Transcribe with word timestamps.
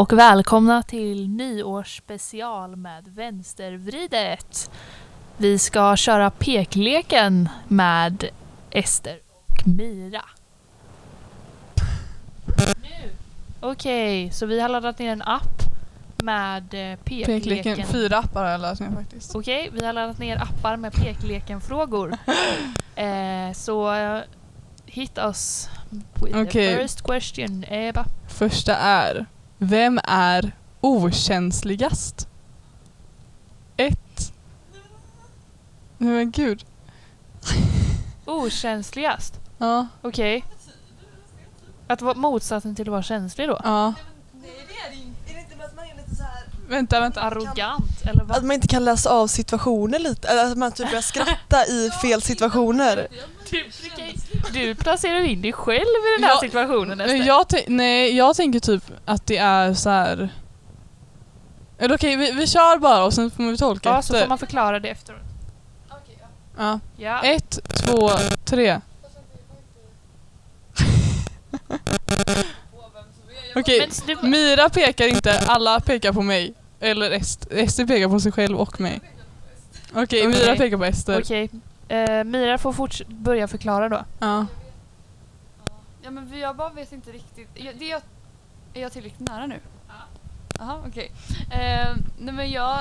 Och 0.00 0.12
välkomna 0.12 0.82
till 0.82 1.28
nyårsspecial 1.28 2.76
med 2.76 3.08
Vänstervridet. 3.08 4.70
Vi 5.36 5.58
ska 5.58 5.96
köra 5.96 6.30
pekleken 6.30 7.48
med 7.68 8.24
Ester 8.70 9.18
och 9.46 9.66
Mira. 9.66 10.24
Nu. 12.56 13.10
Okej, 13.60 14.30
så 14.30 14.46
vi 14.46 14.60
har 14.60 14.68
laddat 14.68 14.98
ner 14.98 15.12
en 15.12 15.22
app 15.22 15.62
med 16.16 16.62
eh, 16.62 16.98
pekleken. 16.98 17.40
Pekleken, 17.40 17.86
fyra 17.86 18.18
appar 18.18 18.44
har 18.44 18.50
jag 18.50 18.60
lärt 18.60 18.80
mig 18.80 18.90
faktiskt. 18.94 19.34
Okej, 19.34 19.70
vi 19.72 19.84
har 19.86 19.92
laddat 19.92 20.18
ner 20.18 20.36
appar 20.42 20.76
med 20.76 20.92
pekleken-frågor. 20.92 22.16
eh, 22.96 23.52
så 23.54 23.94
hit 24.86 25.18
us 25.18 25.68
with 26.14 26.32
the 26.32 26.42
Okej. 26.42 26.76
first 26.76 27.02
question, 27.02 27.64
Eva. 27.68 28.04
Första 28.28 28.76
är, 28.76 29.26
vem 29.62 30.00
är 30.04 30.52
okänsligast? 30.80 32.28
Ett. 33.76 34.32
Nej 35.98 36.10
men 36.12 36.30
gud. 36.30 36.64
Okänsligast? 38.24 39.40
Ja, 39.58 39.86
Okej. 40.02 40.44
Att 41.86 42.02
vara 42.02 42.14
motsatsen 42.14 42.74
till 42.74 42.88
att 42.88 42.92
vara 42.92 43.02
känslig 43.02 43.48
då? 43.48 43.60
ja. 43.64 43.94
Nej 44.32 44.50
det 44.68 44.74
är 44.86 44.90
det 44.90 44.96
inte. 44.96 45.30
Är 45.30 45.34
det 45.34 45.40
inte 45.40 45.56
bara 45.56 45.66
att 45.66 45.76
man 45.76 45.84
är 45.84 45.94
lite 45.96 46.14
så 46.16 46.22
här... 46.22 46.42
Vänta, 46.68 47.00
vänta. 47.00 47.20
Arrogant, 47.20 48.02
eller 48.02 48.22
Att 48.22 48.28
vad? 48.28 48.44
man 48.44 48.54
inte 48.54 48.68
kan 48.68 48.84
läsa 48.84 49.10
av 49.10 49.26
situationer 49.26 49.98
lite, 49.98 50.28
eller 50.28 50.44
att 50.52 50.58
man 50.58 50.72
typ 50.72 50.88
börjar 50.88 51.02
skratta 51.02 51.66
i 51.66 51.90
fel 52.02 52.22
situationer. 52.22 53.06
Du, 53.50 53.70
du 54.52 54.74
placerar 54.74 55.20
in 55.20 55.42
dig 55.42 55.52
själv 55.52 55.80
i 55.80 56.12
den 56.18 56.24
här 56.24 56.30
Ja, 56.34 56.40
situationen 56.40 57.00
Ester. 57.00 57.16
Jag 57.26 57.46
nej, 57.66 58.16
jag 58.16 58.36
tänker 58.36 58.60
typ 58.60 58.82
att 59.04 59.26
det 59.26 59.36
är 59.36 59.74
så 59.74 59.90
här. 59.90 60.28
Eller 61.78 61.94
okej, 61.94 62.16
vi, 62.16 62.32
vi 62.32 62.46
kör 62.46 62.78
bara 62.78 63.04
och 63.04 63.12
sen 63.14 63.30
får 63.30 63.42
vi 63.44 63.56
tolka 63.56 63.88
Ja, 63.88 64.02
så 64.02 64.14
efter. 64.14 64.20
får 64.20 64.28
man 64.28 64.38
förklara 64.38 64.80
det 64.80 64.88
efteråt. 64.88 65.20
Ja. 66.58 66.80
Ja. 66.96 67.22
Ett, 67.22 67.58
två, 67.86 68.10
tre. 68.44 68.80
Okej, 73.56 73.88
du, 74.06 74.16
Mira 74.28 74.68
pekar 74.68 75.06
inte, 75.06 75.38
alla 75.46 75.80
pekar 75.80 76.12
på 76.12 76.22
mig. 76.22 76.54
Eller 76.80 77.10
Est- 77.10 77.52
Ester 77.52 77.86
pekar 77.86 78.08
på 78.08 78.20
sig 78.20 78.32
själv 78.32 78.56
och 78.60 78.80
mig. 78.80 79.00
Okej, 79.94 80.26
Mira 80.28 80.42
Okej. 80.42 80.58
pekar 80.58 80.76
på 80.76 80.84
Ester. 80.84 81.20
okej. 81.20 81.50
Eh, 81.90 82.24
Mira 82.24 82.58
får 82.58 82.72
forts- 82.72 83.04
börja 83.08 83.48
förklara 83.48 83.88
då. 83.88 84.04
Ja. 84.18 84.46
Ja 86.02 86.10
men 86.10 86.38
jag 86.38 86.56
bara 86.56 86.68
vet 86.70 86.92
inte 86.92 87.10
riktigt. 87.12 87.48
Jag, 87.54 87.76
det 87.76 87.84
är, 87.84 87.90
jag, 87.90 88.02
är 88.74 88.80
jag 88.82 88.92
tillräckligt 88.92 89.28
nära 89.28 89.46
nu? 89.46 89.60
Jaha, 90.58 90.82
okej. 90.88 91.12
Eh, 91.52 91.96
nej 92.18 92.34
men 92.34 92.50
jag 92.50 92.78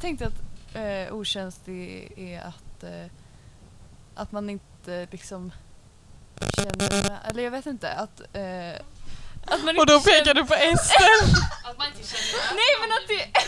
tänkte 0.00 0.26
att 0.26 0.42
eh, 0.76 1.14
okänslig 1.14 2.12
är 2.16 2.40
att, 2.40 2.82
eh, 2.84 3.06
att 4.14 4.32
man 4.32 4.50
inte 4.50 5.06
liksom 5.10 5.52
känner, 6.56 7.18
eller 7.30 7.42
jag 7.42 7.50
vet 7.50 7.66
inte, 7.66 7.92
att, 7.92 8.20
eh, 8.32 8.82
Och 9.50 9.86
då 9.86 9.94
inte 9.94 10.10
känner- 10.10 10.20
pekar 10.20 10.34
du 10.34 10.44
på 10.44 10.54
Ester. 10.54 11.04
Att 11.70 11.78
man 11.78 11.86
inte 11.86 12.08
känner 12.08 12.54
Nej 12.54 12.72
men 12.80 12.90
att 12.92 13.08
det, 13.08 13.40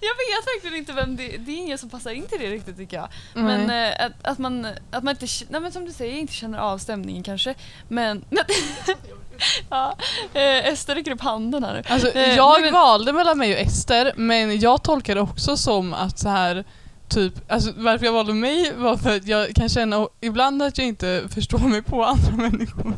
jag 0.06 0.14
vet 0.14 0.46
verkligen 0.46 0.76
inte 0.76 0.92
vem 0.92 1.16
det 1.16 1.36
Det 1.38 1.52
är 1.52 1.56
ingen 1.56 1.78
som 1.78 1.90
passar 1.90 2.10
in 2.10 2.26
till 2.26 2.38
det 2.40 2.50
riktigt 2.50 2.76
tycker 2.76 2.96
jag. 2.96 3.08
Men 3.34 3.70
eh, 3.70 4.06
att, 4.06 4.12
att, 4.32 4.38
man, 4.38 4.66
att 4.90 5.02
man 5.04 5.08
inte, 5.20 5.26
nej 5.48 5.60
men 5.60 5.72
som 5.72 5.84
du 5.84 5.92
säger, 5.92 6.14
inte 6.18 6.32
känner 6.34 6.58
av 6.58 6.78
stämningen 6.78 7.22
kanske. 7.22 7.54
Men, 7.88 8.24
ja, 9.70 9.96
eh, 10.34 10.66
Ester 10.66 10.94
räcker 10.94 11.10
upp 11.10 11.20
handen 11.20 11.64
här. 11.64 11.82
Alltså, 11.88 12.08
Eh, 12.12 12.34
jag 12.36 12.60
men- 12.62 12.72
valde 12.72 13.12
mellan 13.12 13.38
mig 13.38 13.54
och 13.54 13.60
Ester, 13.60 14.12
men 14.16 14.60
jag 14.60 14.82
tolkar 14.82 15.14
det 15.14 15.20
också 15.20 15.56
som 15.56 15.94
att 15.94 16.18
så 16.18 16.28
här 16.28 16.64
Typ, 17.08 17.52
alltså 17.52 17.72
varför 17.76 18.06
jag 18.06 18.12
valde 18.12 18.34
mig 18.34 18.72
var 18.76 18.96
för 18.96 19.16
att 19.16 19.26
jag 19.26 19.54
kan 19.54 19.68
känna 19.68 20.08
ibland 20.20 20.62
att 20.62 20.78
jag 20.78 20.86
inte 20.86 21.22
förstår 21.34 21.58
mig 21.58 21.82
på 21.82 22.04
andra 22.04 22.32
människor. 22.32 22.92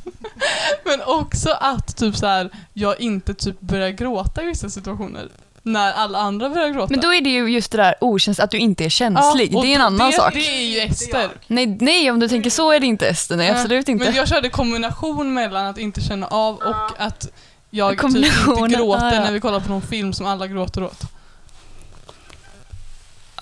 men 0.84 1.02
också 1.06 1.50
att 1.50 1.96
typ 1.96 2.16
så 2.16 2.26
här, 2.26 2.50
jag 2.72 3.00
inte 3.00 3.34
typ 3.34 3.60
börjar 3.60 3.90
gråta 3.90 4.42
i 4.42 4.46
vissa 4.46 4.70
situationer. 4.70 5.28
När 5.62 5.92
alla 5.92 6.18
andra 6.18 6.50
börjar 6.50 6.68
gråta. 6.68 6.86
Men 6.90 7.00
då 7.00 7.14
är 7.14 7.20
det 7.20 7.30
ju 7.30 7.48
just 7.48 7.72
det 7.72 7.78
där 7.78 7.94
okänsligt, 8.00 8.44
att 8.44 8.50
du 8.50 8.58
inte 8.58 8.84
är 8.84 8.88
känslig. 8.88 9.54
Ja, 9.54 9.62
det 9.62 9.72
är 9.72 9.74
en 9.74 9.80
annan 9.80 10.10
det, 10.10 10.16
sak. 10.16 10.34
Det 10.34 10.40
är 10.40 10.62
ju 10.62 10.80
Ester. 10.80 11.30
Nej, 11.46 11.66
nej, 11.80 12.10
om 12.10 12.20
du 12.20 12.28
tänker 12.28 12.50
så 12.50 12.72
är 12.72 12.80
det 12.80 12.86
inte 12.86 13.08
Ester. 13.08 13.36
Nej, 13.36 13.50
absolut 13.50 13.88
inte. 13.88 14.04
Men 14.04 14.14
jag 14.14 14.28
körde 14.28 14.48
kombination 14.48 15.34
mellan 15.34 15.66
att 15.66 15.78
inte 15.78 16.00
känna 16.00 16.26
av 16.26 16.56
och 16.56 16.92
att 16.98 17.28
jag 17.70 17.90
typ 17.90 18.04
inte 18.04 18.76
gråter 18.76 19.18
ah, 19.18 19.24
när 19.24 19.32
vi 19.32 19.40
kollar 19.40 19.60
på 19.60 19.68
någon 19.68 19.82
film 19.82 20.12
som 20.12 20.26
alla 20.26 20.46
gråter 20.46 20.82
åt. 20.82 21.15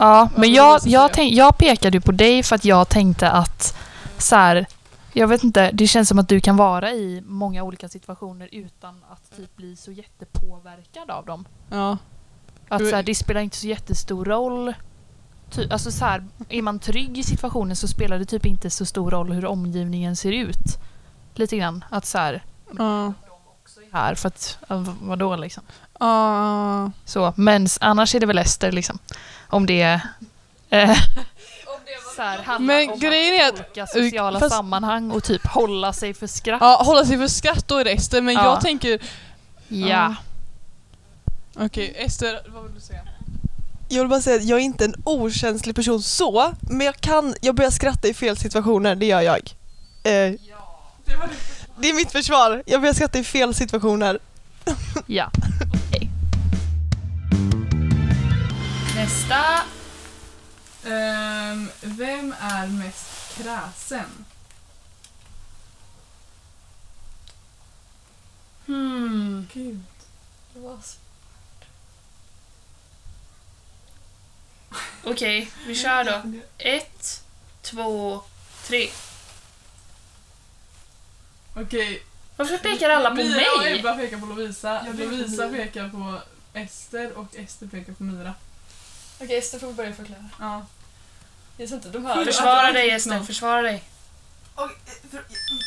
Ja, 0.05 0.29
men 0.37 0.53
jag, 0.53 0.81
jag, 0.85 1.13
tänk, 1.13 1.33
jag 1.33 1.59
pekade 1.59 1.97
ju 1.97 2.01
på 2.01 2.13
dig 2.13 2.43
för 2.43 2.57
att 2.57 2.65
jag 2.65 2.89
tänkte 2.89 3.31
att 3.31 3.77
så 4.19 4.37
här, 4.37 4.67
jag 5.13 5.29
vet 5.29 5.45
inte, 5.45 5.71
det 5.73 5.87
känns 5.87 6.09
som 6.09 6.19
att 6.19 6.29
du 6.29 6.41
kan 6.41 6.57
vara 6.57 6.93
i 6.93 7.23
många 7.27 7.63
olika 7.63 7.89
situationer 7.89 8.49
utan 8.53 9.05
att 9.11 9.37
typ 9.37 9.57
bli 9.57 9.77
så 9.77 9.93
jättepåverkad 9.93 11.11
av 11.11 11.27
dem. 11.27 11.45
Ja. 11.71 11.99
Att 12.69 12.89
så 12.89 12.97
här, 12.97 13.03
det 13.03 13.15
spelar 13.15 13.41
inte 13.41 13.57
så 13.57 13.67
jättestor 13.67 14.25
roll. 14.25 14.75
Ty, 15.51 15.69
alltså 15.71 15.91
så 15.91 16.05
här, 16.05 16.25
är 16.49 16.63
man 16.63 16.79
trygg 16.79 17.19
i 17.19 17.23
situationen 17.23 17.77
så 17.77 17.89
spelar 17.89 18.19
det 18.19 18.25
typ 18.25 18.47
inte 18.47 18.71
så 18.71 18.87
stor 18.87 19.11
roll 19.11 19.33
hur 19.33 19.47
omgivningen 19.47 20.17
ser 20.17 20.33
ut. 20.33 20.79
Lite 21.35 21.57
grann. 21.57 21.85
Att 21.91 22.07
så 22.07 22.19
här, 22.19 22.45
Ja. 22.79 23.13
här 23.93 24.15
för 24.15 24.29
att, 24.29 24.59
vadå 25.01 25.37
liksom. 25.37 25.63
Ja. 26.01 26.91
Så, 27.05 27.33
men 27.37 27.67
annars 27.81 28.15
är 28.15 28.21
det 28.21 28.27
väl 28.27 28.39
Ester 28.39 28.73
liksom. 28.73 28.99
Om 29.49 29.67
det 29.67 29.83
är... 29.83 30.01
Eh, 30.71 30.89
här, 32.19 32.59
Men 32.59 32.91
om 32.91 32.99
grejen 32.99 33.35
är 33.35 33.83
att 33.83 33.91
sociala 33.91 34.41
fast- 34.41 34.55
sammanhang 34.55 35.11
och 35.11 35.25
typ 35.25 35.47
hålla 35.47 35.93
sig 35.93 36.15
för 36.15 36.27
skratt. 36.27 36.59
Ja, 36.61 36.83
hålla 36.85 37.05
sig 37.05 37.19
för 37.19 37.27
skratt 37.29 37.69
då 37.69 37.77
är 37.79 37.85
det 37.85 37.91
Ester, 37.91 38.21
men 38.23 38.35
Ja. 38.35 38.45
jag 38.45 38.61
tänker... 38.61 39.01
Ja. 39.69 40.15
Okej, 41.57 41.95
Ester, 41.99 42.41
vad 42.55 42.63
vill 42.65 42.75
du 42.75 42.81
säga? 42.81 43.01
Jag 43.89 44.01
vill 44.03 44.09
bara 44.09 44.21
säga 44.21 44.37
att 44.37 44.45
jag 44.45 44.59
är 44.59 44.63
inte 44.63 44.85
en 44.85 44.95
okänslig 45.05 45.77
person 45.77 46.03
så, 46.03 46.53
men 46.61 46.87
jag 46.87 46.97
kan, 46.97 47.35
jag 47.41 47.55
börjar 47.55 47.71
skratta 47.71 48.09
i 48.09 48.15
fel 48.15 48.37
situationer, 48.37 48.95
det 48.95 49.07
gör 49.07 49.21
jag. 49.21 49.55
Eh, 50.05 50.33
det 51.77 51.89
är 51.89 51.95
mitt 51.95 52.13
försvar, 52.13 52.63
jag 52.67 52.81
börjar 52.81 52.95
skratta 52.95 53.19
i 53.19 53.25
fel 53.25 53.55
situationer. 53.55 54.19
Ja. 55.07 55.31
Nästa. 59.05 59.65
Ehm, 60.85 61.71
vem 61.81 62.35
är 62.41 62.67
mest 62.67 63.37
kräsen? 63.37 64.25
Hmm. 68.67 69.47
Gud. 69.53 69.81
Okej, 75.05 75.51
vi 75.67 75.75
kör 75.75 76.05
då. 76.05 76.23
Ett, 76.59 77.25
två, 77.63 78.23
tre. 78.67 78.91
Okej. 81.57 82.03
Varför 82.37 82.59
pekar 82.59 82.91
alla 82.91 83.11
på 83.11 83.17
Mira 83.17 83.45
och 83.57 83.63
mig? 83.63 83.79
Ebba 83.79 83.95
pekar 83.95 84.19
på 84.19 84.27
Lovisa, 84.27 84.87
Jag 84.87 84.97
pekar 84.97 85.09
på 85.09 85.17
Lovisa 85.17 85.49
Mira. 85.49 85.65
pekar 85.65 85.89
på 85.89 86.21
Ester 86.55 87.19
och 87.19 87.37
Ester 87.37 87.67
pekar 87.67 87.93
på 87.93 88.03
Mira. 88.03 88.35
Okej, 89.21 89.39
Ester 89.39 89.59
får 89.59 89.73
börja 89.73 89.95
förklara. 89.95 90.31
Ja. 90.41 90.67
Jag 91.57 91.69
tror 91.69 91.79
inte 91.79 91.91
de 91.91 92.05
hör. 92.05 92.25
Försvara 92.25 92.73
dig 92.73 92.91
Ester, 92.91 93.21
försvara 93.21 93.63
dig. 93.63 93.85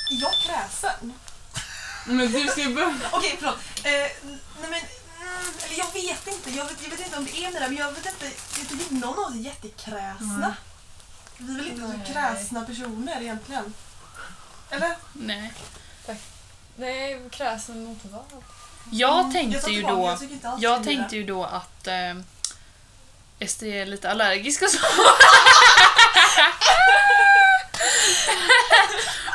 jag 0.10 0.34
kräsen? 0.34 1.14
Men 2.06 2.32
du 2.32 2.48
ska 2.48 2.62
ju 2.62 2.76
börja... 2.76 2.88
Okej, 3.12 3.36
förlåt. 3.40 3.58
Eh, 3.84 3.92
nej 3.92 4.10
men, 4.62 4.74
mm, 4.74 5.54
eller 5.66 5.78
jag 5.78 5.94
vet 5.94 6.28
inte. 6.28 6.50
Jag 6.50 6.66
vet, 6.66 6.84
jag 6.84 6.90
vet 6.90 7.00
inte 7.00 7.18
om 7.18 7.26
det 7.26 7.44
är 7.44 7.52
mina, 7.52 7.68
men 7.68 7.78
jag 7.78 7.92
vet 7.92 8.06
inte. 8.06 8.26
Jag 8.60 8.68
tycker 8.70 8.84
inte 8.84 8.94
någon 8.94 9.20
av 9.20 9.26
oss 9.26 9.36
är 9.36 9.40
jättekräsna. 9.40 10.56
Vi 11.38 11.54
är 11.54 11.58
väl 11.58 11.68
inte 11.68 11.82
så 12.06 12.14
kräsna 12.14 12.66
personer 12.66 13.22
egentligen? 13.22 13.74
Eller? 14.70 14.96
Nej. 15.14 15.54
Nej, 16.76 17.22
kräsen 17.30 17.86
mot 17.86 18.00
vad? 18.04 18.44
Jag 18.92 19.32
tänkte 19.32 19.72
ju 19.72 19.82
då... 19.82 20.18
tycker 20.20 20.34
inte 20.34 20.50
alls 20.50 20.62
Jag 20.62 20.84
det 20.84 20.92
är 20.92 20.96
tänkte 20.96 21.16
ju 21.16 21.24
då 21.24 21.44
att 21.44 21.88
eh, 21.88 21.94
Ester 23.40 23.68
är 23.68 23.86
lite 23.86 24.12
allergisk 24.12 24.62
och 24.62 24.70
så. 24.70 24.78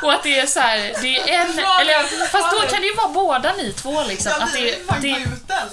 och 0.03 0.13
att 0.13 0.23
det 0.23 0.39
är 0.39 0.45
så 0.45 0.59
här, 0.59 0.77
det 1.01 1.19
är 1.19 1.39
en, 1.41 1.59
eller 1.59 2.27
fast 2.27 2.51
då 2.51 2.59
kan 2.67 2.81
det 2.81 2.87
ju 2.87 2.95
vara 2.95 3.07
båda 3.09 3.53
ni 3.53 3.73
två 3.73 4.03
liksom. 4.03 4.31
Ja, 4.39 4.43
Att 4.45 4.55
vi 4.55 4.69
är 4.69 4.75
det, 5.01 5.07
det, 5.07 5.27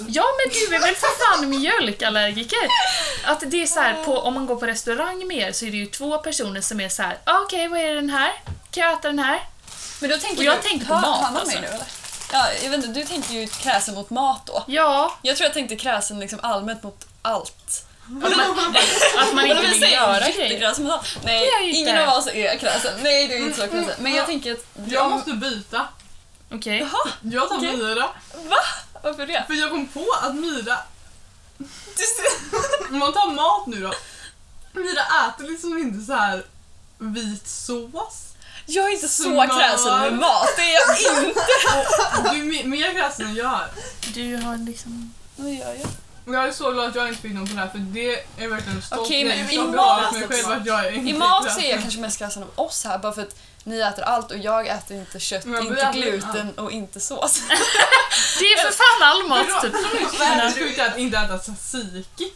ja 0.07 0.23
men 0.37 0.53
du 0.53 0.75
är 0.75 0.79
väl 0.79 0.95
för 0.95 1.07
fan 1.25 1.49
mjölkallergiker? 1.49 2.67
Att 3.23 3.43
det 3.45 3.61
är 3.63 3.67
så 3.67 3.79
här, 3.79 4.03
på, 4.03 4.19
om 4.19 4.33
man 4.33 4.45
går 4.45 4.55
på 4.55 4.65
restaurang 4.65 5.27
mer 5.27 5.51
så 5.51 5.65
är 5.65 5.71
det 5.71 5.77
ju 5.77 5.85
två 5.85 6.17
personer 6.17 6.61
som 6.61 6.79
är 6.81 6.89
så 6.89 7.01
här, 7.03 7.17
ah, 7.23 7.39
okej 7.39 7.67
vad 7.67 7.79
är 7.79 7.95
den 7.95 8.09
här? 8.09 8.31
Kan 8.71 8.83
jag 8.83 8.93
äta 8.93 9.07
den 9.07 9.19
här? 9.19 9.39
Men 9.99 10.09
då 10.09 10.17
tänker 10.17 10.37
Och 10.37 10.43
jag 10.43 10.57
du, 10.63 10.69
tänkte 10.69 10.87
på 10.87 10.93
hör- 10.93 11.01
mat, 11.01 11.35
alltså. 11.35 11.45
mig 11.47 11.61
nu 11.61 11.67
eller? 11.67 11.85
Ja, 12.33 12.47
jag 12.63 12.69
vet 12.69 12.85
inte, 12.85 12.99
du 12.99 13.05
tänker 13.05 13.33
ju 13.33 13.47
kräsen 13.47 13.95
mot 13.95 14.09
mat 14.09 14.45
då. 14.45 14.63
Ja, 14.67 15.17
Jag 15.21 15.37
tror 15.37 15.45
jag 15.45 15.53
tänkte 15.53 15.75
kräsen 15.75 16.19
liksom 16.19 16.39
allmänt 16.43 16.83
mot 16.83 17.07
allt. 17.21 17.85
Att 18.17 18.37
man, 18.37 18.75
att 19.17 19.33
man 19.33 19.45
inte 19.45 19.61
vill 19.67 19.91
göra 19.91 20.29
grejer. 20.29 20.73
Nej, 21.23 21.71
ingen 21.73 21.97
av 22.09 22.17
oss 22.17 22.27
är 22.27 22.57
kräsen. 22.57 22.99
Nej, 23.03 23.27
det 23.27 23.33
är 23.35 23.39
inte 23.39 23.59
så 23.59 23.67
kräsen. 23.67 23.95
Men 23.99 24.13
jag 24.13 24.25
tänker 24.25 24.51
att... 24.51 24.65
Jag 24.87 25.11
måste 25.11 25.31
byta. 25.31 25.87
Okej. 26.51 26.87
Jag 27.21 27.49
tar 27.49 27.57
Okej. 27.57 27.77
Myra. 27.77 28.09
Varför 29.03 29.25
det? 29.25 29.43
För 29.47 29.53
jag 29.53 29.69
kom 29.69 29.87
på 29.87 30.05
att 30.21 30.35
Du 30.35 30.77
om 32.91 32.99
man 32.99 33.13
tar 33.13 33.31
mat 33.31 33.67
nu 33.67 33.81
då. 33.81 33.93
Myra 34.73 35.01
äter 35.27 35.51
liksom 35.51 35.77
inte 35.77 36.05
så 36.05 36.13
här 36.13 36.43
vit 36.97 37.47
sås. 37.47 38.27
Jag 38.65 38.85
är 38.85 38.89
inte 38.89 39.07
så 39.07 39.23
Smör. 39.23 39.47
kräsen 39.47 39.99
med 39.99 40.13
mat, 40.13 40.49
det 40.57 40.61
är 40.61 40.73
jag 40.73 40.97
inte. 41.23 41.39
Du 42.33 42.39
är 42.39 42.43
me- 42.43 42.65
mer 42.67 42.93
kräsen 42.93 43.25
än 43.25 43.35
jag 43.35 43.51
är. 43.53 43.67
Du 44.13 44.35
har 44.37 44.57
liksom... 44.57 45.13
Vad 45.35 45.51
gör 45.51 45.67
jag? 45.73 45.87
Jag 46.25 46.47
är 46.47 46.51
så 46.51 46.71
glad 46.71 46.89
att 46.89 46.95
jag 46.95 47.07
inte 47.07 47.21
fick 47.21 47.33
någon 47.33 47.47
på 47.47 47.53
det 47.53 47.59
här 47.59 47.67
för 47.67 47.77
det 47.77 48.13
är 48.37 48.47
verkligen 48.47 48.75
en 48.77 48.81
stolt 48.81 49.01
Okej, 49.01 49.25
men 49.25 49.37
Jag 49.39 49.65
är 49.67 49.71
glad 49.71 50.05
för 50.13 50.19
mig 50.19 50.27
själv 50.43 50.51
att 50.61 50.65
jag 50.65 50.85
är 50.85 50.91
inte 50.91 51.09
I 51.09 51.13
mat 51.13 51.53
så 51.53 51.59
är 51.59 51.69
jag 51.71 51.81
kanske 51.81 51.99
mest 51.99 52.19
kräsen 52.19 52.43
av 52.43 52.49
oss 52.65 52.83
här 52.85 52.97
bara 52.97 53.11
för 53.13 53.21
att 53.21 53.35
ni 53.63 53.79
äter 53.79 54.03
allt 54.03 54.31
och 54.31 54.37
jag 54.37 54.67
äter 54.67 54.97
inte 54.97 55.19
kött, 55.19 55.45
Men 55.45 55.67
inte 55.67 55.81
äter- 55.81 55.93
gluten 55.93 56.53
och 56.57 56.71
inte 56.71 56.99
sås. 56.99 57.41
Det 58.39 58.45
är 58.45 58.57
för 58.63 58.71
fan 58.71 59.09
all 59.09 59.27
mat 59.27 59.61
Det 59.61 59.69
typ. 59.69 59.75
är 60.21 60.49
så 60.49 60.59
sjukt 60.59 60.79
att 60.79 60.97
inte 60.97 61.17
äta 61.17 61.37
tzatziki. 61.37 62.31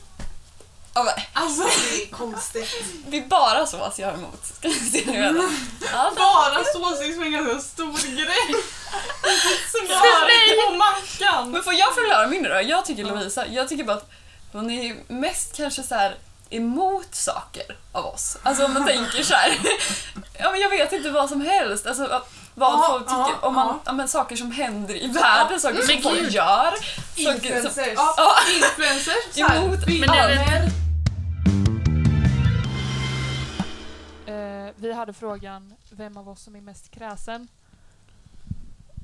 Ja, 0.95 1.13
Alltså, 1.33 1.63
Det 1.63 2.03
är 2.03 2.07
konstigt. 2.12 2.69
Det 3.07 3.18
är 3.18 3.21
bara 3.27 3.65
sås 3.65 4.00
jag 4.00 4.07
har 4.07 4.13
emot. 4.13 4.45
Ska 4.57 4.68
ni 4.68 4.74
se 4.74 5.03
nu. 5.06 5.50
Ja, 5.94 6.12
bara 6.18 6.63
sås 6.63 7.00
är 7.00 7.24
en 7.24 7.31
ganska 7.31 7.59
stor 7.62 8.15
grej. 8.15 8.63
Smör 9.71 10.69
på 10.69 10.75
mackan. 10.75 11.51
Men 11.51 11.63
får 11.63 11.74
jag 11.74 11.95
förklara 11.95 12.27
min 12.27 12.44
då? 12.44 12.62
Jag 12.62 12.86
tycker 12.86 13.03
Lovisa, 13.03 13.47
jag 13.47 13.69
tycker 13.69 13.83
bara 13.83 13.97
att 13.97 14.09
hon 14.51 14.71
är 14.71 14.95
mest 15.07 15.56
kanske 15.57 15.83
så 15.83 15.95
här 15.95 16.15
emot 16.50 17.15
saker 17.15 17.63
av 17.91 18.06
oss. 18.06 18.38
Alltså 18.44 18.65
om 18.65 18.74
man 18.74 18.86
tänker 18.88 19.24
så 19.24 19.33
här. 19.33 19.57
Ja, 20.39 20.51
men 20.51 20.59
jag 20.62 20.69
vet 20.69 20.91
inte 20.91 21.09
vad 21.09 21.30
som 21.30 21.41
helst. 21.41 21.86
Alltså, 21.86 22.07
vad- 22.07 22.21
Ja, 22.57 22.86
folk 22.89 23.03
tycker 23.07 23.19
ja, 23.41 23.48
om 23.48 23.53
man, 23.56 23.68
ja. 23.68 23.80
ja, 23.86 23.91
men, 23.94 24.07
saker 24.07 24.36
som 24.36 24.51
händer 24.51 24.95
i 25.03 25.07
världen, 25.07 25.59
saker 25.59 25.81
som 25.81 26.01
folk 26.01 26.31
gör. 26.31 26.71
Saker 26.71 26.81
som, 27.15 27.24
Influencers. 27.24 27.94
Ja. 27.95 28.36
Influencers. 28.56 29.13
så 29.36 29.45
här, 29.45 29.57
Emot-. 29.57 29.86
Men 29.88 30.01
det 30.09 30.71
vi 34.86 34.94
hade 34.94 35.14
frågan 35.14 35.74
vem 35.90 36.18
av 36.18 36.30
oss 36.30 36.42
som 36.42 36.56
är 36.56 36.62
mest 36.62 36.92
kräsen. 36.92 37.48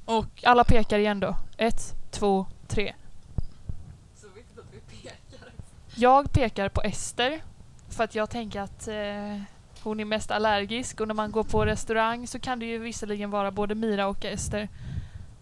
Och 0.06 0.44
alla 0.44 0.64
pekar 0.64 1.00
igen 1.00 1.20
då. 1.20 1.36
Ett, 1.58 1.96
två, 2.12 2.46
tre. 2.68 2.94
Jag 5.96 6.32
pekar 6.32 6.70
på 6.70 6.82
Ester. 6.82 7.42
För 7.90 8.04
att 8.04 8.16
jag 8.16 8.30
tänker 8.30 8.62
att 8.62 8.88
eh, 8.88 9.42
hon 9.84 10.00
är 10.00 10.06
mest 10.06 10.32
allergisk 10.32 11.02
och 11.02 11.08
när 11.08 11.16
man 11.16 11.32
går 11.32 11.44
på 11.44 11.66
restaurang 11.66 12.28
så 12.28 12.40
kan 12.40 12.60
det 12.60 12.66
ju 12.66 12.78
visserligen 12.78 13.32
vara 13.32 13.52
både 13.52 13.76
Mira 13.76 14.08
och 14.08 14.26
Ester 14.26 14.70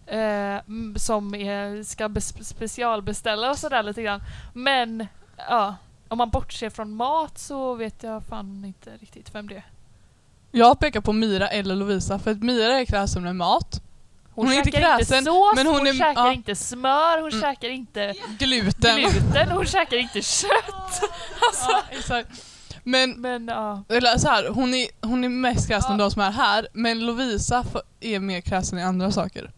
eh, 0.06 0.58
som 0.96 1.34
är, 1.34 1.82
ska 1.82 2.08
bes- 2.08 2.42
specialbeställa 2.42 3.50
och 3.50 3.58
sådär 3.58 3.82
lite 3.82 4.02
grann. 4.02 4.22
Men 4.54 5.06
ja, 5.36 5.76
om 6.08 6.18
man 6.18 6.30
bortser 6.30 6.70
från 6.70 6.94
mat 6.94 7.38
så 7.38 7.74
vet 7.74 8.02
jag 8.02 8.24
fan 8.24 8.64
inte 8.64 8.96
riktigt 8.96 9.34
vem 9.34 9.48
det 9.48 9.56
är. 9.56 9.64
Jag 10.50 10.78
pekar 10.78 11.00
på 11.00 11.12
Mira 11.12 11.48
eller 11.48 11.76
Lovisa 11.76 12.18
för 12.18 12.30
att 12.30 12.42
Mira 12.42 12.80
är 12.80 12.84
kräsen 12.84 13.22
med 13.22 13.36
mat. 13.36 13.82
Hon, 14.34 14.46
Hon 14.46 14.54
är 14.54 14.58
inte 14.58 14.70
kräsen, 14.70 15.18
inte 15.18 15.30
sås, 15.30 15.52
men 15.56 15.66
hon, 15.66 15.76
hon 15.76 15.86
är- 15.86 15.92
käkar 15.92 16.12
ja. 16.26 16.32
inte 16.32 16.54
smör, 16.56 17.18
hon 17.20 17.28
Mm. 17.30 17.40
käkar 17.40 17.68
inte 17.68 18.14
Gluten. 18.38 18.96
gluten, 19.00 19.48
hon 19.50 19.66
käkar 19.66 19.96
inte 19.96 20.22
kött. 20.22 21.02
Ja, 21.68 21.82
exakt. 21.90 22.28
Men 22.84 23.10
Men 23.20 23.48
ja, 23.48 23.84
eller 23.88 24.18
så 24.18 24.28
här, 24.28 24.48
hon, 24.48 24.74
är, 24.74 24.86
hon 25.06 25.24
är 25.24 25.28
mest 25.28 25.68
kräsen 25.68 25.92
av 25.92 25.98
Ja. 25.98 26.04
de 26.04 26.10
som 26.10 26.22
är 26.22 26.30
här, 26.30 26.68
men 26.72 27.06
Lovisa 27.06 27.64
är 28.00 28.18
mer 28.20 28.40
kräsen 28.40 28.78
i 28.78 28.82
andra 28.82 29.10
saker. 29.12 29.50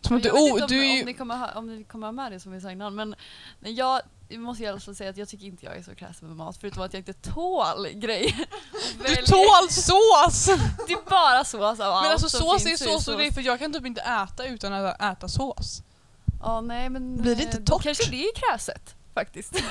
Som 0.00 0.16
att 0.16 0.22
du, 0.22 0.28
Jag 0.28 0.34
vet 0.34 0.42
oh, 0.42 0.48
inte 0.50 0.62
om, 0.64 0.68
du 0.68 0.86
är 0.86 1.00
om, 1.00 1.06
ni 1.06 1.14
kommer 1.14 1.36
ha, 1.36 1.48
om 1.54 1.66
ni 1.66 1.84
kommer 1.84 2.06
ha 2.06 2.12
med 2.12 2.32
det 2.32 2.40
som 2.40 2.52
vi 2.52 2.60
sa 2.60 2.70
innan 2.70 2.94
men 2.94 3.14
jag 3.60 4.00
måste 4.38 4.62
alla 4.70 4.80
fall 4.80 4.94
säga 4.94 5.10
att 5.10 5.16
jag 5.16 5.28
tycker 5.28 5.46
inte 5.46 5.64
jag 5.66 5.76
är 5.76 5.82
så 5.82 5.94
kräsen 5.94 6.28
med 6.28 6.36
mat 6.36 6.56
förutom 6.60 6.82
att 6.82 6.92
jag 6.92 7.00
inte 7.00 7.12
tål 7.12 7.88
grejer. 7.88 8.46
Du 9.06 9.16
tål 9.16 9.70
sås! 9.70 10.44
Det 10.86 10.92
är 10.92 11.10
bara 11.10 11.44
sås 11.44 11.54
av 11.80 11.92
allt 11.92 12.04
Men 12.04 12.12
alltså 12.12 12.28
som 12.28 12.40
sås 12.40 12.62
är 12.62 12.66
finns 12.68 12.84
sås 12.84 13.08
och 13.08 13.18
det 13.18 13.32
för 13.32 13.40
jag 13.40 13.58
kan 13.58 13.72
typ 13.72 13.86
inte 13.86 14.00
äta 14.00 14.44
utan 14.46 14.72
att 14.72 15.02
äta 15.02 15.28
sås. 15.28 15.82
Ja 16.42 16.60
nej 16.60 16.88
men 16.88 17.22
Blir 17.22 17.34
det 17.36 17.42
inte 17.42 17.56
eh, 17.56 17.62
då 17.62 17.72
torrt? 17.74 17.82
kanske 17.82 18.10
det 18.10 18.24
är 18.24 18.34
kräset 18.34 18.94
faktiskt. 19.14 19.54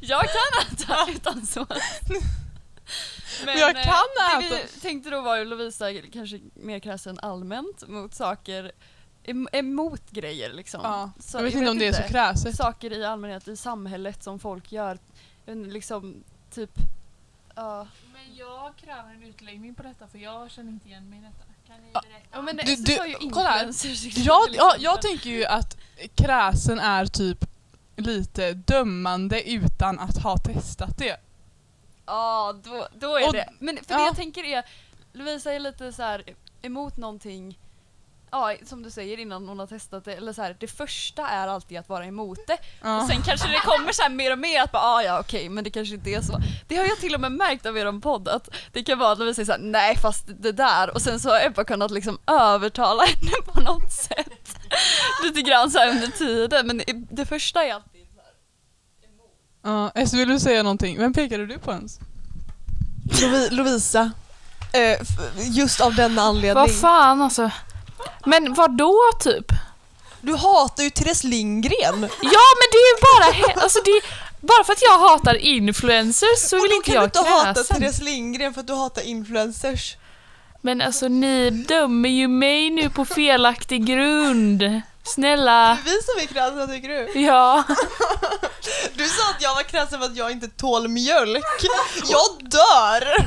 jag 0.00 0.20
kan 0.22 0.72
äta 0.72 1.06
utan 1.10 1.46
sås. 1.46 1.68
Men 3.44 3.58
jag 3.58 3.76
eh, 3.76 3.82
kan 3.84 3.94
Det 4.40 4.46
äta. 4.46 4.56
vi 4.74 4.80
tänkte 4.80 5.10
då 5.10 5.20
var 5.20 5.36
ju 5.36 5.44
Lovisa 5.44 5.86
kanske 6.12 6.40
mer 6.54 6.78
kräsen 6.78 7.18
allmänt 7.18 7.88
mot 7.88 8.14
saker, 8.14 8.72
emot 9.52 10.10
grejer 10.10 10.52
liksom. 10.52 10.80
Ja. 10.84 11.10
Så 11.18 11.38
jag 11.38 11.42
vet 11.42 11.54
inte 11.54 11.70
om 11.70 11.78
det 11.78 11.86
är 11.86 11.92
så 11.92 12.02
kräset. 12.02 12.56
Saker 12.56 12.92
i 12.92 13.04
allmänhet 13.04 13.48
i 13.48 13.56
samhället 13.56 14.22
som 14.22 14.38
folk 14.38 14.72
gör. 14.72 14.98
Jag 15.44 15.54
vet 15.54 15.62
inte, 15.62 15.70
Liksom 15.74 16.24
typ, 16.50 16.70
ja. 17.54 17.86
Men 18.12 18.36
jag 18.36 18.76
kräver 18.76 19.10
en 19.14 19.22
utläggning 19.22 19.74
på 19.74 19.82
detta 19.82 20.06
för 20.08 20.18
jag 20.18 20.50
känner 20.50 20.70
inte 20.72 20.88
igen 20.88 21.10
mig 21.10 21.18
i 21.18 21.22
detta. 21.22 21.44
Kan 21.66 21.76
ni 21.86 21.92
berätta? 21.92 22.26
Ja 22.32 22.42
men 22.42 22.56
Du- 22.56 22.62
du, 22.62 22.76
du- 22.82 22.92
sa 22.96 23.06
ju 23.06 23.14
kolla 23.30 23.50
här. 23.50 23.64
Jag, 23.66 23.74
till 23.76 24.24
ja, 24.26 24.44
exempel. 24.46 24.82
jag 24.84 25.02
tänker 25.02 25.30
ju 25.30 25.44
att 25.44 25.76
kräsen 26.14 26.78
är 26.78 27.06
typ 27.06 27.44
lite 27.96 28.52
dömande 28.52 29.50
utan 29.50 29.98
att 29.98 30.16
ha 30.22 30.36
testat 30.38 30.98
det. 30.98 31.16
Ja, 32.06 32.54
då, 32.64 32.88
då 32.94 33.16
är 33.16 33.26
Och- 33.26 33.32
det. 33.32 33.48
Men 33.58 33.76
för 33.76 33.94
ja. 33.94 33.98
det 33.98 34.04
jag 34.04 34.16
tänker 34.16 34.44
är, 34.44 34.64
Lovisa 35.12 35.52
är 35.52 35.60
lite 35.60 35.92
så 35.92 36.02
här 36.02 36.24
emot 36.62 36.96
någonting, 36.96 37.58
ja 38.32 38.54
som 38.66 38.82
du 38.82 38.90
säger 38.90 39.18
innan 39.20 39.48
hon 39.48 39.58
har 39.58 39.66
testat 39.66 40.04
det, 40.04 40.14
eller 40.14 40.32
så 40.32 40.42
här, 40.42 40.56
det 40.60 40.66
första 40.66 41.28
är 41.28 41.48
alltid 41.48 41.78
att 41.78 41.88
vara 41.88 42.06
emot 42.06 42.38
det. 42.46 42.58
Ja. 42.82 43.00
Och 43.02 43.08
sen 43.08 43.22
kanske 43.22 43.48
det 43.48 43.58
kommer 43.60 43.92
så 43.92 44.02
här 44.02 44.10
mer 44.10 44.32
och 44.32 44.38
mer 44.38 44.62
att 44.62 44.72
bara, 44.72 44.82
ah, 44.82 45.02
ja 45.02 45.20
okej 45.20 45.48
men 45.48 45.64
det 45.64 45.70
kanske 45.70 45.94
inte 45.94 46.10
är 46.10 46.20
så. 46.20 46.38
Det 46.68 46.76
har 46.76 46.84
jag 46.84 46.98
till 46.98 47.14
och 47.14 47.20
med 47.20 47.32
märkt 47.32 47.66
av 47.66 47.78
er 47.78 48.00
podd 48.00 48.28
att 48.28 48.48
det 48.72 48.82
kan 48.82 48.98
vara 48.98 49.12
att 49.12 49.18
Lovisa 49.18 49.34
säger 49.34 49.46
såhär, 49.46 49.58
nej 49.58 49.96
fast 49.96 50.24
det 50.40 50.52
där 50.52 50.94
och 50.94 51.02
sen 51.02 51.20
så 51.20 51.28
har 51.30 51.46
Ebba 51.46 51.64
kunnat 51.64 51.90
liksom 51.90 52.18
övertala 52.26 53.02
henne 53.06 53.32
på 53.46 53.60
något 53.60 53.92
sätt. 53.92 54.56
Lite 55.24 55.42
grann 55.42 55.70
så 55.70 55.78
här 55.78 55.88
under 55.90 56.06
tiden 56.06 56.66
men 56.66 56.82
det, 57.10 57.24
första 57.26 57.64
är 57.64 57.74
alltid 57.74 58.06
Ja, 59.64 59.90
Ester, 59.94 60.16
vill 60.18 60.28
du 60.28 60.40
säga 60.40 60.62
någonting? 60.62 60.98
Vem 60.98 61.12
pekade 61.12 61.46
du 61.46 61.58
på 61.58 61.70
ens? 61.72 61.98
Lovi, 63.22 63.48
Lovisa. 63.50 64.10
F- 64.72 65.08
just 65.36 65.80
av 65.80 65.94
denna 65.94 66.22
anledning. 66.22 66.54
Vad 66.54 66.74
fan 66.74 67.22
alltså. 67.22 67.50
Men 68.26 68.54
vad 68.54 68.76
då 68.76 68.94
typ? 69.20 69.46
Du 70.20 70.34
hatar 70.34 70.82
ju 70.82 70.90
Therese 70.90 71.24
Lindgren. 71.24 72.00
Ja 72.22 72.44
men 72.58 72.68
det 72.72 72.78
är 72.78 72.94
ju 72.94 73.00
bara, 73.02 73.26
alltså 73.62 73.78
det 73.84 73.90
är, 73.90 74.02
bara 74.40 74.64
för 74.64 74.72
att 74.72 74.82
jag 74.82 74.98
hatar 74.98 75.34
influencers 75.34 76.38
så 76.38 76.56
Och 76.56 76.62
vill 76.64 76.70
då 76.70 76.76
inte 76.76 76.90
kan 76.90 76.94
du 76.94 76.98
jag 77.00 77.06
inte 77.06 77.18
hata 77.18 77.54
kräsen. 77.54 77.80
Therese 77.80 78.02
Lindgren 78.02 78.54
för 78.54 78.60
att 78.60 78.66
du 78.66 78.74
hatar 78.74 79.02
influencers. 79.02 79.96
Men 80.60 80.80
alltså 80.80 81.08
ni 81.08 81.50
dömer 81.50 82.08
ju 82.08 82.28
mig 82.28 82.70
nu 82.70 82.90
på 82.90 83.04
felaktig 83.04 83.86
grund. 83.86 84.80
Snälla. 85.04 85.78
Det 85.84 85.90
är 85.90 85.94
vi 85.94 86.02
som 86.02 86.18
är 86.22 86.26
kräsna 86.26 86.66
tycker 86.66 86.88
du. 86.88 87.20
Ja. 87.20 87.62
Du 88.94 89.08
sa 89.08 89.30
att 89.30 89.42
jag 89.42 89.54
var 89.54 89.62
kräsen 89.62 89.98
för 90.00 90.06
att 90.06 90.16
jag 90.16 90.30
inte 90.30 90.48
tål 90.48 90.88
mjölk. 90.88 91.44
Jag 92.04 92.50
dör! 92.50 93.16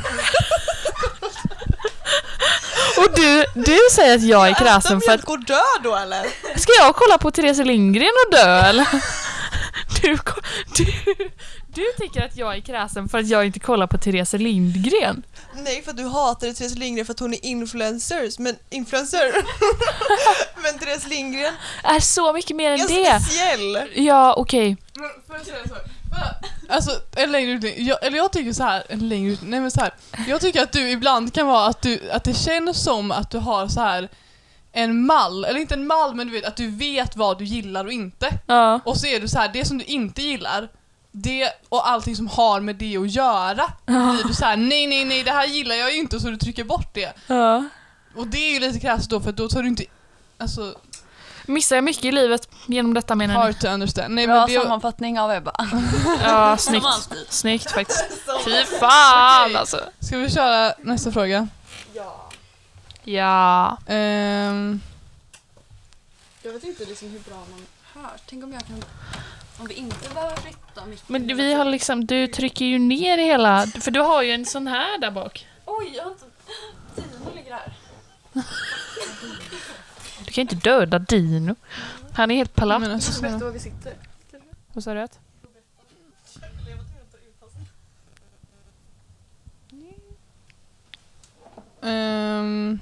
Och 2.97 3.15
du, 3.15 3.45
du 3.53 3.77
säger 3.91 4.15
att 4.15 4.23
jag 4.23 4.47
är 4.49 4.53
kräsen 4.53 4.97
Äta 4.97 5.05
för 5.05 5.11
att... 5.13 5.27
mjölk 5.27 5.29
och 5.29 5.45
dö 5.45 5.61
då 5.83 5.95
eller? 5.95 6.23
Ska 6.59 6.71
jag 6.79 6.95
kolla 6.95 7.17
på 7.17 7.31
Therese 7.31 7.57
Lindgren 7.65 8.11
och 8.27 8.31
dö 8.31 8.59
eller? 8.61 8.87
Du, 10.01 10.17
du, 10.77 10.85
du 11.67 11.83
tycker 11.97 12.25
att 12.25 12.37
jag 12.37 12.55
är 12.55 12.61
kräsen 12.61 13.09
för 13.09 13.17
att 13.17 13.27
jag 13.27 13.45
inte 13.45 13.59
kollar 13.59 13.87
på 13.87 13.97
Therese 13.97 14.33
Lindgren? 14.33 15.23
Nej 15.53 15.81
för 15.83 15.91
att 15.91 15.97
du 15.97 16.03
hatar 16.07 16.53
Therese 16.53 16.75
Lindgren 16.75 17.05
för 17.05 17.13
att 17.13 17.19
hon 17.19 17.33
är 17.33 17.45
influencers, 17.45 18.39
men 18.39 18.55
influencer. 18.69 19.33
men 20.63 20.79
Therese 20.79 21.07
Lindgren 21.07 21.53
Är 21.83 21.99
så 21.99 22.33
mycket 22.33 22.55
mer 22.55 22.71
än 22.71 22.79
är 22.79 22.87
det. 22.87 23.19
speciell. 23.21 23.89
Ja, 23.95 24.33
okej. 24.33 24.77
Men 24.93 25.09
Alltså 26.69 26.91
en 27.15 27.31
längre 27.31 27.51
utläggning, 27.51 27.87
jag, 27.87 28.03
eller 28.03 28.17
jag 28.17 28.31
tycker 28.31 28.53
så 28.53 28.63
här, 28.63 28.83
en 28.89 29.09
längre 29.09 29.31
ut, 29.31 29.39
nej 29.43 29.59
men 29.59 29.71
så 29.71 29.79
här. 29.79 29.93
Jag 30.27 30.41
tycker 30.41 30.63
att 30.63 30.71
du 30.71 30.91
ibland 30.91 31.33
kan 31.33 31.47
vara 31.47 31.65
att, 31.65 31.81
du, 31.81 32.11
att 32.11 32.23
det 32.23 32.33
känns 32.33 32.83
som 32.83 33.11
att 33.11 33.31
du 33.31 33.37
har 33.37 33.67
så 33.67 33.81
här 33.81 34.09
en 34.71 35.05
mall, 35.05 35.45
eller 35.45 35.59
inte 35.59 35.73
en 35.73 35.87
mall 35.87 36.15
men 36.15 36.27
du 36.27 36.33
vet 36.33 36.45
att 36.45 36.55
du 36.55 36.67
vet 36.67 37.15
vad 37.15 37.37
du 37.37 37.45
gillar 37.45 37.85
och 37.85 37.91
inte. 37.91 38.29
Ja. 38.45 38.79
Och 38.85 38.97
så 38.97 39.07
är 39.07 39.19
du 39.19 39.27
så 39.27 39.39
här, 39.39 39.49
det 39.53 39.65
som 39.65 39.77
du 39.77 39.83
inte 39.83 40.21
gillar, 40.21 40.69
det 41.11 41.49
och 41.69 41.89
allting 41.89 42.15
som 42.15 42.27
har 42.27 42.59
med 42.59 42.75
det 42.75 42.97
att 42.97 43.11
göra, 43.11 43.71
blir 43.85 44.27
du 44.27 44.33
så 44.33 44.45
här, 44.45 44.57
nej 44.57 44.87
nej 44.87 45.05
nej 45.05 45.23
det 45.23 45.31
här 45.31 45.47
gillar 45.47 45.75
jag 45.75 45.93
ju 45.93 45.99
inte 45.99 46.19
så 46.19 46.29
du 46.29 46.37
trycker 46.37 46.63
bort 46.63 46.93
det. 46.93 47.13
Ja. 47.27 47.63
Och 48.15 48.27
det 48.27 48.37
är 48.37 48.53
ju 48.53 48.59
lite 48.59 48.79
krasst 48.79 49.09
då 49.09 49.19
för 49.19 49.31
då 49.31 49.47
tar 49.47 49.61
du 49.61 49.67
inte... 49.67 49.83
Alltså, 50.37 50.75
Missar 51.47 51.75
jag 51.75 51.83
mycket 51.83 52.05
i 52.05 52.11
livet 52.11 52.49
genom 52.65 52.93
detta 52.93 53.15
menar 53.15 53.33
ni? 53.33 53.39
hard 53.39 53.59
to 53.59 53.67
understand. 53.67 54.15
Nej, 54.15 54.27
Bra 54.27 54.35
men 54.35 54.47
det, 54.49 54.61
sammanfattning 54.61 55.19
av 55.19 55.31
Ebba. 55.31 55.67
Ja, 56.23 56.57
snyggt. 56.59 56.85
Snyggt 57.29 57.71
faktiskt. 57.71 58.05
Fy 58.45 58.63
fan 58.79 59.45
Okej. 59.45 59.55
alltså. 59.57 59.79
ska 59.99 60.17
vi 60.17 60.29
köra 60.29 60.73
nästa 60.81 61.11
fråga? 61.11 61.47
Ja. 63.07 63.77
Ehm, 63.87 64.81
Jag 66.43 66.51
vet 66.53 66.63
inte 66.63 66.85
liksom 66.85 67.09
hur 67.09 67.19
bra 67.19 67.35
man 67.51 67.65
hör. 67.93 68.11
Tänk 68.29 68.43
om 68.43 68.53
jag 68.53 68.65
kan... 68.67 68.83
Om 69.59 69.67
vi 69.67 69.73
inte 69.73 70.09
behöver 70.13 70.35
flytta 70.35 70.85
micken. 70.85 71.05
Men 71.07 71.37
vi 71.37 71.53
har 71.53 71.65
liksom, 71.65 72.05
du 72.05 72.27
trycker 72.27 72.65
ju 72.65 72.79
ner 72.79 73.17
hela, 73.17 73.67
för 73.81 73.91
du 73.91 73.99
har 73.99 74.21
ju 74.21 74.31
en 74.31 74.45
sån 74.45 74.67
här 74.67 74.97
där 74.97 75.11
bak. 75.11 75.47
Oj, 75.65 75.93
jag 75.95 76.03
har 76.03 76.11
inte... 76.11 76.25
Tino 76.95 77.35
ligger 77.35 77.51
här. 77.53 77.73
Kan 80.35 80.41
inte 80.41 80.55
döda 80.55 80.99
Dino. 80.99 81.55
Han 82.13 82.31
är 82.31 82.35
helt 82.35 82.55
palatt. 82.55 82.81
men 82.81 82.91
alltså, 82.91 83.21
Vet 83.21 83.39
du 83.39 83.45
var 83.45 83.51
vi 83.51 83.59
sitter? 83.59 83.93
Vad 84.73 84.83
sa 84.83 84.93
du? 84.93 85.01
att? 85.01 85.19
ehm, 91.81 92.79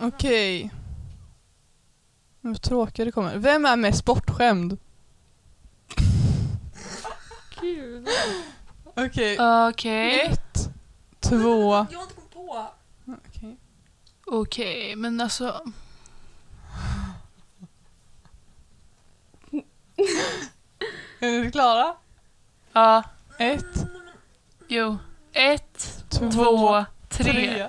Okej. 0.00 0.70
Vad 2.40 2.62
tråkiga 2.62 3.04
det 3.04 3.12
kommer. 3.12 3.36
Vem 3.36 3.64
är 3.64 3.76
mest 3.76 4.04
bortskämd? 4.04 4.78
Okej. 8.94 9.36
Okej. 9.68 10.20
Ett, 10.20 10.70
två... 11.20 11.72
Jag 11.90 11.98
har 11.98 12.02
inte 12.02 12.14
kommit 12.14 12.30
på. 12.34 12.66
Okej. 14.30 14.38
Okej, 14.40 14.96
men 14.96 15.20
alltså... 15.20 15.60
Är 21.20 21.44
ni 21.44 21.52
klara? 21.52 21.94
Ja. 22.72 23.02
Ett, 23.38 23.64
Jo. 24.68 24.98
Ett, 25.32 26.04
två, 26.10 26.30
två, 26.30 26.84
tre. 27.08 27.32
tre. 27.32 27.68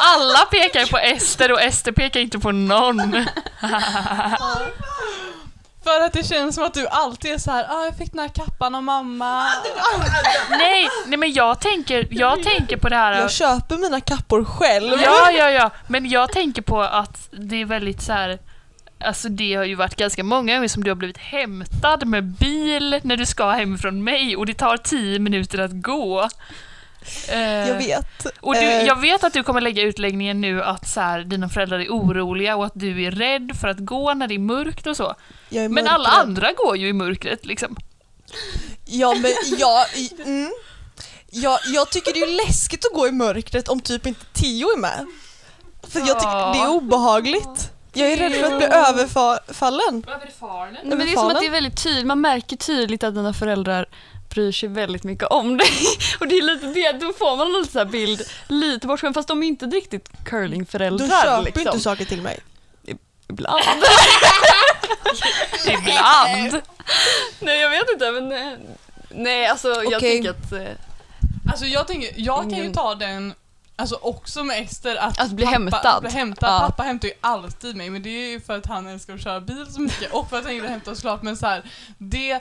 Alla 0.00 0.38
pekar 0.38 0.86
på 0.90 0.98
Ester 0.98 1.52
och 1.52 1.62
Ester 1.62 1.92
pekar 1.92 2.20
inte 2.20 2.38
på 2.38 2.52
någon. 2.52 2.98
För 5.84 6.00
att 6.00 6.12
det 6.12 6.26
känns 6.26 6.54
som 6.54 6.64
att 6.64 6.74
du 6.74 6.88
alltid 6.88 7.32
är 7.32 7.38
så 7.38 7.50
här, 7.50 7.66
ah, 7.70 7.84
jag 7.84 7.96
fick 7.96 8.12
den 8.12 8.20
här 8.20 8.28
kappan 8.28 8.74
av 8.74 8.82
mamma. 8.82 9.44
Nej, 10.50 10.88
nej 11.06 11.18
men 11.18 11.32
jag 11.32 11.60
tänker, 11.60 12.08
jag 12.10 12.42
tänker 12.42 12.76
på 12.76 12.88
det 12.88 12.96
här... 12.96 13.20
Jag 13.20 13.30
köper 13.30 13.76
mina 13.76 14.00
kappor 14.00 14.44
själv. 14.44 15.00
Ja, 15.02 15.30
ja, 15.30 15.50
ja. 15.50 15.70
Men 15.86 16.10
jag 16.10 16.32
tänker 16.32 16.62
på 16.62 16.80
att 16.80 17.28
det 17.30 17.60
är 17.60 17.64
väldigt 17.64 18.02
så 18.02 18.12
här. 18.12 18.38
Alltså 19.04 19.28
det 19.28 19.54
har 19.54 19.64
ju 19.64 19.74
varit 19.74 19.96
ganska 19.96 20.24
många 20.24 20.54
gånger 20.54 20.68
som 20.68 20.84
du 20.84 20.90
har 20.90 20.96
blivit 20.96 21.18
hämtad 21.18 22.06
med 22.06 22.24
bil 22.24 23.00
när 23.02 23.16
du 23.16 23.26
ska 23.26 23.50
hem 23.50 23.78
från 23.78 24.04
mig 24.04 24.36
och 24.36 24.46
det 24.46 24.54
tar 24.54 24.76
tio 24.76 25.18
minuter 25.18 25.58
att 25.58 25.82
gå. 25.82 26.28
Eh, 27.28 27.68
Jag 27.68 27.78
vet. 27.78 28.26
Och 28.40 28.54
du, 28.54 28.60
Eh, 28.60 28.86
jag 28.86 29.00
vet 29.00 29.24
att 29.24 29.32
du 29.32 29.42
kommer 29.42 29.60
lägga 29.60 29.82
utläggningen 29.82 30.40
nu 30.40 30.62
att 30.62 30.88
så 30.88 31.00
här, 31.00 31.20
dina 31.20 31.48
föräldrar 31.48 31.78
är 31.78 31.88
oroliga 31.88 32.56
och 32.56 32.66
att 32.66 32.72
du 32.74 33.04
är 33.04 33.10
rädd 33.10 33.52
för 33.60 33.68
att 33.68 33.78
gå 33.78 34.14
när 34.14 34.28
det 34.28 34.34
är 34.34 34.38
mörkt 34.38 34.86
och 34.86 34.96
så. 34.96 35.14
jag 35.48 35.64
är 35.64 35.68
Men 35.68 35.86
alla 35.88 36.08
andra 36.08 36.52
går 36.52 36.76
ju 36.76 36.88
i 36.88 36.92
mörkret 36.92 37.46
liksom. 37.46 37.76
Ja 38.84 39.14
men 39.14 39.32
jag, 39.58 39.86
mm, 40.24 40.52
jag, 41.30 41.58
jag 41.74 41.90
tycker 41.90 42.12
det 42.12 42.20
är 42.20 42.46
läskigt 42.46 42.84
att 42.86 42.92
gå 42.92 43.08
i 43.08 43.12
mörkret 43.12 43.68
om 43.68 43.80
typ 43.80 44.06
inte 44.06 44.24
Theo 44.32 44.68
är 44.68 44.78
med. 44.78 45.06
För 45.88 45.98
jag 45.98 46.20
tycker 46.20 46.52
det 46.52 46.58
är 46.58 46.68
obehagligt. 46.70 47.70
Jag 47.92 48.12
är 48.12 48.16
rädd 48.16 48.32
för 48.32 48.52
att 48.52 48.56
bli 48.58 48.66
överfallen. 48.66 50.04
Överfaren? 50.08 50.72
Nej, 50.72 50.82
men 50.84 50.98
det 50.98 51.12
är 51.12 51.16
som 51.16 51.26
att 51.26 51.40
det 51.40 51.46
är 51.46 51.50
väldigt 51.50 51.82
tydligt, 51.82 52.06
man 52.06 52.20
märker 52.20 52.56
tydligt 52.56 53.04
att 53.04 53.14
dina 53.14 53.32
föräldrar 53.34 53.86
bryr 54.34 54.52
sig 54.52 54.68
väldigt 54.68 55.04
mycket 55.04 55.28
om 55.28 55.56
dig. 55.56 55.70
Och 56.20 56.28
det 56.28 56.38
är 56.38 56.42
lite 56.42 56.66
det, 56.66 56.92
då 56.92 57.12
får 57.12 57.36
man 57.36 57.46
en 57.46 57.52
lite 57.52 57.72
så 57.72 57.78
här 57.78 57.86
bild, 57.86 58.22
lite 58.48 58.86
bortskämd, 58.86 59.14
fast 59.14 59.28
de 59.28 59.42
är 59.42 59.46
inte 59.46 59.66
riktigt 59.66 60.04
Du 60.04 60.30
curlingföräldrar 60.30 61.22
köper 61.22 61.42
liksom. 61.42 61.66
inte 61.66 61.80
saker 61.80 62.04
till 62.04 62.22
mig. 62.22 62.40
Ibland. 63.28 63.62
Ibland. 65.66 66.62
nej 67.40 67.60
jag 67.60 67.70
vet 67.70 67.90
inte 67.92 68.10
men 68.10 68.32
eh, 68.32 68.58
nej 69.10 69.46
alltså 69.46 69.68
jag 69.68 69.86
Okej. 69.86 70.00
tänker 70.00 70.30
att 70.30 70.52
eh, 70.52 70.74
Alltså 71.50 71.66
jag 71.66 71.86
tänker, 71.86 72.10
jag 72.16 72.50
kan 72.50 72.58
ju 72.58 72.72
ta 72.72 72.94
den 72.94 73.34
Alltså 73.76 73.94
också 74.02 74.44
med 74.44 74.62
Ester 74.62 74.96
att, 74.96 75.20
Att 75.20 75.30
bli 75.30 75.44
pappa, 75.44 75.52
hämtad. 75.58 76.02
Bli 76.02 76.10
hämtad. 76.10 76.48
Ja. 76.54 76.66
Pappa 76.68 76.82
hämtar 76.82 77.08
ju 77.08 77.14
alltid 77.20 77.76
mig 77.76 77.90
men 77.90 78.02
det 78.02 78.10
är 78.10 78.30
ju 78.30 78.40
för 78.40 78.58
att 78.58 78.66
han 78.66 78.86
älskar 78.86 79.14
att 79.14 79.22
köra 79.22 79.40
bil 79.40 79.66
så 79.70 79.80
mycket 79.80 80.12
och 80.12 80.30
för 80.30 80.38
att 80.38 80.44
han 80.44 80.54
gillar 80.54 80.66
att 80.66 80.72
hämta 80.72 80.94
såklart 80.94 81.22
men 81.22 81.36
så 81.36 81.46
här, 81.46 81.62
det, 81.98 82.40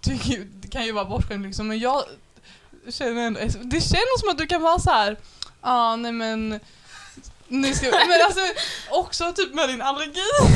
tycker, 0.00 0.30
ju- 0.30 0.44
det 0.54 0.68
kan 0.68 0.84
ju 0.84 0.92
vara 0.92 1.04
bortskämt 1.04 1.46
liksom 1.46 1.68
men 1.68 1.78
jag 1.78 2.02
känner 2.88 3.26
ändå, 3.26 3.40
det 3.62 3.80
känns 3.80 4.20
som 4.20 4.28
att 4.30 4.38
du 4.38 4.46
kan 4.46 4.62
vara 4.62 4.78
så 4.78 4.90
här. 4.90 5.10
ja 5.10 5.56
ah, 5.60 5.96
nej 5.96 6.12
men 6.12 6.60
nu 7.48 7.74
ska, 7.74 7.86
men 8.08 8.20
alltså 8.26 8.40
också 8.90 9.32
typ 9.32 9.54
med 9.54 9.68
din 9.68 9.82
allergi. 9.82 10.20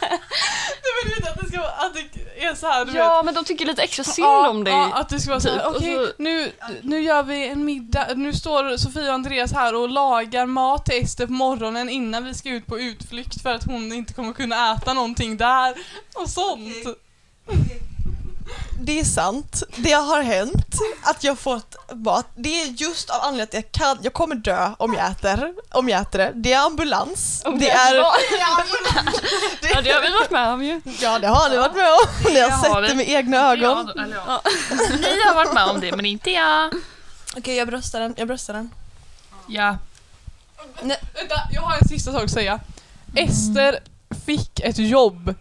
nej 0.00 0.90
men 1.04 1.10
du 1.10 1.14
vet 1.20 1.28
att 1.28 1.40
det 1.40 1.46
ska 1.48 1.60
vara, 1.60 1.70
att 1.70 1.94
det 1.94 2.44
är 2.44 2.54
så 2.54 2.66
här 2.66 2.84
du 2.84 2.92
vet. 2.92 2.98
ja 2.98 3.22
men 3.24 3.34
de 3.34 3.44
tycker 3.44 3.66
lite 3.66 3.82
extra 3.82 4.04
synd 4.04 4.26
Ja, 4.26 4.48
om 4.48 4.64
dig. 4.64 4.72
Ja, 4.72 4.90
att 4.92 5.08
det 5.08 5.20
ska 5.20 5.30
vara 5.30 5.40
typ. 5.40 5.66
Och 5.66 5.76
okej 5.76 5.94
så- 5.96 6.12
nu, 6.22 6.52
nu 6.82 7.00
gör 7.02 7.22
vi 7.22 7.48
en 7.48 7.64
middag, 7.64 8.06
nu 8.14 8.32
står 8.32 8.76
Sofia 8.76 9.08
och 9.08 9.14
Andreas 9.14 9.52
här 9.52 9.74
och 9.74 9.88
lagar 9.88 10.46
mat 10.46 10.84
till 10.84 11.02
Ester 11.02 11.26
på 11.26 11.32
morgonen 11.32 11.88
innan 11.88 12.24
vi 12.24 12.34
ska 12.34 12.48
ut 12.48 12.66
på 12.66 12.78
utflykt 12.80 13.42
för 13.42 13.54
att 13.54 13.64
hon 13.64 13.92
inte 13.92 14.12
kommer 14.14 14.32
kunna 14.32 14.74
äta 14.74 14.92
någonting 14.94 15.36
där 15.36 15.74
och 16.14 16.28
sånt. 16.30 16.74
Det 18.84 19.00
är 19.00 19.04
sant. 19.04 19.62
Det 19.76 19.92
har 19.92 20.22
hänt 20.22 20.78
att 21.02 21.24
jag 21.24 21.38
fått 21.38 21.76
mat. 21.94 22.26
Det 22.34 22.62
är 22.62 22.66
just 22.66 23.10
av 23.10 23.20
anledningen 23.20 23.48
att 23.48 23.54
jag 23.54 23.72
kan, 23.72 23.98
jag 24.02 24.12
kommer 24.12 24.34
dö 24.34 24.70
om 24.78 24.94
jag 24.94 25.10
äter, 25.10 25.54
om 25.70 25.88
jag 25.88 26.00
äter 26.00 26.18
det. 26.18 26.32
Det 26.34 26.52
är 26.52 26.66
ambulans. 26.66 27.42
Om 27.44 27.58
det 27.58 27.64
det 27.66 27.70
är... 27.70 27.94
det, 27.94 29.68
Ja 29.74 29.82
det 29.82 29.90
har 29.90 30.02
vi 30.02 30.10
varit 30.10 30.30
med 30.30 30.48
om 30.48 30.64
ju. 30.64 30.80
ja, 31.00 31.18
det 31.18 31.26
har 31.26 31.50
ni 31.50 31.56
varit 31.56 31.74
med 31.74 31.92
om. 31.92 32.32
Ni 32.32 32.40
har 32.40 32.50
sett 32.62 32.88
det 32.88 32.94
med 32.94 33.08
egna 33.08 33.52
ögon. 33.52 33.90
Ja. 33.96 34.42
Ni 34.90 35.22
har 35.26 35.34
varit 35.34 35.52
med 35.52 35.64
om 35.64 35.80
det, 35.80 35.96
men 35.96 36.06
inte 36.06 36.30
jag. 36.30 36.70
Okej, 37.36 37.56
jag 37.56 37.68
bröstar 37.68 38.00
den. 38.00 38.14
Jag 38.16 38.28
bröstar 38.28 38.54
den. 38.54 38.70
Ja. 39.46 39.76
Vänta, 40.82 41.34
jag 41.52 41.62
har 41.62 41.76
en 41.76 41.88
sista 41.88 42.12
sak 42.12 42.24
att 42.24 42.30
säga. 42.30 42.60
Ester 43.16 43.78
fick 44.26 44.60
ett 44.60 44.78
jobb 44.78 45.34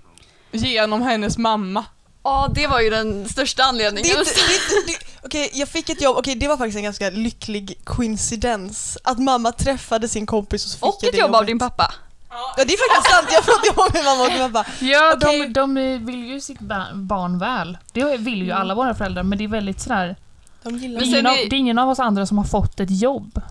genom 0.51 1.01
hennes 1.01 1.37
mamma. 1.37 1.85
Ja 2.23 2.49
det 2.55 2.67
var 2.67 2.79
ju 2.81 2.89
den 2.89 3.29
största 3.29 3.63
anledningen. 3.63 4.15
okej, 5.23 5.49
jag 5.53 5.69
fick 5.69 5.89
ett 5.89 6.01
jobb. 6.01 6.17
Okej, 6.17 6.35
det 6.35 6.47
var 6.47 6.57
faktiskt 6.57 6.77
en 6.77 6.83
ganska 6.83 7.09
lycklig 7.09 7.77
coincidens. 7.83 8.97
Att 9.03 9.19
mamma 9.19 9.51
träffade 9.51 10.07
sin 10.07 10.25
kompis 10.25 10.65
och 10.65 10.71
så 10.71 10.77
fick 10.77 10.83
Och 10.83 10.97
jag 11.01 11.07
ett 11.07 11.13
det 11.13 11.19
jobb 11.19 11.29
av 11.29 11.35
jobbet. 11.35 11.47
din 11.47 11.59
pappa. 11.59 11.93
Ja, 12.29 12.53
det 12.57 12.73
är 12.73 12.89
faktiskt 12.95 13.15
sant. 13.15 13.27
Jag 13.31 13.37
har 13.41 13.43
fått 13.43 13.67
jobb 13.67 13.79
av 13.79 13.89
min 13.93 14.03
mamma 14.03 14.23
och 14.23 14.31
min 14.41 14.53
pappa. 14.53 14.69
Ja, 14.79 15.13
Okej. 15.17 15.39
de, 15.47 15.53
de 15.53 16.05
vill 16.05 16.25
ju 16.25 16.41
sitt 16.41 16.59
ba- 16.59 16.93
barn 16.93 17.39
väl. 17.39 17.77
Det 17.93 18.17
vill 18.17 18.41
ju 18.41 18.51
alla 18.51 18.75
våra 18.75 18.95
föräldrar, 18.95 19.23
men 19.23 19.37
det 19.37 19.43
är 19.43 19.47
väldigt 19.47 19.81
sådär... 19.81 20.15
De 20.63 20.77
gillar. 20.77 21.01
Ingen 21.03 21.25
av, 21.27 21.33
är- 21.33 21.49
det 21.49 21.55
är 21.55 21.59
ingen 21.59 21.79
av 21.79 21.89
oss 21.89 21.99
andra 21.99 22.25
som 22.25 22.37
har 22.37 22.45
fått 22.45 22.79
ett 22.79 23.01
jobb. 23.01 23.41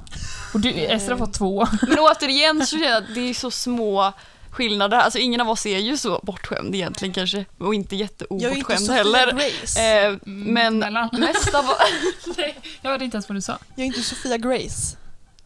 Och 0.54 0.60
du, 0.60 0.70
Ester 0.70 1.10
har 1.10 1.18
fått 1.18 1.32
två. 1.34 1.66
Men 1.82 1.98
återigen 1.98 2.66
så 2.66 2.76
känner 2.76 2.88
jag 2.88 2.96
att 2.96 3.14
det 3.14 3.20
är 3.30 3.34
så 3.34 3.50
små 3.50 4.12
skillnader. 4.50 4.96
Alltså 4.96 5.18
ingen 5.18 5.40
av 5.40 5.50
oss 5.50 5.66
är 5.66 5.78
ju 5.78 5.96
så 5.96 6.20
bortskämd 6.22 6.74
egentligen 6.74 7.14
kanske. 7.14 7.44
Och 7.58 7.74
inte 7.74 7.96
Jag 7.96 8.02
är 8.02 8.08
inte 8.08 8.16
jätteobortskämd 8.24 8.80
Sofia 8.80 8.94
heller. 8.94 9.32
Grace. 9.32 9.82
Eh, 9.82 10.16
men 10.24 10.78
mellan. 10.78 11.08
mest 11.18 11.54
av 11.54 11.64
Jag 12.82 12.90
hörde 12.90 13.04
inte 13.04 13.16
ens 13.16 13.28
vad 13.28 13.36
du 13.36 13.40
sa. 13.42 13.58
Jag 13.74 13.82
är 13.82 13.86
inte 13.86 14.02
Sofia 14.02 14.36
Grace. 14.36 14.96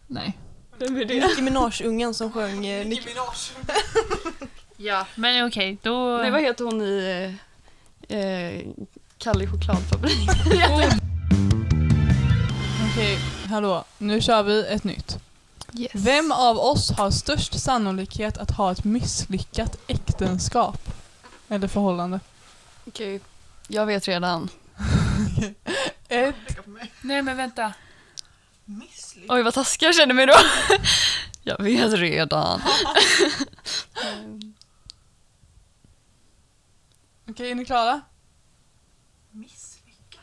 Nej. 0.06 0.38
Vem 0.78 0.96
är 0.96 1.04
det? 1.04 1.26
Nicki 1.26 1.42
Minaj-ungen 1.42 2.14
som 2.14 2.32
sjöng 2.32 2.66
eh, 2.66 2.86
Nicki 2.86 3.08
Ja, 4.76 5.06
men 5.14 5.46
okej, 5.46 5.78
då... 5.82 6.18
Nej 6.18 6.30
vad 6.30 6.42
heter 6.42 6.64
hon 6.64 6.82
i 6.82 7.34
eh, 8.08 8.18
eh, 8.18 8.60
Kalle 9.18 9.46
chokladfabrik? 9.46 10.28
Okej, 12.90 13.18
hallå. 13.48 13.84
Nu 13.98 14.20
kör 14.20 14.42
vi 14.42 14.66
ett 14.66 14.84
nytt. 14.84 15.18
Yes. 15.76 15.90
Vem 15.94 16.32
av 16.32 16.58
oss 16.58 16.90
har 16.90 17.10
störst 17.10 17.60
sannolikhet 17.60 18.38
att 18.38 18.50
ha 18.50 18.72
ett 18.72 18.84
misslyckat 18.84 19.76
äktenskap? 19.86 20.80
Eller 21.48 21.68
förhållande? 21.68 22.20
Okej, 22.86 23.20
jag 23.68 23.86
vet 23.86 24.08
redan. 24.08 24.48
Ett, 26.08 26.34
Nej 27.00 27.22
men 27.22 27.36
vänta. 27.36 27.72
Oj 29.28 29.42
vad 29.42 29.54
taskig 29.54 29.86
jag 29.86 29.94
känner 29.94 30.14
mig 30.14 30.26
då. 30.26 30.34
jag 31.42 31.62
vet 31.62 31.92
redan. 31.92 32.60
okej 37.28 37.50
är 37.50 37.54
ni 37.54 37.64
klara? 37.64 38.00
Misslyckat. 39.30 40.20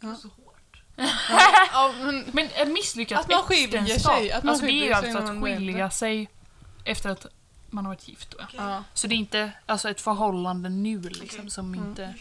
Ja. 0.00 0.16
Ja, 1.72 1.92
men 2.02 2.24
Men 2.32 2.48
ett 2.54 2.68
misslyckat 2.68 3.20
Att 3.20 3.28
man 3.30 3.42
skiljer 3.42 3.82
äktenskap, 3.82 4.16
sig, 4.18 4.32
att 4.32 4.44
man 4.44 4.50
alltså 4.50 4.66
det 4.66 4.72
är 4.72 4.74
ju 4.74 4.94
sig 4.94 4.94
alltså 4.94 5.18
att 5.18 5.42
skilja 5.42 5.90
sig 5.90 6.28
efter 6.84 7.10
att 7.10 7.26
man 7.70 7.84
har 7.86 7.92
varit 7.92 8.08
gift. 8.08 8.30
Då. 8.30 8.38
ja. 8.56 8.84
Så 8.94 9.06
det 9.06 9.14
är 9.14 9.16
inte 9.16 9.52
alltså 9.66 9.90
ett 9.90 10.00
förhållande 10.00 10.68
nu 10.68 11.00
liksom 11.00 11.40
Okej. 11.40 11.50
som 11.50 11.74
Mm. 11.74 11.88
inte... 11.88 12.14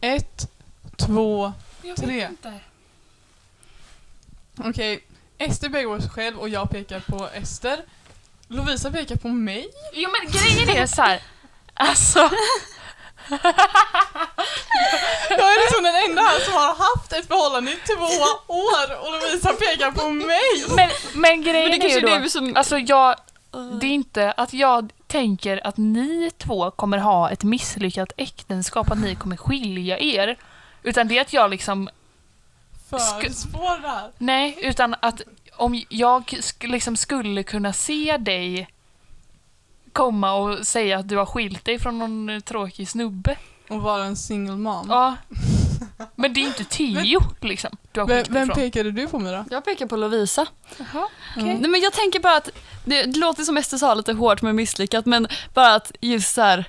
Ett, 0.00 0.50
två, 0.96 1.52
Tre. 1.96 2.28
okej. 4.56 5.04
Ester 5.38 5.68
pekar 5.68 5.88
på 5.96 6.00
sig 6.00 6.10
själv 6.10 6.38
och 6.38 6.48
jag 6.48 6.70
pekar 6.70 7.00
på 7.00 7.28
Ester. 7.34 7.84
Lovisa 8.48 8.90
pekar 8.90 9.16
på 9.16 9.28
mig. 9.28 9.68
Jo 9.92 10.10
men 10.10 10.30
grejen 10.32 10.68
är 10.82 10.86
så 10.86 11.02
här. 11.02 11.22
Alltså, 11.74 12.30
Jag 15.38 15.52
är 15.54 15.60
liksom 15.60 15.84
den 15.84 15.94
enda 16.10 16.22
här 16.22 16.40
som 16.40 16.52
har 16.54 16.74
haft 16.74 17.12
ett 17.12 17.26
förhållande 17.28 17.70
i 17.72 17.76
två 17.76 18.04
år 18.54 18.86
och 19.06 19.12
Lovisa 19.12 19.52
pekar 19.52 19.90
på 19.90 20.08
mig. 20.10 20.76
men, 20.76 20.90
men 21.14 21.42
grejen 21.42 21.70
Men 21.70 21.80
det 21.80 21.86
är 21.86 22.00
ju 22.00 22.06
är 22.06 22.18
då... 22.18 22.22
det 22.24 22.30
som... 22.30 22.56
Alltså 22.56 22.78
jag, 22.78 23.16
det 23.80 23.86
är 23.86 23.90
inte 23.90 24.32
att 24.32 24.52
jag 24.52 24.92
tänker 25.06 25.66
att 25.66 25.76
ni 25.76 26.30
två 26.38 26.70
kommer 26.70 26.98
ha 26.98 27.30
ett 27.30 27.42
misslyckat 27.42 28.12
äktenskap, 28.16 28.90
att 28.90 28.98
ni 28.98 29.14
kommer 29.14 29.36
skilja 29.36 29.98
er. 29.98 30.36
Utan 30.82 31.08
det 31.08 31.18
är 31.18 31.22
att 31.22 31.32
jag 31.32 31.50
liksom, 31.50 31.88
det 32.90 33.88
här. 33.88 34.10
nej, 34.18 34.58
utan 34.62 34.94
att 35.00 35.20
om 35.56 35.82
jag 35.88 36.22
sk- 36.22 36.66
liksom 36.66 36.96
skulle 36.96 37.42
kunna 37.42 37.72
se 37.72 38.16
dig 38.16 38.68
komma 39.92 40.32
och 40.32 40.66
säga 40.66 40.98
att 40.98 41.08
du 41.08 41.16
har 41.16 41.26
skilt 41.26 41.64
dig 41.64 41.78
från 41.78 41.98
någon 41.98 42.42
tråkig 42.42 42.88
snubbe. 42.88 43.36
Och 43.70 43.82
vara 43.82 44.04
en 44.04 44.16
single 44.16 44.56
mom. 44.56 44.86
Ja. 44.88 45.16
Men 46.14 46.32
det 46.32 46.40
är 46.40 46.46
inte 46.46 46.64
Tio 46.64 47.20
liksom 47.40 47.70
du 47.92 48.00
har 48.00 48.06
Vem, 48.06 48.16
skilt 48.16 48.32
dig 48.32 48.46
vem 48.46 48.48
pekade 48.56 48.90
du 48.90 49.06
på 49.06 49.18
mig 49.18 49.32
då? 49.32 49.44
Jag 49.50 49.64
pekar 49.64 49.86
på 49.86 49.96
Lovisa. 49.96 50.46
Jaha, 50.78 51.06
Mm. 51.36 51.56
Nej, 51.58 51.70
men 51.70 51.80
jag 51.80 51.92
tänker 51.92 52.20
bara 52.20 52.36
att, 52.36 52.48
det, 52.84 53.02
det 53.02 53.18
låter 53.18 53.42
som 53.42 53.56
Ester 53.56 53.76
sa 53.76 53.94
lite 53.94 54.12
hårt 54.12 54.42
med 54.42 54.54
misslyckat, 54.54 55.06
men 55.06 55.28
bara 55.54 55.74
att 55.74 55.92
just 56.00 56.34
så 56.34 56.40
här, 56.40 56.64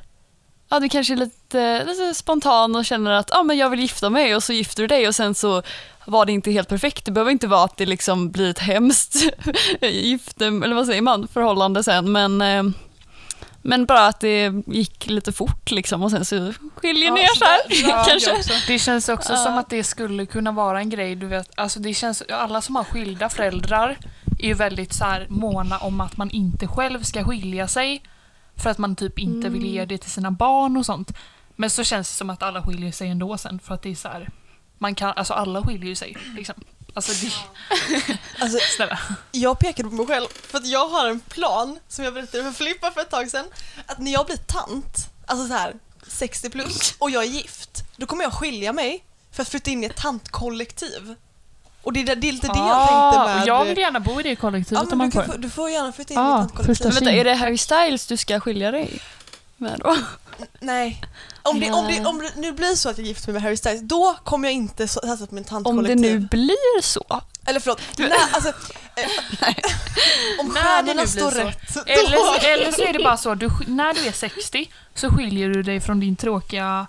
ja 0.69 0.79
du 0.79 0.89
kanske 0.89 1.13
är 1.13 1.17
lite, 1.17 1.85
lite 1.85 2.13
spontan 2.13 2.75
och 2.75 2.85
känner 2.85 3.11
att 3.11 3.31
ah, 3.35 3.43
men 3.43 3.57
jag 3.57 3.69
vill 3.69 3.79
gifta 3.79 4.09
mig 4.09 4.35
och 4.35 4.43
så 4.43 4.53
gifter 4.53 4.83
du 4.83 4.87
dig 4.87 5.07
och 5.07 5.15
sen 5.15 5.35
så 5.35 5.63
var 6.05 6.25
det 6.25 6.31
inte 6.31 6.51
helt 6.51 6.69
perfekt. 6.69 7.05
Det 7.05 7.11
behöver 7.11 7.31
inte 7.31 7.47
vara 7.47 7.63
att 7.63 7.77
det 7.77 7.85
liksom 7.85 8.31
blir 8.31 8.49
ett 8.49 8.59
hemskt 8.59 9.15
gifte, 9.81 10.45
eller 10.45 10.73
vad 10.73 10.85
säger 10.85 11.01
man, 11.01 11.27
förhållande 11.27 11.83
sen, 11.83 12.11
men 12.11 12.41
eh, 12.41 12.63
men 13.61 13.85
bara 13.85 14.07
att 14.07 14.19
det 14.19 14.53
gick 14.67 15.07
lite 15.07 15.31
fort 15.31 15.71
liksom 15.71 16.03
och 16.03 16.11
sen 16.11 16.25
så 16.25 16.53
skiljer 16.75 17.11
ni 17.11 17.21
er 17.21 17.35
så 17.37 17.45
här. 17.45 17.89
Ja, 17.89 18.05
kanske. 18.07 18.61
Det 18.67 18.79
känns 18.79 19.09
också 19.09 19.33
Ja. 19.33 19.37
som 19.37 19.57
att 19.57 19.69
det 19.69 19.83
skulle 19.83 20.25
kunna 20.25 20.51
vara 20.51 20.79
en 20.79 20.89
grej, 20.89 21.15
du 21.15 21.27
vet. 21.27 21.49
Alltså 21.55 21.79
det 21.79 21.93
känns, 21.93 22.21
alla 22.29 22.61
som 22.61 22.75
har 22.75 22.83
skilda 22.83 23.29
föräldrar 23.29 23.97
är 24.39 24.47
ju 24.47 24.53
väldigt 24.53 24.93
så 24.93 25.03
här 25.05 25.25
måna 25.29 25.77
om 25.77 26.01
att 26.01 26.17
man 26.17 26.29
inte 26.29 26.67
själv 26.67 27.03
ska 27.03 27.23
skilja 27.23 27.67
sig. 27.67 28.03
För 28.55 28.69
att 28.69 28.77
man 28.77 28.95
typ 28.95 29.19
inte 29.19 29.49
vill 29.49 29.65
ge 29.65 29.85
det 29.85 29.97
till 29.97 30.11
sina 30.11 30.31
barn 30.31 30.77
och 30.77 30.85
sånt. 30.85 31.11
Men 31.55 31.69
så 31.69 31.83
känns 31.83 32.09
det 32.09 32.15
som 32.15 32.29
att 32.29 32.43
alla 32.43 32.63
skiljer 32.63 32.91
sig 32.91 33.09
ändå 33.09 33.37
sen 33.37 33.59
för 33.59 33.73
att 33.73 33.81
det 33.81 33.91
är 33.91 33.95
så 33.95 34.07
här, 34.07 34.29
man 34.77 34.95
kan, 34.95 35.13
alltså 35.15 35.33
alla 35.33 35.61
skiljer 35.63 35.87
ju 35.89 35.95
sig 35.95 36.17
liksom. 36.35 36.55
Alltså 36.93 37.25
det, 37.25 37.33
Alltså, 38.39 38.57
snälla. 38.75 38.99
jag 39.31 39.59
pekade 39.59 39.89
på 39.89 39.95
mig 39.95 40.05
själv 40.07 40.27
för 40.47 40.57
att 40.57 40.67
jag 40.67 40.87
har 40.87 41.07
en 41.09 41.19
plan 41.19 41.79
som 41.87 42.05
jag 42.05 42.13
berättade 42.13 42.43
för 42.43 42.51
Filippa 42.51 42.91
för 42.91 43.01
ett 43.01 43.09
tag 43.09 43.31
sedan. 43.31 43.45
Att 43.85 43.99
när 43.99 44.11
jag 44.11 44.25
blir 44.25 44.37
tant, 44.37 44.97
alltså 45.25 45.47
så 45.47 45.53
här 45.53 45.73
60 46.07 46.49
plus, 46.49 46.93
och 46.99 47.09
jag 47.11 47.23
är 47.23 47.27
gift, 47.27 47.83
då 47.97 48.05
kommer 48.05 48.23
jag 48.23 48.33
skilja 48.33 48.73
mig 48.73 49.03
för 49.31 49.41
att 49.41 49.49
flytta 49.49 49.71
in 49.71 49.83
i 49.83 49.87
ett 49.87 49.95
tantkollektiv. 49.97 51.15
Och 51.83 51.93
det 51.93 51.99
är, 51.99 52.15
det 52.15 52.27
är 52.29 52.31
lite 52.31 52.47
det 52.47 52.57
jag 52.59 52.87
tänkte 52.89 53.19
med... 53.33 53.41
och 53.41 53.47
jag 53.47 53.65
vill 53.65 53.77
gärna 53.77 53.99
bo 53.99 54.19
i 54.19 54.23
det 54.23 54.35
kollektivet 54.35 54.83
ja, 54.83 54.91
om 54.91 54.97
men 54.97 54.97
man 54.97 55.11
får. 55.11 55.23
få, 55.33 55.37
du 55.37 55.49
får 55.49 55.69
gärna 55.69 55.91
flytta 55.91 56.13
in 56.13 56.19
Ah, 56.19 56.41
i 56.41 56.45
ett 56.45 56.49
tantkollektiv. 56.55 56.91
vänta, 56.93 57.11
är 57.11 57.23
det 57.23 57.33
Harry 57.35 57.57
Styles 57.57 58.07
du 58.07 58.17
ska 58.17 58.39
skilja 58.39 58.71
dig 58.71 59.01
med 59.57 59.79
då? 59.79 59.95
Nej. 60.59 61.01
Om 61.43 61.59
det, 61.59 61.71
om, 61.71 61.87
det, 61.87 62.05
om 62.05 62.17
det 62.19 62.31
nu 62.41 62.51
blir 62.51 62.75
så 62.75 62.89
att 62.89 62.97
jag 62.97 63.07
gifter 63.07 63.27
mig 63.27 63.33
med 63.33 63.41
Harry 63.41 63.57
Styles, 63.57 63.81
då 63.81 64.15
kommer 64.23 64.47
jag 64.47 64.53
inte 64.55 64.87
så- 64.87 64.99
satsa 64.99 65.27
på 65.27 65.35
min 65.35 65.43
Om 65.43 65.49
tantkollektiv. 65.49 66.01
det 66.01 66.09
nu 66.09 66.19
blir 66.19 66.81
så. 66.81 67.21
Eller 67.45 67.59
förlåt, 67.59 67.81
nej, 67.97 68.11
alltså, 68.31 68.49
eh, 68.49 69.05
om 70.39 70.47
När 70.47 70.53
det 70.53 70.59
stjärnorna 70.61 71.01
nu 71.01 71.07
står 71.07 71.31
blir 71.31 71.41
så. 71.41 71.47
rätt, 71.47 71.73
då... 71.75 71.81
Eller, 71.85 72.17
så- 72.39 72.47
eller 72.47 72.71
så 72.71 72.81
är 72.81 72.93
det 72.93 73.03
bara 73.03 73.17
så, 73.17 73.35
du, 73.35 73.49
när 73.67 73.93
du 73.93 74.07
är 74.07 74.11
60 74.11 74.71
så 74.95 75.09
skiljer 75.09 75.49
du 75.49 75.63
dig 75.63 75.79
från 75.81 75.99
din 75.99 76.15
tråkiga 76.15 76.87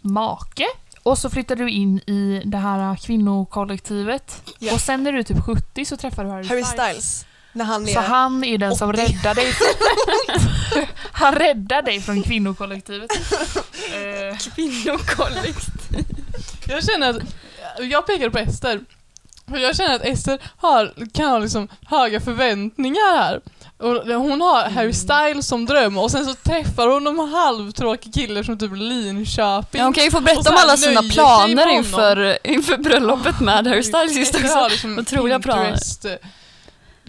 make 0.00 0.64
och 1.02 1.18
så 1.18 1.30
flyttar 1.30 1.56
du 1.56 1.70
in 1.70 1.98
i 1.98 2.42
det 2.44 2.58
här 2.58 2.96
kvinnokollektivet. 2.96 4.42
Ja. 4.58 4.74
Och 4.74 4.80
sen 4.80 5.02
när 5.04 5.12
du 5.12 5.18
är 5.18 5.22
typ 5.22 5.44
70 5.44 5.84
så 5.84 5.96
träffar 5.96 6.24
du 6.24 6.30
Harry, 6.30 6.46
Harry 6.48 6.64
Styles. 6.64 6.86
Styles, 6.88 7.26
han 7.52 7.88
är... 7.88 7.92
Så 7.94 8.00
han 8.00 8.44
är 8.44 8.58
den 8.58 8.76
som 8.76 8.90
80. 8.90 9.00
räddar 9.00 9.34
dig. 9.34 9.52
han 11.12 11.34
räddar 11.34 11.82
dig 11.82 12.00
från 12.00 12.22
kvinnokollektivet. 12.22 13.10
Eh, 13.90 14.36
Kvinnokollektiv. 14.38 16.04
Jag 16.68 16.84
känner 16.84 17.10
att, 17.10 17.16
jag 17.80 18.06
pekade 18.06 18.30
på 18.30 18.38
Ester. 18.38 18.80
För 19.48 19.56
jag 19.56 19.76
känner 19.76 19.94
att 19.94 20.04
Ester 20.04 20.38
har, 20.56 20.94
kan 21.12 21.30
ha 21.30 21.38
liksom 21.38 21.68
höga 21.86 22.20
förväntningar 22.20 23.16
här. 23.16 23.40
Och 23.78 24.14
hon 24.20 24.40
har 24.40 24.70
Harry 24.70 24.92
Styles 24.92 25.46
som 25.46 25.66
dröm 25.66 25.98
och 25.98 26.10
sen 26.10 26.24
så 26.26 26.34
träffar 26.34 26.88
hon 26.88 27.06
en 27.06 27.18
halvtråkig 27.18 28.14
kille 28.14 28.44
från 28.44 28.58
typ 28.58 28.72
Linköping. 28.74 29.78
Ja, 29.78 29.84
hon 29.84 29.92
kan 29.92 30.04
ju 30.04 30.10
få 30.10 30.16
Och 30.16 30.22
berätta 30.22 30.42
så 30.42 30.50
om 30.50 30.56
alla 30.56 30.76
sina 30.76 31.02
planer 31.02 31.68
inför, 31.70 32.38
inför 32.44 32.76
bröllopet 32.76 33.40
med 33.40 33.66
Harry 33.66 33.82
Styles 33.82 34.16
just 34.16 34.34
också. 34.34 34.68
liksom 34.70 34.98
Otroliga 34.98 35.40
planer. 35.40 35.78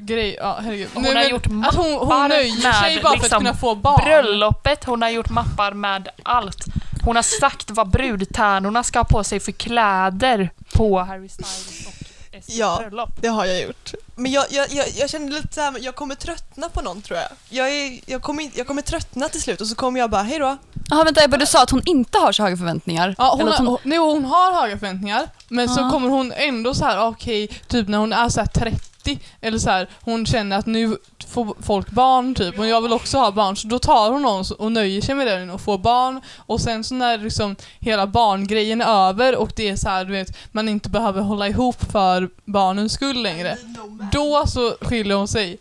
Grej, 0.05 0.35
ja 0.39 0.59
herregud. 0.63 0.89
Hon 0.93 1.03
Nej, 1.03 1.13
har 1.13 1.21
men 1.21 1.29
gjort 1.29 1.45
att 1.45 1.75
hon, 1.75 1.85
hon 1.93 2.07
mappar 2.07 2.29
nöjer 2.29 2.63
med 2.63 2.75
sig 2.75 2.95
bara 2.95 3.09
för 3.09 3.15
att 3.17 3.21
liksom 3.23 3.37
kunna 3.39 3.53
få 3.55 3.75
barn. 3.75 4.01
bröllopet, 4.05 4.83
hon 4.83 5.01
har 5.01 5.09
gjort 5.09 5.29
mappar 5.29 5.71
med 5.71 6.09
allt. 6.23 6.65
Hon 7.05 7.15
har 7.15 7.23
sagt 7.23 7.71
vad 7.71 7.89
brudtärnorna 7.89 8.83
ska 8.83 8.99
ha 8.99 9.03
på 9.03 9.23
sig 9.23 9.39
för 9.39 9.51
kläder 9.51 10.49
på 10.73 10.99
Harry 10.99 11.29
Styles 11.29 11.87
och 11.87 11.93
Ja. 12.45 12.77
bröllop. 12.79 13.09
Det 13.21 13.27
har 13.27 13.45
jag 13.45 13.61
gjort. 13.61 13.93
Men 14.15 14.31
jag, 14.31 14.45
jag, 14.49 14.67
jag, 14.71 14.85
jag 14.95 15.09
känner 15.09 15.31
lite 15.31 15.53
såhär, 15.53 15.73
jag 15.81 15.95
kommer 15.95 16.15
tröttna 16.15 16.69
på 16.69 16.81
någon 16.81 17.01
tror 17.01 17.19
jag. 17.19 17.27
Jag, 17.49 17.69
är, 17.75 17.99
jag, 18.05 18.21
kommer, 18.21 18.49
jag 18.55 18.67
kommer 18.67 18.81
tröttna 18.81 19.29
till 19.29 19.41
slut 19.41 19.61
och 19.61 19.67
så 19.67 19.75
kommer 19.75 19.99
jag 19.99 20.09
bara, 20.09 20.21
hej 20.23 20.39
då. 20.39 20.57
Jaha 20.89 21.03
vänta 21.03 21.23
Ebba, 21.23 21.37
du 21.37 21.45
sa 21.45 21.63
att 21.63 21.69
hon 21.69 21.81
inte 21.85 22.17
har 22.17 22.31
så 22.31 22.43
höga 22.43 22.57
förväntningar. 22.57 23.15
Ja, 23.17 23.31
hon, 23.31 23.41
Eller 23.41 23.51
har, 23.57 23.65
hon. 23.65 23.77
Nej, 23.83 23.97
hon 23.97 24.25
har 24.25 24.61
höga 24.61 24.77
förväntningar, 24.79 25.27
men 25.47 25.69
så 25.69 25.81
Ja. 25.81 25.89
kommer 25.89 26.09
hon 26.09 26.31
ändå 26.31 26.73
så 26.73 26.85
här, 26.85 27.07
okej, 27.07 27.47
typ 27.67 27.87
när 27.87 27.97
hon 27.97 28.13
är 28.13 28.29
så 28.29 28.39
här 28.39 28.47
30, 29.03 29.19
eller 29.41 29.57
så 29.57 29.69
här, 29.69 29.89
hon 30.01 30.25
känner 30.25 30.57
att 30.57 30.65
nu 30.65 30.97
får 31.27 31.55
folk 31.59 31.89
barn 31.91 32.35
typ, 32.35 32.59
och 32.59 32.67
jag 32.67 32.81
vill 32.81 32.93
också 32.93 33.17
ha 33.17 33.31
barn, 33.31 33.55
så 33.57 33.67
då 33.67 33.79
tar 33.79 34.11
hon 34.11 34.21
någon 34.21 34.45
och 34.59 34.71
nöjer 34.71 35.01
sig 35.01 35.15
med 35.15 35.27
den 35.27 35.49
och 35.49 35.61
får 35.61 35.77
barn, 35.77 36.21
och 36.37 36.61
sen 36.61 36.83
så 36.83 36.95
när 36.95 37.17
liksom 37.17 37.55
hela 37.79 38.07
barngrejen 38.07 38.81
är 38.81 38.85
över 39.09 39.35
och 39.35 39.53
det 39.55 39.69
är 39.69 39.75
så 39.75 39.89
här, 39.89 40.05
du 40.05 40.11
vet, 40.11 40.37
man 40.51 40.69
inte 40.69 40.89
behöver 40.89 41.21
hålla 41.21 41.47
ihop 41.47 41.91
för 41.91 42.29
barnens 42.45 42.93
skull 42.93 43.23
längre, 43.23 43.57
då 44.11 44.43
så 44.47 44.75
skiljer 44.81 45.15
hon 45.15 45.27
sig 45.27 45.59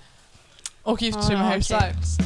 och 0.82 1.02
gifter 1.02 1.22
sig 1.22 1.34
Ah, 1.34 1.38
med 1.38 1.46
Harry 1.46 1.60
okej. 1.60 1.64
Styles. 1.64 2.18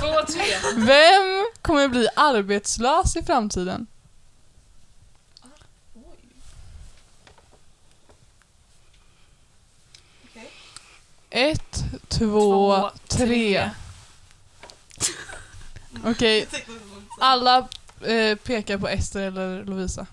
Två, 0.00 0.32
tre. 0.32 0.44
Vem 0.76 1.46
kommer 1.62 1.88
bli 1.88 2.08
arbetslös 2.16 3.16
i 3.16 3.22
framtiden? 3.22 3.86
Ett, 11.30 11.84
två, 12.08 12.30
Två, 12.30 12.90
tre. 13.08 13.70
Okej, 16.04 16.46
alla 17.20 17.58
eh, 18.06 18.36
pekar 18.44 18.78
på 18.78 18.88
Ester 18.88 19.20
eller 19.20 19.64
Lovisa. 19.64 20.06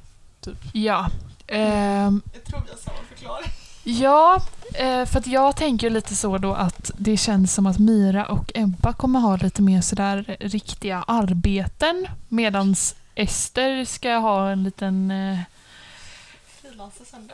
Ja. 0.74 1.10
Ehm, 1.48 2.22
Jag 2.34 2.44
tror 2.44 2.62
vi 2.66 2.72
har 2.72 2.78
samma 2.78 2.98
förklaring. 3.10 3.50
ja, 3.84 4.42
eh, 4.74 5.06
för 5.06 5.20
att 5.20 5.28
jag 5.28 5.56
tänker 5.56 5.90
lite 5.90 6.16
så 6.16 6.38
då 6.38 6.54
att 6.54 6.92
det 6.98 7.18
känns 7.18 7.54
som 7.54 7.66
att 7.66 7.80
Mira 7.80 8.26
och 8.26 8.52
Ebba 8.56 8.94
kommer 8.94 9.20
ha 9.20 9.36
lite 9.36 9.62
mer 9.62 9.82
sådär 9.82 10.38
riktiga 10.40 11.04
arbeten 11.08 12.08
medans 12.28 12.96
Ester 13.16 13.86
ska 13.86 14.16
ha 14.18 14.50
en 14.50 14.64
liten 14.64 15.12
eh, 15.12 15.40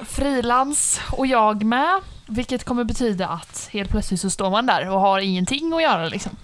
frilans 0.06 1.00
och 1.12 1.28
jag 1.28 1.64
med. 1.64 2.02
Vilket 2.28 2.64
kommer 2.64 2.84
betyda 2.84 3.28
att 3.28 3.70
helt 3.72 3.90
plötsligt 3.90 4.22
så 4.22 4.30
står 4.30 4.50
man 4.50 4.66
där 4.66 4.90
och 4.90 5.00
har 5.00 5.20
ingenting 5.20 5.74
att 5.74 5.82
göra 5.82 6.08
liksom. 6.10 6.38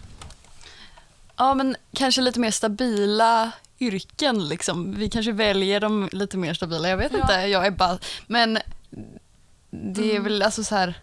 ja 1.35 1.53
men 1.53 1.75
kanske 1.93 2.21
lite 2.21 2.39
mer 2.39 2.51
stabila 2.51 3.51
yrken 3.79 4.47
liksom. 4.47 4.93
Vi 4.95 5.09
kanske 5.09 5.31
väljer 5.31 5.79
de 5.79 6.09
lite 6.11 6.37
mer 6.37 6.53
stabila, 6.53 6.89
jag 6.89 6.97
vet 6.97 7.11
Ja. 7.11 7.21
inte, 7.21 7.33
jag 7.33 7.65
är 7.65 7.71
bara, 7.71 7.99
men 8.27 8.59
det 9.69 10.01
är 10.05 10.11
Mm. 10.11 10.23
väl 10.23 10.41
alltså 10.41 10.63
så 10.63 10.75
här, 10.75 10.93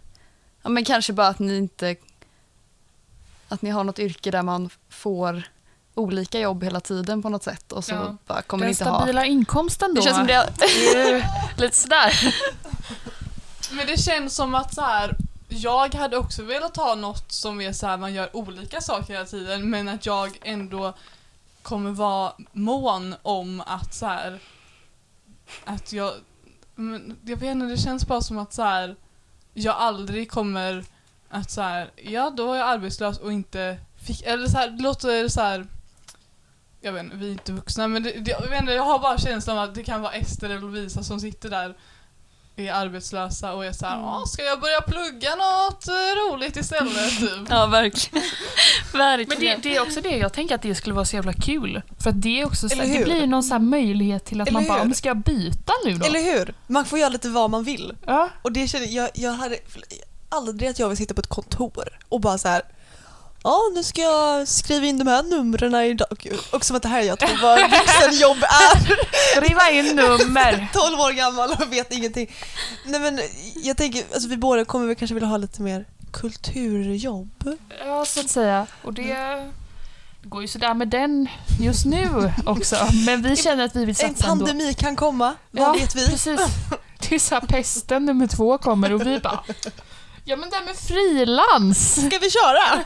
ja 0.62 0.68
men 0.68 0.84
kanske 0.84 1.12
bara 1.12 1.28
att 1.28 1.38
ni 1.38 1.56
inte, 1.56 1.96
att 3.48 3.62
ni 3.62 3.70
har 3.70 3.84
något 3.84 3.98
yrke 3.98 4.30
där 4.30 4.42
man 4.42 4.70
får 4.88 5.42
olika 5.96 6.40
jobb 6.40 6.64
hela 6.64 6.80
tiden 6.80 7.22
på 7.22 7.28
något 7.28 7.42
sätt 7.42 7.72
och 7.72 7.84
så 7.84 7.94
Ja. 7.94 8.16
bara 8.26 8.42
kommer 8.42 8.64
Den 8.64 8.68
ni 8.68 8.72
inte 8.72 8.84
ha... 8.84 8.98
stabila 8.98 9.24
inkomsten 9.24 9.94
då. 9.94 10.00
Det 10.00 10.02
känns 10.02 10.16
som 10.16 10.26
det... 10.26 11.28
lite 11.56 11.76
sådär. 11.76 12.34
Men 13.72 13.86
det 13.86 14.00
känns 14.00 14.34
som 14.34 14.54
att 14.54 14.74
så 14.74 14.80
här, 14.82 15.16
jag 15.48 15.94
hade 15.94 16.16
också 16.16 16.42
velat 16.42 16.76
ha 16.76 16.94
något 16.94 17.32
som 17.32 17.60
är 17.60 17.72
så 17.72 17.86
här, 17.86 17.96
man 17.96 18.14
gör 18.14 18.36
olika 18.36 18.80
saker 18.80 19.12
hela 19.12 19.24
tiden 19.24 19.70
men 19.70 19.88
att 19.88 20.06
jag 20.06 20.38
ändå 20.42 20.94
kommer 21.62 21.90
vara 21.90 22.32
mån 22.52 23.14
om 23.22 23.62
att 23.66 23.94
så 23.94 24.06
här, 24.06 24.38
att 25.64 25.92
jag, 25.92 26.12
men 26.74 27.16
jag 27.24 27.36
vet 27.36 27.50
inte, 27.50 27.66
det 27.66 27.76
känns 27.78 28.06
bara 28.06 28.20
som 28.20 28.38
att 28.38 28.52
så 28.52 28.62
här, 28.62 28.96
jag 29.54 29.74
aldrig 29.76 30.30
kommer 30.30 30.84
att 31.30 31.50
så 31.50 31.60
här, 31.60 31.90
ja 31.96 32.30
då 32.30 32.52
är 32.52 32.58
jag 32.58 32.68
arbetslös 32.68 33.18
och 33.18 33.32
inte 33.32 33.78
fick, 34.06 34.22
eller 34.22 34.46
så 34.48 34.56
här, 34.58 34.68
det 34.70 34.82
låter 34.82 35.28
så 35.28 35.40
här 35.40 35.66
jag 36.86 36.92
vet 36.92 37.04
inte, 37.04 37.16
vi 37.16 37.26
är 37.28 37.32
inte 37.32 37.52
vuxna 37.52 37.88
men 37.88 38.02
det, 38.02 38.10
det, 38.12 38.30
jag, 38.30 38.48
vet 38.50 38.60
inte, 38.60 38.72
jag 38.72 38.82
har 38.82 38.98
bara 38.98 39.18
känslan 39.18 39.58
av 39.58 39.64
att 39.68 39.74
det 39.74 39.82
kan 39.84 40.02
vara 40.02 40.12
Ester 40.12 40.46
eller 40.50 40.60
Lovisa 40.60 41.02
som 41.02 41.20
sitter 41.20 41.50
där 41.50 41.74
är 42.58 42.72
arbetslösa 42.72 43.52
och 43.54 43.64
är 43.64 43.72
såhär, 43.72 43.94
Mm. 43.96 44.06
"Ah, 44.08 44.26
ska 44.26 44.42
jag 44.42 44.60
börja 44.60 44.80
plugga 44.80 45.30
något 45.34 45.88
eh, 45.88 45.92
roligt 45.92 46.56
istället? 46.56 47.18
Typ. 47.20 47.30
Ja, 47.50 47.66
verkligen. 47.66 48.24
Men 48.92 48.98
verkligen. 49.18 49.60
det, 49.60 49.68
det 49.68 49.76
är 49.76 49.82
också 49.82 50.00
det, 50.00 50.16
jag 50.16 50.32
tänker 50.32 50.54
att 50.54 50.62
det 50.62 50.74
skulle 50.74 50.94
vara 50.94 51.04
så 51.04 51.16
jävla 51.16 51.32
kul. 51.32 51.82
För 52.00 52.10
att 52.10 52.22
det 52.22 52.40
är 52.40 52.46
också 52.46 52.68
så, 52.68 52.74
det 52.76 53.04
blir 53.04 53.26
någon 53.26 53.42
så 53.42 53.54
här 53.54 53.58
möjlighet 53.60 54.24
till 54.24 54.40
att 54.40 54.48
Eller 54.48 54.60
man 54.60 54.68
bara, 54.68 54.78
hur? 54.78 54.84
"Men 54.84 54.94
ska 54.94 55.08
jag 55.08 55.16
byta 55.16 55.72
nu 55.84 55.94
då? 55.94 56.06
Eller 56.06 56.20
hur? 56.38 56.54
Man 56.66 56.84
får 56.84 56.98
göra 56.98 57.08
lite 57.08 57.28
vad 57.28 57.50
man 57.50 57.64
vill. 57.64 57.92
Ja. 58.06 58.28
Och 58.42 58.52
det 58.52 58.68
känner 58.68 58.86
jag, 58.86 59.10
jag 59.14 59.32
hade 59.32 59.58
aldrig 60.28 60.70
att 60.70 60.78
jag 60.78 60.88
vill 60.88 60.96
sitta 60.98 61.14
på 61.14 61.20
ett 61.20 61.26
kontor 61.26 61.98
och 62.08 62.20
bara 62.20 62.38
så 62.38 62.48
här. 62.48 62.62
Ja, 63.46 63.60
nu 63.74 63.82
ska 63.82 64.00
jag 64.02 64.48
skriva 64.48 64.86
in 64.86 64.98
de 64.98 65.06
här 65.06 65.22
numren 65.22 65.74
idag. 65.74 66.28
Och 66.52 66.64
som 66.64 66.76
att 66.76 66.82
det 66.82 66.88
här 66.88 67.00
jag 67.00 67.18
tror 67.18 67.42
vad 67.42 67.60
vuxenjobb 67.60 68.36
är. 68.42 68.96
Skriva 69.36 69.70
in 69.70 69.96
nummer. 69.96 70.68
12 70.72 71.00
år 71.00 71.12
gammal 71.12 71.50
och 71.52 71.72
vet 71.72 71.92
ingenting. 71.92 72.34
Nej 72.84 73.00
men 73.00 73.20
jag 73.54 73.76
tänker, 73.76 74.04
alltså 74.14 74.28
vi 74.28 74.36
båda 74.36 74.64
kommer 74.64 74.86
väl 74.86 74.96
kanske 74.96 75.14
vilja 75.14 75.28
ha 75.28 75.36
lite 75.36 75.62
mer 75.62 75.84
kulturjobb. 76.12 77.56
Ja, 77.86 78.04
så 78.04 78.20
att 78.20 78.30
säga. 78.30 78.66
Och 78.82 78.92
det, 78.94 79.50
går 80.22 80.42
ju 80.42 80.48
sådär 80.48 80.74
med 80.74 80.88
den 80.88 81.28
just 81.60 81.84
nu 81.84 82.32
också. 82.46 82.76
Men 83.06 83.22
vi 83.22 83.36
känner 83.36 83.64
att 83.64 83.76
vi 83.76 83.80
vill 83.80 83.88
En 83.88 83.94
satsa 84.14 84.30
ändå. 84.30 84.46
pandemi 84.46 84.74
kan 84.74 84.96
komma, 84.96 85.34
vad 85.50 85.68
Ja, 85.68 85.72
vet 85.72 85.94
vi? 85.96 86.06
Precis. 86.06 86.40
Det 87.08 87.14
är 87.14 87.18
såhär 87.18 87.42
pesten 87.42 88.04
nummer 88.04 88.26
två 88.26 88.58
kommer 88.58 88.92
och 88.92 89.06
vi 89.06 89.18
bara 89.18 89.40
Ja 90.28 90.36
men 90.36 90.50
det 90.50 90.56
här 90.56 90.64
med 90.64 90.76
frilans. 90.76 91.94
Ska 92.06 92.18
vi 92.18 92.30
köra? 92.30 92.84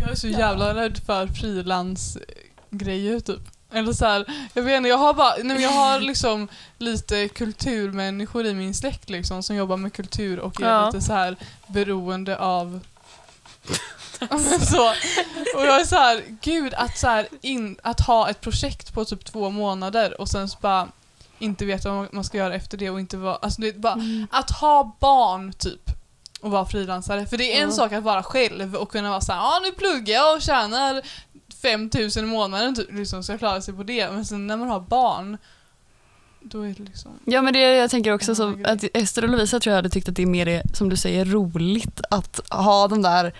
Jag 0.00 0.10
är 0.10 0.14
så 0.14 0.28
jävla 0.28 0.74
rädd 0.74 1.00
för 1.06 1.26
frilansgrejer 1.26 3.20
typ. 3.20 3.40
Eller 3.72 3.92
så 3.92 4.06
här, 4.06 4.24
jag 4.54 4.62
vet 4.62 4.76
inte, 4.76 4.88
jag 4.88 4.98
har 4.98 5.14
bara, 5.14 5.34
nej 5.42 5.62
jag 5.62 5.70
har 5.70 6.00
liksom 6.00 6.48
lite 6.78 7.28
kulturmänniskor 7.28 8.46
i 8.46 8.54
min 8.54 8.74
släkt 8.74 9.10
liksom 9.10 9.42
som 9.42 9.56
jobbar 9.56 9.76
med 9.76 9.92
kultur 9.92 10.38
och 10.40 10.60
är 10.60 10.66
Ja. 10.68 10.86
lite 10.86 11.00
så 11.00 11.12
här 11.12 11.36
beroende 11.66 12.38
av 12.38 12.80
så, 14.70 14.88
och 15.56 15.66
jag 15.66 15.80
är 15.80 15.84
så 15.84 15.96
här, 15.96 16.22
gud 16.42 16.74
att, 16.74 16.98
så 16.98 17.06
här 17.06 17.28
in, 17.40 17.76
att 17.82 18.00
ha 18.00 18.30
ett 18.30 18.40
projekt 18.40 18.94
på 18.94 19.04
typ 19.04 19.24
två 19.24 19.50
månader 19.50 20.20
och 20.20 20.28
sen 20.28 20.48
så 20.48 20.58
bara 20.60 20.88
inte 21.40 21.64
veta 21.64 21.90
vad 21.92 22.14
man 22.14 22.24
ska 22.24 22.38
göra 22.38 22.54
efter 22.54 22.78
det 22.78 22.90
och 22.90 23.00
inte 23.00 23.16
vara, 23.16 23.36
alltså 23.36 23.60
det 23.60 23.76
bara 23.80 24.00
att 24.30 24.50
ha 24.50 24.96
barn 25.00 25.52
typ 25.52 25.90
och 26.40 26.50
vara 26.50 26.66
frilansare. 26.66 27.26
För 27.26 27.36
det 27.38 27.52
är 27.52 27.56
en 27.56 27.62
Mm. 27.62 27.72
sak 27.76 27.92
att 27.92 28.02
vara 28.04 28.22
själv 28.22 28.74
och 28.76 28.90
kunna 28.92 29.10
vara 29.10 29.20
såhär, 29.20 29.38
ja 29.40 29.56
ah, 29.56 29.60
nu 29.60 29.72
pluggar 29.72 30.14
jag 30.14 30.36
och 30.36 30.42
tjänar 30.42 31.02
5000 31.62 32.24
i 32.24 32.26
månaden 32.26 32.74
typ, 32.74 32.92
liksom, 32.92 33.22
så 33.24 33.32
jag 33.32 33.38
klarar 33.38 33.60
sig 33.60 33.74
på 33.74 33.82
det. 33.82 34.10
Men 34.12 34.24
sen 34.24 34.46
när 34.46 34.56
man 34.56 34.68
har 34.68 34.80
barn, 34.80 35.38
då 36.40 36.62
är 36.62 36.74
det 36.78 36.82
liksom... 36.82 37.10
Ja 37.24 37.42
men 37.42 37.52
det 37.52 37.60
jag 37.60 37.90
tänker 37.90 38.12
också 38.12 38.34
så 38.34 38.54
att 38.64 38.84
Ester 38.94 39.22
och 39.24 39.28
Lovisa 39.28 39.60
tror 39.60 39.70
jag 39.72 39.76
hade 39.78 39.88
tyckt 39.88 40.08
att 40.08 40.16
det 40.16 40.22
är 40.22 40.26
mer 40.26 40.62
som 40.74 40.88
du 40.88 40.96
säger 40.96 41.24
roligt 41.24 42.00
att 42.10 42.40
ha 42.50 42.88
de 42.88 43.02
där 43.02 43.32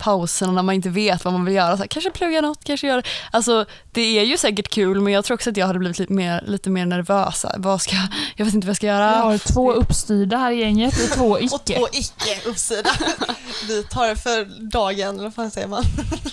pauserna 0.00 0.52
när 0.52 0.62
man 0.62 0.74
inte 0.74 0.88
vet 0.88 1.24
vad 1.24 1.32
man 1.32 1.44
vill 1.44 1.54
göra. 1.54 1.76
Så 1.76 1.82
här, 1.82 1.86
kanske 1.88 2.10
plugga 2.10 2.40
något, 2.40 2.64
kanske 2.64 2.86
göra... 2.86 3.02
Alltså 3.30 3.64
det 3.92 4.18
är 4.18 4.24
ju 4.24 4.36
säkert 4.36 4.68
kul 4.68 5.00
men 5.00 5.12
jag 5.12 5.24
tror 5.24 5.34
också 5.34 5.50
att 5.50 5.56
jag 5.56 5.66
hade 5.66 5.78
blivit 5.78 5.98
lite 5.98 6.12
mer, 6.12 6.44
lite 6.46 6.70
mer 6.70 6.86
nervös. 6.86 7.46
Vad 7.56 7.82
ska, 7.82 7.96
jag 8.36 8.44
vet 8.44 8.54
inte 8.54 8.66
vad 8.66 8.70
jag 8.70 8.76
ska 8.76 8.86
Vi 8.86 8.92
göra. 8.92 9.06
har 9.10 9.38
två 9.38 9.72
uppstyrda 9.72 10.36
här 10.36 10.50
i 10.52 10.60
gänget 10.60 10.94
och 11.04 11.16
två 11.16 11.30
Och 11.30 11.40
icke. 11.42 11.78
två 11.78 11.88
icke 11.92 12.48
uppsida. 12.48 12.90
Vi 13.68 13.82
tar 13.84 14.08
det 14.08 14.16
för 14.16 14.44
dagen, 14.70 15.08
eller 15.14 15.22
vad 15.22 15.34
fan 15.34 15.50
säger 15.50 15.68
man? 15.68 15.84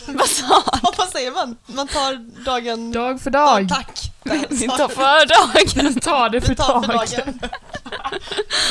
Vad 0.08 0.28
sa 0.30 0.46
han? 0.66 0.94
vad 0.98 1.08
säger 1.08 1.32
man? 1.32 1.56
Man 1.66 1.88
tar 1.88 2.44
dagen... 2.46 2.92
Dag 2.92 3.22
för 3.22 3.32
Ja, 3.34 3.40
dag. 3.60 3.70
tack! 3.70 4.12
Vi 4.50 4.68
tar 4.68 4.88
för 4.88 5.26
dagen. 5.26 5.94
Vi 5.94 6.02
tar 6.02 6.30
det 6.30 6.42
för 6.42 6.50
Vi 6.50 6.56
tar 6.56 6.82
för 6.84 6.94
dagen. 6.94 7.40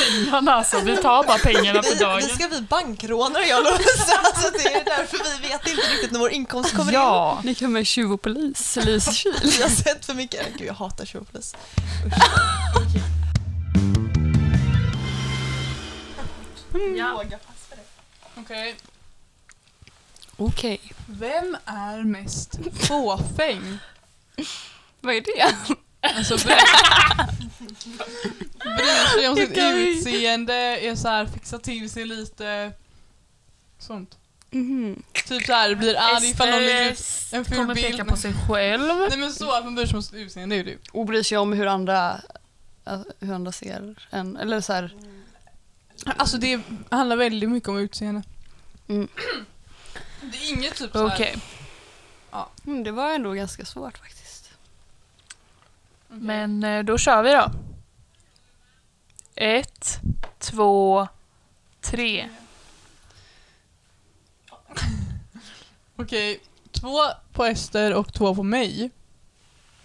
Pengarna 0.09 0.53
alltså, 0.53 0.79
vi 0.79 0.97
tar 0.97 1.23
bara 1.23 1.37
pengarna 1.37 1.83
för 1.83 1.93
Vi, 1.93 1.99
dagen. 1.99 2.17
vi 2.17 2.33
ska 2.35 2.47
bli 2.47 2.61
bankrånare 2.61 3.43
jag 3.45 3.61
och 3.61 3.67
alltså 3.67 4.51
det 4.51 4.73
är 4.73 4.85
därför 4.85 5.17
vi 5.41 5.47
vet 5.47 5.67
inte 5.67 5.81
riktigt 5.81 6.11
när 6.11 6.19
vår 6.19 6.31
inkomst 6.31 6.75
kommer 6.75 6.91
in. 6.91 6.93
Ja. 6.93 7.39
Ni 7.43 7.55
kan 7.55 7.71
med 7.71 7.87
tjuv 7.87 8.13
och 8.13 8.21
polis, 8.21 8.77
Lysekil. 8.81 9.33
Vi 9.43 9.61
har 9.61 9.69
sett 9.69 10.05
för 10.05 10.13
mycket. 10.13 10.47
Gud 10.57 10.67
jag 10.67 10.73
hatar 10.73 11.05
tjuvpolis. 11.05 11.55
Ja. 16.97 17.23
Okej. 18.35 18.75
Okej, 20.39 20.79
Vem 21.07 21.57
är 21.65 22.03
mest 22.03 22.59
fåfäng? 22.79 23.77
Vad 25.07 25.15
är 25.15 25.21
det? 25.21 25.55
Alltså 26.01 26.37
bryr 26.45 26.55
bryr 28.75 29.17
sig 29.17 29.27
om 29.29 29.35
sitt 29.35 29.57
utseende, 29.57 30.53
är 30.53 30.95
så 30.95 31.07
här, 31.07 31.25
fixar 31.25 31.57
till 31.57 31.89
sig 31.89 32.05
lite. 32.05 32.71
Sånt. 33.79 34.17
Mhm. 34.51 35.03
Typ 35.27 35.45
så 35.45 35.53
här, 35.53 35.75
blir 35.75 35.95
arg 35.97 36.29
ifall 36.29 36.49
någon 36.49 36.59
lägger 36.59 36.91
ut 36.91 36.99
en 37.31 37.45
ful 37.45 37.57
kommer 37.57 37.75
bild. 37.75 37.87
peka 37.87 38.05
på 38.05 38.15
sig 38.15 38.33
själv. 38.47 38.87
Nej 39.09 39.17
men 39.17 39.33
så 39.33 39.51
att 39.51 39.63
man 39.63 39.75
bryr 39.75 39.85
sig 39.85 39.95
om 39.95 40.03
sitt 40.03 40.13
utseende, 40.13 40.55
det 40.55 40.61
är 40.61 40.65
ju 40.65 40.71
du. 40.71 40.79
Och 40.91 41.05
bryr 41.05 41.23
sig 41.23 41.37
om 41.37 41.53
hur 41.53 41.67
andra, 41.67 42.21
äh, 42.85 42.99
hur 43.19 43.33
andra 43.33 43.51
ser 43.51 44.07
en. 44.09 44.37
Eller 44.37 44.61
så 44.61 44.73
här, 44.73 44.95
Alltså 46.05 46.37
det 46.37 46.61
handlar 46.89 47.15
väldigt 47.15 47.49
mycket 47.49 47.69
om 47.69 47.77
utseende. 47.77 48.23
Mm. 48.87 49.07
Det 50.21 50.37
är 50.37 50.53
inget 50.53 50.75
typ 50.75 50.91
så 50.91 51.07
här. 51.07 51.15
Okej, 51.15 51.35
mm, 52.65 52.83
det 52.83 52.91
var 52.91 53.13
ändå 53.13 53.31
ganska 53.31 53.65
svårt 53.65 53.97
faktiskt. 53.97 54.26
Okej. 56.07 56.19
men 56.19 56.63
eh, 56.63 56.83
då 56.83 56.97
kör 56.97 57.23
vi 57.23 57.31
då. 57.31 57.51
Ett, 59.35 59.99
två, 60.39 61.07
tre. 61.81 62.29
Okej, 65.95 66.39
två 66.71 66.99
på 67.33 67.45
Ester 67.45 67.93
och 67.93 68.13
två 68.13 68.35
på 68.35 68.43
mig. 68.43 68.91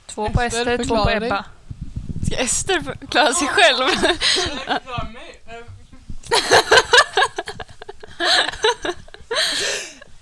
Två 0.07 0.29
på 0.29 0.41
Ester, 0.41 0.67
Ester, 0.67 0.85
två 0.85 1.05
på. 1.05 1.11
Ebba. 1.11 1.45
Ska 2.27 2.37
Ester 2.37 2.81
förklara 2.81 3.33
sig 3.33 3.49
själv? 3.49 3.83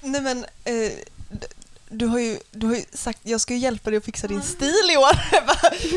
Nej 0.01 0.21
men, 0.21 0.45
eh, 0.65 0.93
du 1.90 2.07
har, 2.07 2.18
ju, 2.18 2.38
du 2.50 2.66
har 2.66 2.74
ju 2.74 2.85
sagt 2.92 3.18
jag 3.22 3.40
ska 3.40 3.55
ju 3.55 3.61
hjälpa 3.61 3.90
dig 3.90 3.96
att 3.96 4.05
fixa 4.05 4.26
din 4.29 4.42
stil 4.42 4.90
i 4.92 4.96
år. 4.96 5.16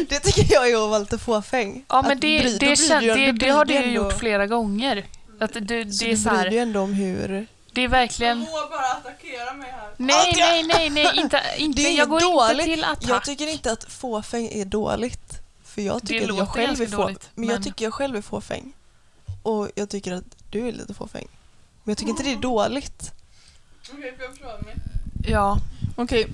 det 0.09 0.19
tycker 0.19 0.53
jag 0.53 0.69
är 0.71 0.83
att 0.83 0.89
vara 0.89 0.99
lite 0.99 1.17
fåfäng. 1.17 1.85
Ja 1.89 2.01
men 2.01 2.11
Att 2.11 2.21
det, 2.21 2.39
bry- 2.39 2.51
det, 2.51 2.59
bryr 2.59 2.75
kän, 2.75 3.03
du 3.03 3.07
ju- 3.07 3.31
det, 3.31 3.31
det 3.31 3.49
har 3.49 3.65
du 3.65 3.73
ju 3.73 3.79
ändå- 3.79 3.91
gjort 4.03 4.13
flera 4.19 4.47
gånger. 4.47 5.05
Att 5.39 5.53
du, 5.53 5.59
Så 5.59 5.65
det 5.65 5.75
är 5.75 5.85
du 5.85 6.17
så 6.17 6.29
bryr 6.29 6.43
dig 6.43 6.53
ju 6.53 6.59
ändå 6.59 6.79
om 6.81 6.93
hur... 6.93 7.47
det 7.73 7.81
är 7.81 7.87
verkligen... 7.87 8.37
Moa 8.39 8.69
bara 8.69 8.85
attackera 8.91 9.53
mig 9.53 9.71
här. 9.71 9.89
Nej, 9.97 10.33
nej, 10.37 10.63
nej, 10.63 10.89
nej, 10.89 11.11
inte, 11.15 11.41
inte, 11.57 11.81
Det 11.81 11.87
är 11.87 11.97
jag 11.97 12.09
går 12.09 12.19
dåligt. 12.19 12.51
inte 12.53 12.63
till 12.75 12.83
attack. 12.83 13.09
Jag 13.09 13.23
tycker 13.25 13.47
inte 13.47 13.71
att 13.71 13.83
fåfäng 13.83 14.47
är 14.51 14.65
dåligt. 14.65 15.33
För 15.65 15.81
jag 15.81 16.07
tycker 16.07 16.29
att 16.31 16.37
jag 16.37 16.49
själv 16.49 16.81
är 16.81 16.87
få, 16.87 16.97
dåligt, 17.01 17.29
men 17.35 17.47
jag 17.49 17.53
men- 17.55 17.63
tycker 17.63 17.85
jag 17.85 17.93
själv 17.93 18.15
är 18.15 18.21
fåfäng. 18.21 18.73
Och 19.43 19.69
jag 19.75 19.89
tycker 19.89 20.11
att 20.13 20.23
du 20.49 20.67
är 20.67 20.71
lite 20.71 20.93
fåfäng. 20.93 21.27
Men 21.83 21.91
jag 21.91 21.97
tycker 21.97 22.09
inte 22.09 22.23
det 22.23 22.31
är 22.31 22.35
dåligt. 22.37 23.11
Okej, 23.93 24.13
får 24.17 24.25
jag 24.25 24.39
pröva 24.39 24.61
mig? 24.61 24.75
Ja. 25.27 25.57
Okej, 25.95 26.27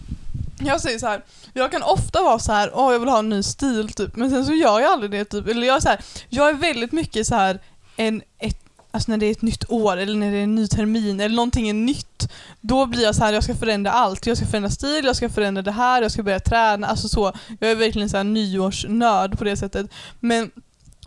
jag 0.60 0.82
säger 0.82 1.00
så 1.00 1.08
här. 1.08 1.24
Jag 1.54 1.72
kan 1.72 1.84
ofta 1.84 2.24
vara 2.24 2.39
så 2.39 2.52
här, 2.52 2.72
åh 2.74 2.91
jag 2.93 3.00
vill 3.00 3.10
ha 3.10 3.19
en 3.19 3.30
ny 3.30 3.43
stil 3.43 3.89
typ, 3.89 4.15
men 4.15 4.30
sen 4.30 4.45
så 4.45 4.54
gör 4.54 4.80
jag 4.80 4.91
aldrig 4.91 5.12
det 5.12 5.26
typ. 5.26 5.48
Eller 5.48 5.67
jag 5.67 5.76
är 5.76 5.80
så 5.80 5.89
här, 5.89 6.02
jag 6.30 6.50
är 6.50 6.54
väldigt 6.54 6.91
mycket 6.91 7.28
så 7.28 7.36
här 7.36 7.60
en, 7.98 8.22
ett, 8.39 8.60
alltså 8.91 9.12
när 9.12 9.17
det 9.17 9.26
är 9.26 9.32
ett 9.32 9.41
nytt 9.41 9.69
år 9.69 9.98
eller 9.98 10.15
när 10.15 10.32
det 10.32 10.38
är 10.38 10.43
en 10.43 10.56
ny 10.56 10.67
termin 10.67 11.19
eller 11.19 11.36
någonting 11.36 11.69
är 11.69 11.74
nytt. 11.74 12.32
Då 12.62 12.86
blir 12.86 13.04
jag 13.04 13.15
så 13.15 13.24
här, 13.24 13.34
jag 13.34 13.43
ska 13.43 13.56
förändra 13.56 13.91
allt. 13.91 14.28
Jag 14.28 14.38
ska 14.38 14.45
förändra 14.45 14.69
stil, 14.69 15.06
jag 15.06 15.15
ska 15.15 15.30
förändra 15.30 15.62
det 15.62 15.72
här, 15.72 16.02
jag 16.02 16.12
ska 16.12 16.24
börja 16.24 16.39
träna, 16.39 16.88
alltså 16.88 17.08
så. 17.08 17.34
Jag 17.60 17.72
är 17.72 17.76
verkligen 17.76 18.10
så 18.10 18.17
här 18.17 18.24
nyårsnörd 18.24 19.38
på 19.38 19.43
det 19.43 19.58
sättet. 19.58 19.91
Men 20.19 20.52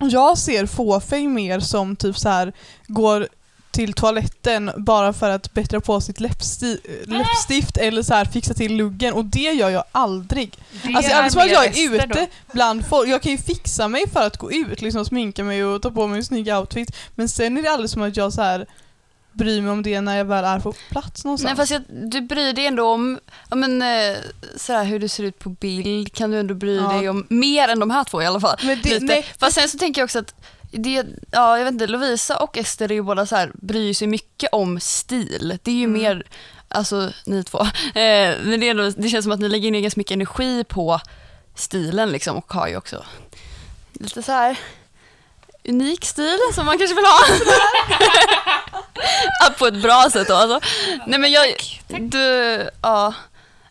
jag 0.00 0.38
ser 0.38 0.66
fåfäng 0.66 1.34
mer 1.34 1.60
som 1.60 1.96
typ 1.96 2.18
så 2.18 2.28
här 2.28 2.52
går 2.86 3.28
till 3.72 3.92
toaletten 3.92 4.70
bara 4.76 5.12
för 5.12 5.30
att 5.30 5.54
bättra 5.54 5.80
på 5.80 6.00
sitt 6.00 6.20
läppsti- 6.20 6.78
läppstift 7.06 7.76
eller 7.76 8.02
så 8.02 8.14
här 8.14 8.24
fixa 8.24 8.54
till 8.54 8.76
luggen 8.76 9.14
och 9.14 9.24
det 9.24 9.40
gör 9.52 9.70
jag 9.70 9.85
aldrig. 9.92 10.58
Det 10.82 10.94
Alltså 10.94 11.12
att 11.16 11.35
mer 11.46 11.52
jag 11.52 11.64
är 11.78 11.94
ute 11.94 12.06
då. 12.06 12.26
bland 12.52 12.87
folk. 12.87 13.08
Jag 13.08 13.22
kan 13.22 13.32
ju 13.32 13.38
fixa 13.38 13.88
mig 13.88 14.08
för 14.11 14.26
att 14.26 14.37
gå 14.37 14.52
ut, 14.52 14.82
liksom 14.82 15.04
sminka 15.04 15.44
mig 15.44 15.64
och 15.64 15.82
ta 15.82 15.90
på 15.90 16.06
mig 16.06 16.18
en 16.18 16.24
snygg 16.24 16.48
outfit. 16.48 16.96
Men 17.14 17.28
sen 17.28 17.58
är 17.58 17.62
det 17.62 17.68
aldrig 17.70 17.90
som 17.90 18.02
att 18.02 18.16
jag 18.16 18.32
så 18.32 18.42
här 18.42 18.66
bryr 19.32 19.61
mig 19.61 19.70
om 19.70 19.82
det 19.82 20.00
när 20.00 20.16
jag 20.18 20.24
väl 20.24 20.44
är 20.44 20.58
på 20.61 20.72
plats 20.90 21.24
någonstans. 21.24 21.48
Nej 21.48 21.56
fast 21.56 21.72
jag, 21.72 22.11
du 22.11 22.20
bryr 22.20 22.52
dig 22.52 22.66
ändå 22.66 22.88
om 22.90 23.18
ja, 23.50 23.56
men, 23.56 23.82
eh, 23.82 24.16
sådär, 24.56 24.85
hur 24.85 24.98
du 24.98 25.08
ser 25.08 25.24
ut 25.24 25.38
på 25.38 25.48
bild 25.48 26.12
kan 26.14 26.30
du 26.30 26.38
ändå 26.40 26.54
bry 26.54 26.76
Ja. 26.76 26.92
dig 26.92 27.08
om 27.08 27.26
mer 27.30 27.68
än 27.68 27.78
de 27.80 27.90
här 27.90 28.04
två 28.04 28.22
i 28.22 28.26
alla 28.26 28.40
fall. 28.40 28.56
Men 28.62 28.80
det, 28.82 29.02
nej, 29.02 29.24
Fast 29.38 29.54
sen 29.54 29.68
så 29.68 29.78
tänker 29.78 30.00
jag 30.00 30.06
också 30.06 30.18
att 30.18 30.35
det, 30.72 31.04
ja, 31.30 31.58
jag 31.58 31.64
vet 31.64 31.72
inte, 31.72 31.87
Lovisa 31.87 32.37
och 32.37 32.56
Ester 32.58 32.90
är 32.90 32.94
ju 32.94 33.02
båda 33.02 33.26
så 33.26 33.37
här, 33.37 33.50
bryr 33.54 33.94
sig 33.94 34.08
mycket 34.08 34.48
om 34.52 34.80
stil. 34.80 35.58
Det 35.62 35.70
är 35.70 35.74
ju 35.74 35.85
Mm. 35.85 36.02
mer, 36.02 36.22
alltså 36.68 37.11
ni 37.26 37.44
två, 37.44 37.61
eh, 37.94 38.37
men 38.42 38.61
det, 38.61 38.68
är 38.68 39.02
det 39.02 39.08
känns 39.08 39.24
som 39.24 39.32
att 39.32 39.40
ni 39.40 39.48
lägger 39.48 39.70
ner 39.70 39.80
ganska 39.80 40.00
mycket 40.00 40.14
energi 40.14 40.64
på 40.64 41.00
stilen 41.54 42.11
liksom 42.11 42.37
och 42.37 42.52
har 42.52 42.68
ju 42.68 42.76
också 42.76 43.04
lite 43.92 44.22
så 44.22 44.32
här 44.32 44.58
unik 45.68 46.04
stil 46.04 46.38
som 46.54 46.66
man 46.66 46.78
kanske 46.78 46.94
vill 46.96 47.04
ha. 47.04 47.18
På 49.58 49.66
ett 49.66 49.82
bra 49.82 50.08
sätt 50.12 50.28
då 50.28 50.35
alltså. 50.35 50.61
Nej 51.06 51.18
men 51.18 51.32
jag, 51.32 51.54
du, 52.00 52.18
ja. 52.82 53.14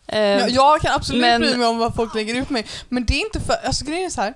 Eh, 0.06 0.18
jag, 0.20 0.50
jag 0.50 0.80
kan 0.80 0.94
absolut 0.94 1.20
men- 1.20 1.40
bry 1.40 1.56
mig 1.56 1.66
om 1.66 1.78
vad 1.78 1.94
folk 1.94 2.14
lägger 2.14 2.34
ut 2.34 2.50
mig. 2.50 2.66
Men 2.88 3.04
det 3.04 3.14
är 3.14 3.20
inte 3.20 3.40
för, 3.40 3.54
alltså 3.66 3.84
grejen 3.84 4.06
är 4.06 4.10
så 4.10 4.20
här. 4.20 4.34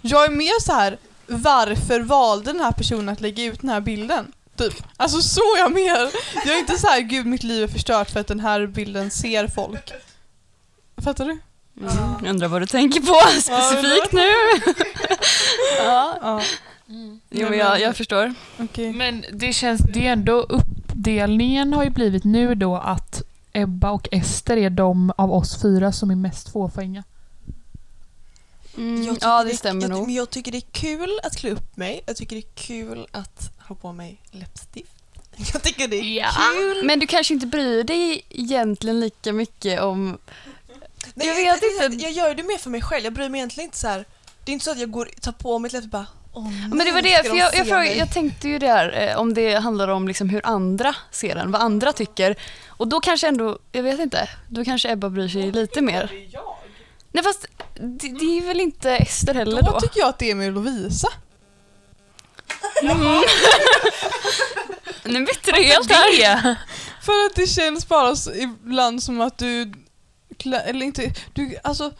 Jag 0.00 0.24
är 0.24 0.30
mer 0.30 0.60
så 0.62 0.72
här. 0.72 0.98
Varför 1.26 2.00
valde 2.00 2.52
den 2.52 2.60
här 2.60 2.72
personen 2.72 3.08
att 3.08 3.20
lägga 3.20 3.44
ut 3.44 3.60
den 3.60 3.70
här 3.70 3.80
bilden? 3.80 4.32
Typ. 4.56 4.74
Alltså 4.96 5.20
så 5.20 5.42
jag 5.58 5.72
mer. 5.72 6.10
Jag 6.46 6.54
är 6.54 6.58
inte 6.58 6.78
så 6.78 6.86
här, 6.86 7.00
gud 7.00 7.26
mitt 7.26 7.42
liv 7.42 7.62
är 7.62 7.68
förstört 7.68 8.10
för 8.10 8.20
att 8.20 8.26
den 8.26 8.40
här 8.40 8.66
bilden 8.66 9.10
ser 9.10 9.48
folk. 9.48 9.92
Fattar 11.04 11.24
du? 11.24 11.30
Mm, 11.80 11.92
jag 12.22 12.30
undrar 12.30 12.48
vad 12.48 12.62
du 12.62 12.66
tänker 12.66 13.00
på 13.00 13.14
specifikt 13.40 14.12
nu. 14.12 14.22
ja. 15.78 16.18
Ja, 16.22 16.42
Jo, 17.30 17.48
men 17.50 17.58
jag, 17.58 17.80
jag 17.80 17.96
förstår. 17.96 18.34
okej. 18.58 18.92
Men 18.92 19.24
det 19.32 19.52
känns, 19.52 19.80
det 19.80 20.06
är 20.06 20.12
ändå 20.12 20.32
uppdelningen 20.40 21.72
har 21.72 21.84
ju 21.84 21.90
blivit 21.90 22.24
nu 22.24 22.54
då 22.54 22.76
att 22.76 23.22
Ebba 23.52 23.90
och 23.90 24.08
Ester 24.12 24.56
är 24.56 24.70
de 24.70 25.12
av 25.16 25.32
oss 25.32 25.62
fyra 25.62 25.92
som 25.92 26.10
är 26.10 26.16
mest 26.16 26.52
fåfänga. 26.52 27.04
Mm, 28.76 29.16
ja, 29.20 29.44
det 29.44 29.56
stämmer 29.56 29.82
jag, 29.82 29.90
nog. 29.90 30.06
Men 30.06 30.14
jag 30.14 30.30
tycker 30.30 30.52
det 30.52 30.58
är 30.58 30.72
kul 30.72 31.20
att 31.22 31.36
klä 31.36 31.50
upp 31.50 31.76
mig. 31.76 32.02
Jag 32.06 32.16
tycker 32.16 32.36
det 32.36 32.42
är 32.42 32.54
kul 32.54 33.06
att 33.12 33.50
ha 33.68 33.74
på 33.76 33.92
mig 33.92 34.20
läppstift. 34.30 34.90
Jag 35.52 35.62
tycker 35.62 35.88
det 35.88 35.96
är 35.96 36.02
Ja. 36.02 36.30
kul. 36.54 36.84
Men 36.84 36.98
du 36.98 37.06
kanske 37.06 37.34
inte 37.34 37.46
bryr 37.46 37.84
dig 37.84 38.24
egentligen 38.28 39.00
lika 39.00 39.32
mycket 39.32 39.80
om... 39.80 40.18
Nej, 41.14 41.26
Jag 41.26 41.40
jag, 41.40 41.54
vet 41.54 41.62
jag, 41.80 41.92
inte. 41.92 42.04
Jag, 42.04 42.12
gör 42.12 42.34
det 42.34 42.42
mer 42.42 42.58
för 42.58 42.70
mig 42.70 42.82
själv. 42.82 43.04
Jag 43.04 43.12
bryr 43.12 43.28
mig 43.28 43.38
egentligen 43.38 43.68
inte 43.68 43.78
så 43.78 43.88
här. 43.88 44.04
Det 44.44 44.50
är 44.50 44.52
inte 44.52 44.64
så 44.64 44.70
att 44.70 44.78
jag 44.78 44.90
går 44.90 45.08
tar 45.20 45.32
på 45.32 45.58
mig 45.58 45.66
ett 45.68 45.72
läppstift 45.72 45.94
och 45.94 46.00
bara 46.00 46.06
Åh, 46.36 46.50
Men 46.68 46.86
det 46.86 46.92
var 46.92 47.02
det, 47.02 47.28
för 47.28 47.36
jag, 47.36 47.54
jag, 47.54 47.66
frågade, 47.66 47.88
mig?" 47.88 47.98
jag 47.98 48.12
tänkte 48.12 48.48
ju 48.48 48.58
där 48.58 49.08
eh, 49.08 49.18
om 49.18 49.34
det 49.34 49.54
handlar 49.54 49.88
om 49.88 50.08
liksom 50.08 50.28
hur 50.28 50.40
andra 50.46 50.96
ser 51.10 51.34
den, 51.34 51.50
vad 51.50 51.62
andra 51.62 51.92
tycker. 51.92 52.36
Och 52.66 52.88
då 52.88 53.00
kanske 53.00 53.28
ändå, 53.28 53.58
jag 53.72 53.82
vet 53.82 54.00
inte, 54.00 54.28
då 54.48 54.64
kanske 54.64 54.92
Ebba 54.92 55.08
bryr 55.08 55.28
sig 55.28 55.52
lite 55.52 55.80
mer. 55.80 56.10
Nej 57.14 57.24
fast 57.24 57.46
det, 57.74 58.08
det 58.08 58.38
är 58.38 58.46
väl 58.46 58.60
inte 58.60 58.90
Ester 58.96 59.34
heller 59.34 59.62
Då 59.62 59.70
då? 59.72 59.80
tycker 59.80 60.00
jag 60.00 60.08
att 60.08 60.18
det 60.18 60.30
är 60.30 60.34
med 60.34 60.52
Lovisa. 60.54 61.08
Nu 65.04 65.20
bytte 65.24 65.52
du 65.52 65.62
helt 65.62 65.90
här. 65.90 66.56
För 67.02 67.26
att 67.26 67.34
det 67.34 67.46
känns 67.46 67.88
bara 67.88 68.16
så, 68.16 68.32
ibland 68.34 69.02
som 69.02 69.20
att 69.20 69.38
du, 69.38 69.72
eller 70.64 70.86
inte, 70.86 71.14
du, 71.32 71.56
alltså 71.64 71.92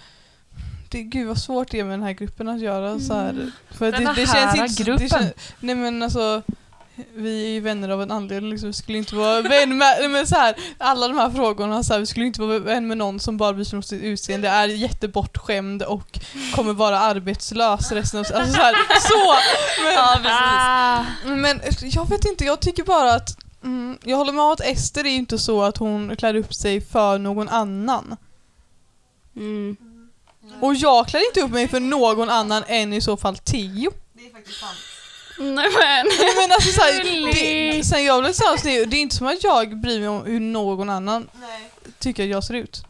det, 0.91 1.03
gud 1.03 1.27
vad 1.29 1.39
svårt 1.39 1.71
det 1.71 1.81
är 1.81 1.85
med 1.85 1.93
den 1.93 2.03
här 2.03 2.13
gruppen 2.13 2.49
att 2.49 2.61
göra 2.61 3.01
så 3.01 3.15
här. 3.15 3.51
För 3.71 3.89
att 3.89 3.95
Den 3.95 4.05
det, 4.05 4.15
det 4.15 4.27
här 4.29 4.55
känns 4.57 4.71
inte, 4.71 4.75
så- 4.75 4.85
gruppen? 4.85 5.07
Det 5.07 5.11
känns, 5.11 5.33
nej 5.61 5.75
men 5.75 6.03
alltså 6.03 6.43
vi 7.15 7.45
är 7.45 7.49
ju 7.49 7.61
vänner 7.61 7.89
av 7.89 8.03
en 8.03 8.11
anledning, 8.11 8.51
liksom. 8.51 8.69
vi 8.69 8.73
skulle 8.73 8.99
inte 8.99 9.17
vara 9.17 9.43
vän 9.43 9.79
med, 9.79 10.11
men 10.11 10.27
så 10.27 10.35
här, 10.35 10.55
alla 10.79 11.09
de 11.09 11.17
här 11.17 11.31
frågorna, 11.31 11.83
så 11.83 11.93
här, 11.93 12.01
vi 12.01 12.07
skulle 12.07 12.27
inte 12.27 12.41
vara 12.41 12.59
vän 12.59 12.87
med 12.87 12.99
någon 12.99 13.21
som 13.21 13.37
bara 13.37 13.53
bryr 13.53 13.65
sig 13.65 13.77
om 13.77 13.83
sitt 13.83 14.03
utseende, 14.03 14.49
är 14.49 14.69
jättebortskämd 14.69 15.83
och 15.83 16.19
kommer 16.55 16.73
vara 16.73 16.99
arbetslös 16.99 17.93
resten 17.93 18.21
av 18.21 18.27
alltså 18.35 18.53
så, 18.53 18.61
här, 18.61 18.75
så 19.01 19.35
men, 19.83 19.95
Ja. 19.95 20.21
Ah, 20.27 21.05
men 21.25 21.61
jag 21.83 22.09
vet 22.09 22.25
inte, 22.25 22.45
jag 22.45 22.61
tycker 22.61 22.85
bara 22.85 23.15
att 23.15 23.29
mm, 23.65 23.99
jag 24.05 24.17
håller 24.17 24.33
med 24.33 24.45
om 24.45 24.53
att 24.53 24.61
Ester 24.61 25.05
är 25.05 25.11
ju 25.11 25.17
inte 25.17 25.39
så 25.39 25.63
att 25.63 25.77
hon 25.77 26.17
klär 26.17 26.35
upp 26.35 26.55
sig 26.55 26.81
för 26.81 27.19
någon 27.19 27.49
annan. 27.49 28.17
Mm. 29.37 29.77
Och 30.61 30.75
jag 30.75 31.09
klär 31.09 31.29
inte 31.29 31.41
upp 31.41 31.51
mig 31.51 31.69
för 31.69 31.81
någon 31.81 32.31
annan 32.31 32.63
än 32.67 32.93
i 32.93 33.01
så 33.01 33.17
fall 33.17 33.37
Tio. 33.37 33.91
Det 34.13 34.27
är 34.27 34.33
faktiskt 34.33 34.61
sant. 34.61 34.94
Nej 35.39 35.69
men. 35.79 36.07
Nej, 36.19 36.33
men 36.37 36.53
alltså, 36.53 36.73
så 36.73 36.81
här, 36.81 37.33
det, 37.77 37.85
sen 37.85 38.05
jag 38.05 38.21
blev 38.23 38.33
tillsammans 38.33 38.63
det, 38.63 38.77
är- 38.79 38.87
det 38.87 38.97
är 38.97 39.01
inte 39.01 39.17
som 39.17 39.27
att 39.27 39.45
jag 39.45 39.81
bryr 39.81 40.01
mig 40.01 40.09
om 40.09 40.25
hur 40.25 40.41
någon 40.41 40.91
annan 40.91 41.29
Nej. 41.41 41.71
tycker 41.99 42.23
att 42.23 42.29
jag 42.29 42.45
ser 42.45 42.55
ut. 42.55 42.83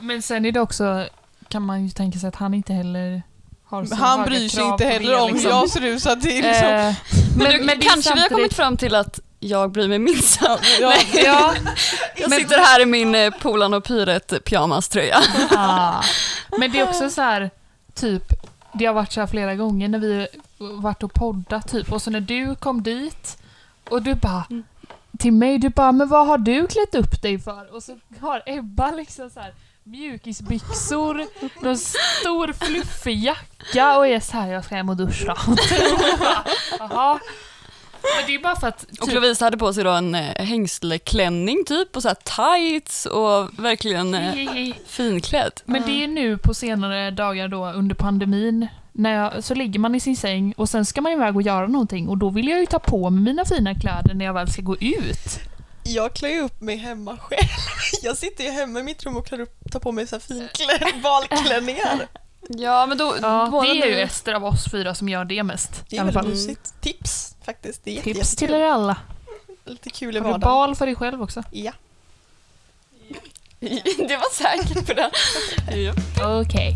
men 0.00 0.22
sen 0.22 0.44
är 0.46 0.52
det 0.52 0.60
också, 0.60 1.08
kan 1.48 1.62
man 1.62 1.84
ju 1.84 1.90
tänka 1.90 2.18
sig 2.18 2.28
att 2.28 2.36
han 2.36 2.54
inte 2.54 2.72
heller 2.72 3.22
har 3.64 3.84
så 3.84 3.94
Han 3.94 4.18
höga 4.18 4.30
bryr 4.30 4.48
sig 4.48 4.58
krav 4.58 4.72
inte 4.72 4.84
på 4.84 4.90
heller 4.90 5.10
det, 5.10 5.16
om 5.20 5.28
hur 5.28 5.34
liksom. 5.34 5.50
jag 5.50 5.70
ser 5.70 5.84
ut 5.84 6.02
så 6.02 6.10
att 6.10 6.22
det 6.22 6.38
är 6.38 6.42
liksom... 6.42 6.68
Eh, 6.68 6.94
Men, 7.38 7.50
du, 7.60 7.66
det 7.66 7.72
är 7.72 7.80
kanske 7.80 7.84
vi 7.84 7.92
har 7.92 8.02
samtidigt- 8.02 8.28
kommit 8.32 8.54
fram 8.54 8.76
till 8.76 8.94
att 8.94 9.20
jag 9.40 9.70
bryr 9.72 9.88
mig 9.88 9.98
minst. 9.98 10.40
ja, 10.42 10.58
Ja, 11.24 11.54
Jag 12.16 12.32
sitter 12.32 12.58
här 12.58 12.80
i 12.82 12.86
min 12.86 13.14
eh, 13.14 13.30
Polan 13.30 13.74
och 13.74 13.84
Pyret 13.84 14.44
pyjamaströja. 14.44 15.18
ah. 15.50 16.02
Men 16.58 16.72
det 16.72 16.78
är 16.78 16.88
också 16.88 17.10
så 17.10 17.20
här, 17.22 17.50
typ, 17.94 18.22
det 18.74 18.86
har 18.86 18.94
varit 18.94 19.12
så 19.12 19.20
här 19.20 19.26
flera 19.26 19.54
gånger 19.54 19.88
när 19.88 19.98
vi 19.98 20.26
varit 20.58 21.02
och 21.02 21.14
poddat 21.14 21.68
typ 21.68 21.92
och 21.92 22.02
så 22.02 22.10
när 22.10 22.20
du 22.20 22.54
kom 22.54 22.82
dit 22.82 23.38
och 23.90 24.02
du 24.02 24.14
bara 24.14 24.44
Mm. 24.50 24.64
till 25.18 25.32
mig, 25.32 25.58
du 25.58 25.68
bara 25.68 25.92
men 25.92 26.08
vad 26.08 26.26
har 26.26 26.38
du 26.38 26.66
klätt 26.66 26.94
upp 26.94 27.22
dig 27.22 27.38
för? 27.38 27.74
Och 27.74 27.82
så 27.82 27.98
har 28.20 28.42
Ebba 28.46 28.90
liksom 28.90 29.30
så 29.30 29.40
här 29.40 29.54
mjukisbyxor, 29.84 31.26
någon 31.64 31.76
stor 31.78 32.52
fluffig 32.52 33.24
jacka 33.24 33.98
och 33.98 34.06
är 34.06 34.20
så 34.20 34.32
här 34.36 34.52
jag 34.52 34.64
ska 34.64 34.74
hem 34.74 34.88
och 34.88 34.96
duscha. 34.96 35.36
Jaha. 36.78 37.18
Men 38.16 38.26
det 38.26 38.34
är 38.34 38.38
bara 38.42 38.56
för 38.56 38.66
att 38.68 38.82
Och 39.00 39.06
typ, 39.06 39.14
Lovisa 39.14 39.44
hade 39.44 39.56
på 39.58 39.72
sig 39.72 39.84
då 39.84 39.90
en 39.90 40.14
eh, 40.14 40.44
hängsleklänning 40.44 41.64
typ 41.64 41.96
och 41.96 42.02
så 42.02 42.08
här 42.08 42.14
tights 42.54 43.06
och 43.06 43.58
verkligen 43.64 44.14
eh, 44.14 44.74
finklädd. 44.86 45.52
Men 45.64 45.82
det 45.82 45.90
är 45.92 45.98
ju 45.98 46.06
nu 46.06 46.38
på 46.38 46.54
senare 46.54 47.10
dagar 47.10 47.48
då 47.48 47.66
under 47.66 47.94
pandemin, 47.94 48.68
när 48.98 49.10
jag, 49.10 49.44
så 49.44 49.54
ligger 49.54 49.78
man 49.80 49.94
i 49.94 50.00
sin 50.00 50.16
säng 50.16 50.54
och 50.56 50.68
sen 50.68 50.84
ska 50.84 51.00
man 51.00 51.12
iväg 51.12 51.36
och 51.36 51.42
göra 51.42 51.66
någonting 51.66 52.08
och 52.08 52.18
då 52.18 52.30
vill 52.30 52.48
jag 52.48 52.60
ju 52.60 52.66
ta 52.66 52.78
på 52.78 53.10
mig 53.10 53.22
mina 53.22 53.44
fina 53.44 53.74
kläder 53.74 54.14
när 54.14 54.24
jag 54.24 54.34
väl 54.34 54.52
ska 54.52 54.62
gå 54.62 54.76
ut. 54.76 55.40
Jag 55.84 56.14
klär 56.14 56.28
ju 56.28 56.40
upp 56.40 56.60
mig 56.60 56.76
hemma 56.76 57.16
själv. 57.16 57.48
Jag 58.02 58.16
sitter 58.16 58.44
ju 58.44 58.50
hemma 58.50 58.80
i 58.80 58.82
mitt 58.82 59.04
rum 59.04 59.16
och 59.16 59.26
klär 59.26 59.40
upp, 59.40 59.72
tar 59.72 59.80
på 59.80 59.92
mig 59.92 60.06
så 60.06 60.14
här 60.16 60.20
finklädd 60.20 61.02
balklänningar. 61.02 62.06
Ja 62.48 62.86
men 62.86 62.98
då, 62.98 63.14
Ja, 63.22 63.62
det 63.64 63.82
är 63.82 63.86
ju 63.86 64.00
Ester 64.00 64.34
av 64.34 64.44
oss 64.44 64.70
fyra 64.70 64.94
som 64.94 65.08
gör 65.08 65.24
det 65.24 65.42
mest. 65.42 65.84
Det 65.88 65.96
är 65.96 66.04
väldigt 66.04 66.26
mysigt. 66.26 66.74
Tips 66.80 67.36
faktiskt. 67.44 67.84
Det 67.84 67.90
är 67.90 67.94
jätte, 67.94 68.14
Tips 68.14 68.36
till 68.36 68.54
er 68.54 68.64
alla. 68.64 68.96
Lite 69.64 69.90
kul 69.90 70.16
i 70.16 70.18
Har 70.18 70.24
du 70.24 70.32
vardagen. 70.32 70.40
bal 70.40 70.74
för 70.76 70.86
dig 70.86 70.94
själv 70.94 71.22
också? 71.22 71.42
Ja. 71.50 71.72
det 74.08 74.16
var 74.16 74.34
säkert 74.34 74.86
på 74.86 75.10
ja. 75.76 75.92
Okej. 76.40 76.74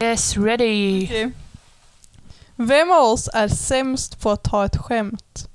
Yes, 0.00 0.36
ready. 0.36 1.04
Okej. 1.04 1.32
Vem 2.56 2.90
av 2.90 3.02
oss 3.02 3.28
är 3.34 3.48
sämst 3.48 4.20
på 4.20 4.30
att 4.30 4.44
ta 4.44 4.64
ett 4.64 4.76
skämt? 4.76 5.48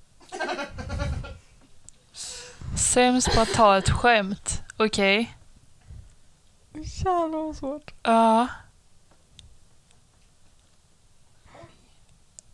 Sämst 2.77 3.36
på 3.36 3.41
att 3.41 3.54
ta 3.54 3.77
ett 3.77 3.89
skämt. 3.89 4.62
Okej. 4.77 5.38
Jävlar 6.73 7.45
vad 7.45 7.56
svårt. 7.56 7.93
Ja. 8.04 8.47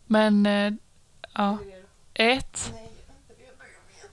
Men, 0.06 0.46
eh, 0.46 0.72
ja. 1.34 1.58
Ett. 2.14 2.72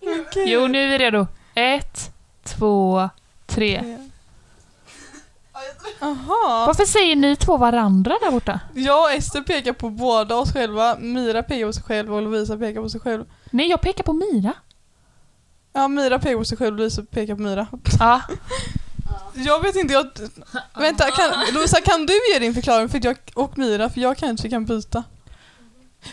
Okej. 0.01 0.51
Jo, 0.51 0.67
nu 0.67 0.83
är 0.83 0.87
vi 0.87 0.97
redo. 0.97 1.27
Ett, 1.55 2.11
två, 2.43 3.09
tre. 3.45 3.99
Aha. 5.99 6.63
Varför 6.67 6.85
säger 6.85 7.15
ni 7.15 7.35
två 7.35 7.57
varandra 7.57 8.17
där 8.21 8.31
borta? 8.31 8.59
Jag 8.73 9.03
och 9.03 9.11
Ester 9.11 9.41
pekar 9.41 9.73
på 9.73 9.89
båda 9.89 10.35
oss 10.35 10.53
själva, 10.53 10.95
Mira 10.99 11.43
pekar 11.43 11.65
på 11.65 11.73
sig 11.73 11.83
själv 11.83 12.13
och 12.15 12.21
Lovisa 12.21 12.57
pekar 12.57 12.81
på 12.81 12.89
sig 12.89 12.99
själv. 13.01 13.25
Nej, 13.51 13.69
jag 13.69 13.81
pekar 13.81 14.03
på 14.03 14.13
Mira. 14.13 14.53
Ja, 15.73 15.87
Mira 15.87 16.19
pekar 16.19 16.37
på 16.37 16.45
sig 16.45 16.57
själv 16.57 16.73
och 16.73 16.79
Lovisa 16.79 17.01
pekar 17.11 17.35
på 17.35 17.41
Mira. 17.41 17.67
Ja. 17.99 18.21
Jag 19.37 19.61
vet 19.63 19.75
inte, 19.75 19.93
jag... 19.93 20.07
Vänta, 20.73 21.11
kan, 21.11 21.31
Lovisa 21.53 21.81
kan 21.81 22.05
du 22.05 22.13
ge 22.33 22.39
din 22.39 22.53
förklaring 22.53 22.89
för 22.89 22.99
jag, 23.03 23.17
och 23.33 23.57
Mira, 23.57 23.89
för 23.89 24.01
jag 24.01 24.17
kanske 24.17 24.49
kan 24.49 24.65
byta. 24.65 25.03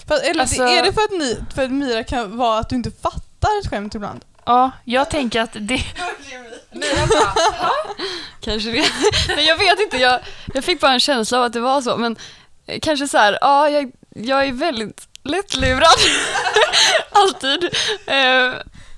Fast, 0.08 0.22
eller 0.24 0.40
Alltså- 0.40 0.62
är 0.62 0.82
det 0.82 0.92
för 0.92 1.00
att, 1.02 1.10
ni, 1.10 1.38
för 1.54 1.64
att 1.64 1.70
Mira 1.70 2.04
kan 2.04 2.36
vara 2.36 2.58
att 2.58 2.68
du 2.68 2.76
inte 2.76 2.90
fattar 2.90 3.48
ett 3.60 3.70
skämt 3.70 3.94
ibland? 3.94 4.24
Ja, 4.44 4.70
jag 4.84 5.10
tänker 5.10 5.40
att 5.40 5.56
det... 5.60 5.80
Kanske 8.40 8.70
det. 8.70 8.88
Men 9.28 9.44
jag 9.44 9.56
vet 9.56 9.80
inte, 9.80 9.96
jag, 9.96 10.20
jag 10.54 10.64
fick 10.64 10.80
bara 10.80 10.92
en 10.92 11.00
känsla 11.00 11.38
av 11.38 11.44
att 11.44 11.52
det 11.52 11.60
var 11.60 11.82
så. 11.82 11.96
Men 11.96 12.16
eh, 12.66 12.80
kanske 12.82 13.08
så 13.08 13.18
här, 13.18 13.38
ja, 13.40 13.68
jag, 13.68 13.92
jag 14.14 14.46
är 14.46 14.52
väldigt 14.52 15.08
lättlurad. 15.22 15.98
Alltid. 17.12 17.64
Eh, 18.06 18.52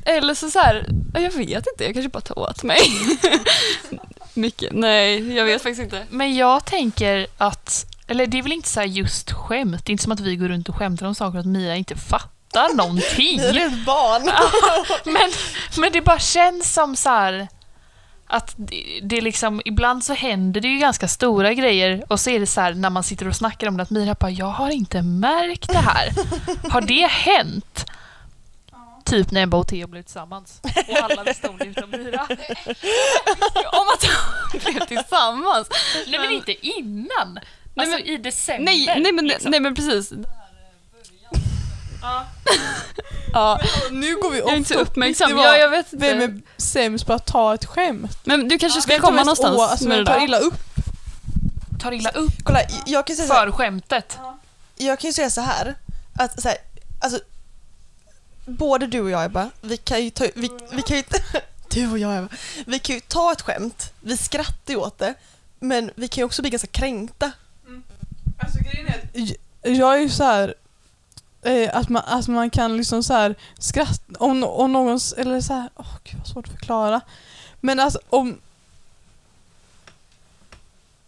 eller 0.05 0.35
så, 0.35 0.51
så 0.51 0.59
här, 0.59 0.87
ja, 1.15 1.21
jag 1.21 1.31
vet 1.31 1.67
inte, 1.73 1.85
jag 1.85 1.95
kanske 1.95 2.09
bara 2.09 2.21
tar 2.21 2.39
åt 2.39 2.63
mig. 2.63 2.81
Mycket, 4.35 4.73
nej, 4.73 5.35
jag 5.37 5.45
vet 5.45 5.63
faktiskt 5.63 5.83
inte. 5.83 6.07
Men 6.11 6.37
jag 6.37 6.65
tänker 6.65 7.27
att... 7.39 7.87
Eller 8.07 8.27
det 8.27 8.39
är 8.39 8.43
väl 8.43 8.53
inte 8.53 8.69
så 8.69 8.81
här 8.81 8.87
just 8.87 9.33
skämt. 9.33 9.87
Det 9.87 9.91
är 9.91 9.93
inte 9.93 10.03
som 10.03 10.13
att 10.13 10.21
vi 10.21 10.37
går 10.37 10.49
runt 10.49 10.69
och 10.69 10.77
skämtar 10.77 11.07
om 11.07 11.15
saker 11.15 11.39
att 11.39 11.47
Mia 11.47 11.77
inte 11.77 11.97
fattar 11.97 12.75
någonting. 12.75 13.37
Ni 13.53 13.59
är 13.59 13.67
ett 13.67 13.87
barn. 13.87 14.31
men, 15.05 15.33
men 15.77 15.93
det 15.93 16.01
bara 16.01 16.19
känns 16.19 16.75
som 16.75 16.97
så 16.97 17.09
här 17.09 17.49
att 18.27 18.55
det, 18.57 19.01
det 19.03 19.21
liksom, 19.21 19.63
ibland 19.65 20.05
så 20.05 20.15
händer 20.15 20.61
det 20.61 20.69
ju 20.69 20.79
ganska 20.79 21.09
stora 21.09 21.55
grejer 21.55 22.05
och 22.09 22.21
så 22.21 22.31
är 22.31 22.41
det 22.41 22.47
så 22.47 22.61
här 22.61 22.75
när 22.75 22.91
man 22.91 23.03
sitter 23.03 23.29
och 23.29 23.37
snackar 23.37 23.69
om 23.69 23.77
det 23.77 23.83
att 23.83 23.91
Mira 23.91 24.15
bara, 24.15 24.31
jag 24.31 24.47
har 24.47 24.71
inte 24.71 25.03
märkt 25.03 25.69
det 25.69 25.79
här. 25.79 26.11
Har 26.71 26.81
det 26.81 27.07
hänt? 27.07 27.87
Typ 29.05 29.31
när 29.31 29.43
Ebba 29.43 29.57
och 29.57 29.69
Theo 29.69 29.87
blev 29.87 30.03
tillsammans. 30.03 30.61
Och 30.89 30.97
alla 30.97 31.23
visste 31.23 31.49
om 31.49 31.59
det 31.59 31.65
utom 31.65 31.91
Mira. 31.91 32.21
Om 33.73 33.87
att 33.95 34.09
de 34.53 34.59
blev 34.71 34.87
tillsammans. 34.87 35.69
Nej 36.07 36.21
men 36.21 36.31
inte 36.31 36.67
innan. 36.67 37.39
Alltså 37.77 37.99
i 37.99 38.17
december. 38.17 38.65
Nej, 38.65 39.01
nej, 39.01 39.13
men, 39.13 39.27
liksom. 39.27 39.51
nej 39.51 39.61
men 39.61 39.75
precis. 39.75 40.13
Ja. 42.05 42.27
Ja, 43.33 43.61
Nu 43.91 44.17
går 44.17 44.31
vi 44.31 44.39
jag 44.39 44.53
är 44.53 44.57
inte 44.57 44.75
så 44.75 44.81
uppmärksam. 44.81 45.29
Det 45.31 45.35
var 45.37 45.45
Ja, 45.45 45.57
jag 45.57 45.69
vet 45.71 45.87
Vem 45.91 46.21
inte. 46.23 46.35
är 46.57 46.61
sämst 46.63 47.07
på 47.07 47.13
att 47.13 47.27
ta 47.27 47.55
ett 47.55 47.65
skämt? 47.65 48.19
Men 48.25 48.49
du 48.49 48.59
kanske 48.59 48.81
ska 48.81 48.93
Vem 48.93 49.01
tar 49.01 49.07
komma 49.09 49.17
mest 49.17 49.27
någonstans 49.27 49.59
å- 49.59 49.63
alltså, 49.63 49.89
med 49.89 49.97
vem 49.97 50.05
det 50.05 50.11
tar 50.13 50.19
där. 50.19 50.25
illa 50.25 50.39
upp? 50.39 50.55
Tar 51.81 51.93
illa 51.93 52.11
upp 52.11 52.33
Kolla, 52.45 52.61
jag 52.87 53.07
kan 53.07 53.17
säga 53.17 53.29
så 53.29 53.35
här, 53.35 53.45
för 53.47 53.53
skämtet. 53.53 54.19
jag 54.77 54.99
kan 54.99 55.09
ju 55.09 55.13
säga 55.15 55.31
så 55.31 55.41
här 55.41 55.75
att 56.19 56.43
så 56.43 56.49
här, 56.49 56.59
alltså 57.01 57.21
både 58.47 58.87
du 58.87 59.01
och 59.01 59.11
jag 59.11 59.25
Ebba, 59.25 59.51
vi 59.61 59.77
kan 59.77 60.05
ju 60.05 60.11
ta, 60.11 60.25
vi, 60.35 60.51
vi 60.73 60.83
kan 60.83 60.97
ju 60.97 61.03
du 61.69 61.91
och 61.91 61.99
jag 61.99 62.19
Ebba, 62.19 62.29
vi 62.67 62.79
kan 62.79 62.95
ju 62.95 63.01
ta 63.01 63.33
ett 63.33 63.43
skämt, 63.43 63.93
vi 64.01 64.17
skrattar 64.17 64.73
ju 64.75 64.77
åt 64.77 64.99
det, 64.99 65.15
men 65.59 65.91
vi 65.95 66.09
kan 66.09 66.21
ju 66.23 66.25
också 66.25 66.43
bli 66.43 66.51
ganska 66.51 66.69
kränkta. 66.69 67.33
Alltså 68.39 68.59
grejen 68.59 68.87
är 68.87 68.99
att 68.99 69.77
jag 69.79 69.95
är 69.95 69.99
ju 69.99 70.09
så 70.09 70.25
här 70.25 70.55
eh, 71.45 71.77
att, 71.77 71.89
man, 71.89 72.03
att 72.07 72.29
man 72.29 72.51
kan 72.51 72.77
liksom 72.77 73.03
så 73.03 73.15
här 73.15 73.35
skratta 73.59 74.19
om, 74.19 74.45
om 74.45 74.73
någon, 74.73 74.99
eller 75.17 75.41
så 75.41 75.53
här, 75.55 75.71
åh 75.77 75.97
gud 76.05 76.19
vad 76.19 76.27
svårt 76.27 76.47
att 76.47 76.53
förklara. 76.53 77.01
Men 77.61 77.81
alltså 77.81 77.99
om 78.11 78.39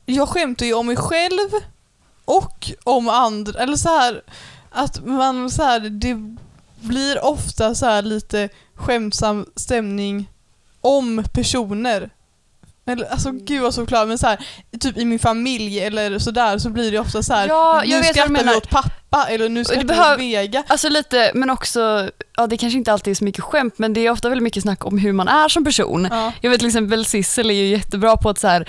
jag 0.07 0.29
skämtar 0.29 0.66
ju 0.66 0.75
om 0.75 0.87
mig 0.87 0.96
själv 0.96 1.51
och 2.25 2.72
om 2.85 3.09
andra, 3.09 3.61
eller 3.61 3.77
så 3.77 3.88
här 3.88 4.22
att 4.70 5.05
man 5.07 5.51
så 5.51 5.62
här, 5.62 5.81
det 5.81 6.37
blir 6.81 7.25
ofta 7.25 7.75
så 7.75 7.87
här 7.87 8.03
lite 8.03 8.49
skämtsam 8.75 9.46
stämning 9.57 10.31
om 10.81 11.25
personer. 11.33 12.11
Eller, 12.88 13.07
alltså 13.07 13.31
gud 13.31 13.62
vad 13.62 13.75
så 13.75 13.87
klart 13.87 14.09
men 14.09 14.18
så 14.18 14.27
här, 14.27 14.38
typ 14.81 14.99
i 14.99 15.05
min 15.05 15.18
familj 15.18 15.81
eller 15.81 16.18
sådär 16.18 16.59
så 16.59 16.70
blir 16.70 16.92
det 16.92 16.99
ofta 16.99 17.22
så 17.22 17.35
här. 17.35 17.49
Ja, 17.49 17.83
nu 17.87 18.03
skrattar 18.03 18.44
vi 18.44 18.57
åt 18.57 18.70
pappa 18.70 19.27
eller 19.29 19.49
nu 19.49 19.64
skrattar 19.64 19.94
vi 19.94 20.14
åt 20.14 20.20
Vega. 20.20 20.62
Alltså 20.66 20.88
lite, 20.88 21.31
men 21.35 21.51
också, 21.51 22.11
ja 22.37 22.46
det 22.46 22.57
kanske 22.57 22.79
inte 22.79 22.92
alltid 22.92 23.11
är 23.11 23.14
så 23.14 23.25
mycket 23.25 23.44
skämt 23.44 23.79
men 23.79 23.92
det 23.92 24.07
är 24.07 24.11
ofta 24.11 24.29
väldigt 24.29 24.42
mycket 24.42 24.62
snack 24.62 24.85
om 24.85 24.99
hur 24.99 25.12
man 25.12 25.29
är 25.29 25.49
som 25.49 25.64
person. 25.64 26.09
Ja. 26.11 26.33
Jag 26.40 26.51
vet 26.51 26.59
till 26.59 26.68
exempel 26.68 27.05
Sissel 27.07 27.51
är 27.51 27.55
ju 27.55 27.66
jättebra 27.66 28.16
på 28.16 28.31
att 28.31 28.38
så 28.38 28.49
här, 28.49 28.68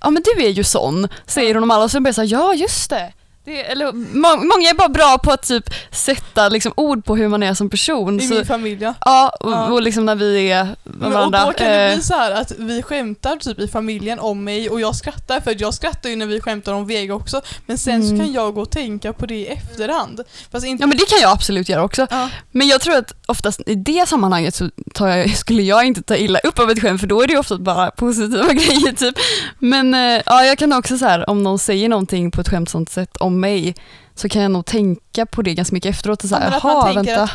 ja 0.00 0.10
men 0.10 0.22
du 0.22 0.44
är 0.44 0.50
ju 0.50 0.64
sån, 0.64 1.08
säger 1.26 1.54
hon 1.54 1.62
om 1.62 1.70
alla 1.70 1.84
och 1.84 1.90
så 1.90 2.00
blir 2.00 2.08
jag 2.08 2.14
så 2.14 2.20
här, 2.20 2.28
ja 2.28 2.54
just 2.54 2.90
det. 2.90 3.12
Det 3.44 3.62
eller, 3.64 3.92
må, 3.92 4.36
många 4.36 4.70
är 4.70 4.74
bara 4.74 4.88
bra 4.88 5.18
på 5.18 5.32
att 5.32 5.42
typ 5.48 5.64
sätta 5.90 6.48
liksom, 6.48 6.72
ord 6.76 7.04
på 7.04 7.16
hur 7.16 7.28
man 7.28 7.42
är 7.42 7.54
som 7.54 7.70
person. 7.70 8.20
I 8.20 8.28
Så, 8.28 8.34
min 8.34 8.46
familj 8.46 8.82
ja. 8.82 8.94
ja, 9.00 9.32
och, 9.40 9.52
Ja. 9.52 9.66
och 9.72 9.82
liksom 9.82 10.04
när 10.06 10.14
vi 10.14 10.50
är 10.52 10.64
med 10.64 10.76
Men, 10.82 11.06
och 11.06 11.12
varandra. 11.12 11.44
då 11.46 11.52
kan 11.52 11.66
det 11.66 11.84
eh, 11.88 11.94
bli 11.94 12.02
så 12.02 12.14
här 12.14 12.30
att 12.32 12.52
vi 12.58 12.82
skämtar 12.82 13.36
typ 13.36 13.58
i 13.58 13.68
familjen 13.68 14.18
om 14.18 14.44
mig 14.44 14.70
och 14.70 14.80
jag 14.80 14.96
skrattar 14.96 15.40
för 15.40 15.56
jag 15.58 15.74
skrattar 15.74 16.10
ju 16.10 16.16
när 16.16 16.26
vi 16.26 16.40
skämtar 16.40 16.72
om 16.72 16.86
Vega 16.86 17.14
också 17.14 17.40
men 17.66 17.78
sen 17.78 18.02
så 18.02 18.08
Mm. 18.12 18.20
kan 18.26 18.32
jag 18.32 18.54
gå 18.54 18.60
och 18.62 18.70
tänka 18.70 19.12
på 19.12 19.26
det 19.26 19.34
i 19.34 19.46
efterhand. 19.46 20.20
Fast 20.52 20.66
inte 20.66 20.82
Ja 20.82 20.86
men 20.86 20.96
det 20.96 21.08
kan 21.08 21.18
jag 21.20 21.30
absolut 21.32 21.68
göra 21.68 21.82
också. 21.84 22.06
Ja. 22.10 22.28
Men 22.50 22.68
jag 22.68 22.80
tror 22.80 22.96
att 22.96 23.14
oftast 23.26 23.60
i 23.66 23.74
det 23.74 24.08
sammanhanget 24.08 24.54
så 24.54 24.70
jag, 24.98 25.30
skulle 25.36 25.62
jag 25.62 25.84
inte 25.84 26.02
ta 26.02 26.16
illa 26.16 26.38
upp 26.38 26.58
av 26.58 26.70
ett 26.70 26.80
skämt 26.82 27.00
för 27.00 27.06
då 27.06 27.22
är 27.22 27.26
det 27.26 27.32
ju 27.32 27.38
ofta 27.38 27.58
bara 27.58 27.90
positiva 27.90 28.52
grejer 28.52 28.92
typ. 28.92 29.14
Men 29.58 29.94
eh, 29.94 30.22
ja, 30.26 30.44
jag 30.44 30.58
kan 30.58 30.72
också 30.72 30.98
så 30.98 31.04
här 31.04 31.30
om 31.30 31.42
någon 31.42 31.58
säger 31.58 31.88
någonting 31.88 32.30
på 32.30 32.40
ett 32.40 32.48
skämtsamt 32.48 32.90
sätt 32.90 33.16
om 33.16 33.31
mig 33.40 33.74
så 34.14 34.28
kan 34.28 34.42
jag 34.42 34.50
nog 34.50 34.66
tänka 34.66 35.26
på 35.26 35.42
det 35.42 35.54
ganska 35.54 35.74
mycket 35.74 35.90
efteråt 35.90 36.22
och 36.24 36.28
så 36.28 36.34
Ja, 36.34 36.38
här, 36.38 36.50
men 36.50 36.56
att 36.56 36.62
jaha 36.64 36.92
vänta, 36.92 37.30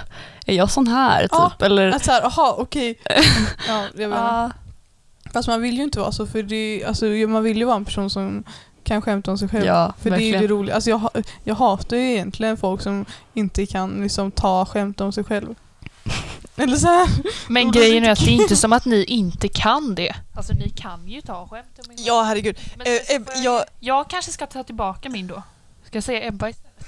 är 0.46 0.54
jag 0.56 0.72
sån 0.72 0.88
här 0.88 1.22
typ? 1.22 1.30
Ja, 1.32 1.52
Eller, 1.60 1.92
att 1.92 2.06
såhär, 2.06 2.26
aha 2.26 2.56
okej. 2.60 3.00
Ja, 3.68 3.84
jag 3.96 4.12
ja, 4.12 4.52
Fast 5.34 5.48
man 5.48 5.62
vill 5.62 5.78
ju 5.78 5.84
inte 5.84 6.00
vara 6.00 6.12
så 6.12 6.26
för 6.28 6.44
det, 6.44 6.84
alltså, 6.88 7.06
man 7.06 7.44
vill 7.44 7.58
ju 7.58 7.64
vara 7.66 7.76
en 7.76 7.86
person 7.86 8.10
som 8.10 8.44
kan 8.84 9.02
skämta 9.02 9.32
om 9.32 9.38
sig 9.38 9.50
själv. 9.50 9.66
ja 9.66 9.94
För 10.02 10.10
det 10.10 10.16
är 10.16 10.20
ju 10.20 10.32
verkligen. 10.32 10.42
det 10.42 10.48
roliga. 10.54 10.76
Alltså 10.76 10.90
jag, 10.90 11.10
jag 11.44 11.56
hatar 11.56 11.98
ju 11.98 12.12
egentligen 12.12 12.58
folk 12.58 12.82
som 12.82 13.06
inte 13.34 13.66
kan 13.66 14.04
liksom 14.04 14.32
ta 14.32 14.66
skämt 14.66 15.02
om 15.02 15.12
sig 15.12 15.24
själv. 15.24 15.56
Eller 16.56 16.78
så 16.78 16.88
här. 16.88 17.08
Men 17.48 17.72
grejen 17.72 18.04
är 18.04 18.12
att 18.12 18.20
det 18.26 18.32
är 18.32 18.42
inte 18.42 18.56
som 18.56 18.74
att 18.74 18.86
ni 18.86 19.04
inte 19.04 19.48
kan 19.48 19.96
det. 19.96 20.16
Alltså 20.36 20.54
ni 20.54 20.70
kan 20.70 21.08
ju 21.08 21.22
ta 21.22 21.48
skämt 21.48 21.80
om 21.86 21.92
er 21.92 21.96
Ja 21.98 22.24
herregud. 22.24 22.58
Men 22.78 22.88
Eh, 22.88 22.94
så 23.08 23.14
jag, 23.14 23.44
jag- 23.44 23.64
jag 23.80 24.10
kanske 24.10 24.32
ska 24.32 24.46
ta 24.46 24.64
tillbaka 24.64 25.10
min 25.10 25.28
då. 25.28 25.44
Ska 25.88 25.98
jag 25.98 26.04
säga 26.04 26.28
Ebba 26.28 26.50
istället? 26.50 26.86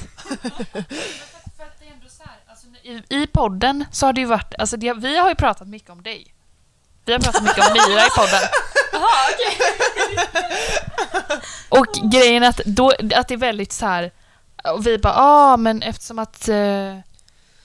För 1.57 1.63
att 1.63 1.79
det 1.79 1.85
är 1.85 1.93
ändå 1.93 2.09
så 2.09 2.23
här, 2.23 2.37
alltså, 2.47 2.67
i, 2.83 3.03
I 3.09 3.27
podden 3.27 3.85
så 3.91 4.05
har 4.05 4.13
det 4.13 4.21
ju 4.21 4.27
varit, 4.27 4.53
alltså 4.59 4.77
det, 4.77 4.93
vi 4.93 5.17
har 5.17 5.29
ju 5.29 5.35
pratat 5.35 5.67
mycket 5.67 5.89
om 5.89 6.03
dig. 6.03 6.33
Vi 7.05 7.13
har 7.13 7.19
pratat 7.19 7.43
mycket 7.43 7.67
om 7.67 7.73
Mira 7.73 8.05
i 8.05 8.09
podden. 8.09 8.41
Och 11.69 12.11
grejen 12.11 12.43
är 12.43 12.49
att, 12.49 12.61
då, 12.65 12.91
att 13.15 13.27
det 13.27 13.33
är 13.33 13.37
väldigt 13.37 13.71
så 13.71 13.85
här. 13.85 14.11
och 14.73 14.87
vi 14.87 14.97
bara 14.97 15.13
ah 15.15 15.57
men 15.57 15.81
eftersom 15.81 16.19
att 16.19 16.49
eh, 16.49 16.97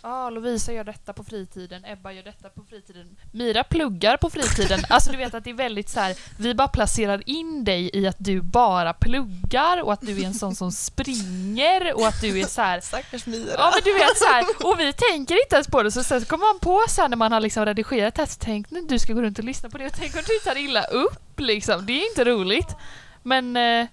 ah, 0.04 0.30
Lovisa 0.30 0.72
gör 0.72 0.84
detta 0.84 1.12
på 1.12 1.24
fritiden, 1.24 1.84
Ebba 1.84 2.12
gör 2.12 2.22
detta 2.22 2.48
på 2.48 2.64
fritiden, 2.68 3.16
Mira 3.32 3.64
pluggar 3.64 4.16
på 4.16 4.30
fritiden. 4.30 4.80
Alltså 4.88 5.10
du 5.10 5.16
vet 5.16 5.34
att 5.34 5.44
det 5.44 5.50
är 5.50 5.54
väldigt 5.54 5.88
så 5.88 6.00
här. 6.00 6.16
vi 6.38 6.54
bara 6.54 6.68
placerar 6.68 7.22
in 7.26 7.64
dig 7.64 7.90
i 7.92 8.06
att 8.06 8.16
du 8.18 8.40
bara 8.40 8.92
pluggar 8.92 9.82
och 9.82 9.92
att 9.92 10.00
du 10.00 10.22
är 10.22 10.26
en 10.26 10.34
sån 10.34 10.54
som 10.54 10.72
springer 10.72 11.94
och 11.94 12.06
att 12.06 12.20
du 12.20 12.40
är 12.40 12.46
så 12.46 12.62
här. 12.62 12.80
Stackars 12.80 13.26
Mira. 13.26 13.54
Ja 13.58 13.72
men 13.74 13.82
du 13.84 13.92
vet 13.98 14.18
så 14.18 14.24
här, 14.24 14.44
och 14.64 14.80
vi 14.80 14.92
tänker 14.92 15.42
inte 15.42 15.54
ens 15.54 15.68
på 15.68 15.82
det 15.82 15.90
så 15.90 16.02
sen 16.02 16.20
så 16.20 16.26
kommer 16.26 16.52
man 16.52 16.60
på 16.60 16.84
sen 16.88 17.10
när 17.10 17.16
man 17.16 17.32
har 17.32 17.40
liksom 17.40 17.64
redigerat 17.64 18.14
det 18.14 18.22
här, 18.22 18.26
så 18.26 18.38
tänk 18.40 18.70
när 18.70 18.82
du 18.82 18.98
ska 18.98 19.12
gå 19.12 19.22
runt 19.22 19.38
och 19.38 19.44
lyssna 19.44 19.70
på 19.70 19.78
det 19.78 19.86
och 19.86 19.92
tänk 19.92 20.14
om 20.14 20.22
du 20.26 20.50
tar 20.50 20.58
illa 20.58 20.84
upp 20.84 21.40
liksom. 21.40 21.86
Det 21.86 21.92
är 21.92 22.08
inte 22.08 22.24
roligt. 22.24 22.68
Men 23.22 23.56
eh, 23.56 23.86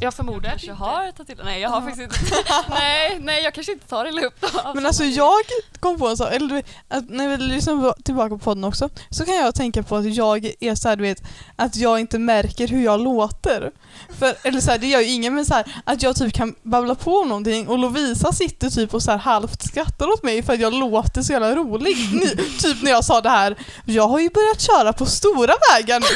jag 0.00 0.14
förmodar 0.14 0.38
att 0.38 0.50
kanske 0.50 0.70
inte. 0.70 0.84
har 0.84 1.12
tagit 1.12 1.26
till 1.26 1.44
Nej 1.44 1.60
jag 1.60 1.68
har 1.68 1.80
faktiskt 1.80 2.02
inte. 2.02 2.36
nej, 2.70 3.18
nej 3.20 3.42
jag 3.42 3.54
kanske 3.54 3.72
inte 3.72 3.86
tar 3.88 4.08
illa 4.08 4.22
upp 4.22 4.40
då. 4.40 4.72
Men 4.74 4.86
alltså 4.86 5.04
jag 5.04 5.40
kom 5.80 5.98
på 5.98 6.08
en 6.08 6.16
sak, 6.16 6.32
eller 6.32 6.62
att 6.88 7.10
när 7.10 7.28
vi 7.28 7.36
lyssnar 7.36 8.02
tillbaka 8.02 8.28
på 8.28 8.38
podden 8.38 8.64
också, 8.64 8.88
så 9.10 9.24
kan 9.24 9.34
jag 9.34 9.54
tänka 9.54 9.82
på 9.82 9.96
att 9.96 10.14
jag 10.14 10.52
är 10.60 10.74
såhär 10.74 10.96
du 10.96 11.02
vet, 11.02 11.22
att 11.56 11.76
jag 11.76 12.00
inte 12.00 12.18
märker 12.18 12.68
hur 12.68 12.84
jag 12.84 13.00
låter. 13.00 13.72
För, 14.18 14.34
eller 14.42 14.60
såhär, 14.60 14.78
det 14.78 14.86
gör 14.86 15.00
ju 15.00 15.08
ingen 15.08 15.34
men 15.34 15.46
såhär, 15.46 15.64
att 15.84 16.02
jag 16.02 16.16
typ 16.16 16.34
kan 16.34 16.54
babbla 16.62 16.94
på 16.94 17.16
om 17.18 17.28
någonting 17.28 17.68
och 17.68 17.78
Lovisa 17.78 18.32
sitter 18.32 18.70
typ 18.70 18.94
och 18.94 19.02
såhär 19.02 19.18
halvt 19.18 19.62
skrattar 19.62 20.06
åt 20.06 20.22
mig 20.22 20.42
för 20.42 20.52
att 20.52 20.60
jag 20.60 20.72
låter 20.74 21.22
så 21.22 21.32
jävla 21.32 21.54
rolig. 21.56 21.96
Ni, 22.12 22.28
typ 22.60 22.82
när 22.82 22.90
jag 22.90 23.04
sa 23.04 23.20
det 23.20 23.30
här, 23.30 23.56
jag 23.84 24.08
har 24.08 24.18
ju 24.18 24.28
börjat 24.30 24.60
köra 24.60 24.92
på 24.92 25.06
stora 25.06 25.54
vägar 25.72 26.00
nu 26.00 26.06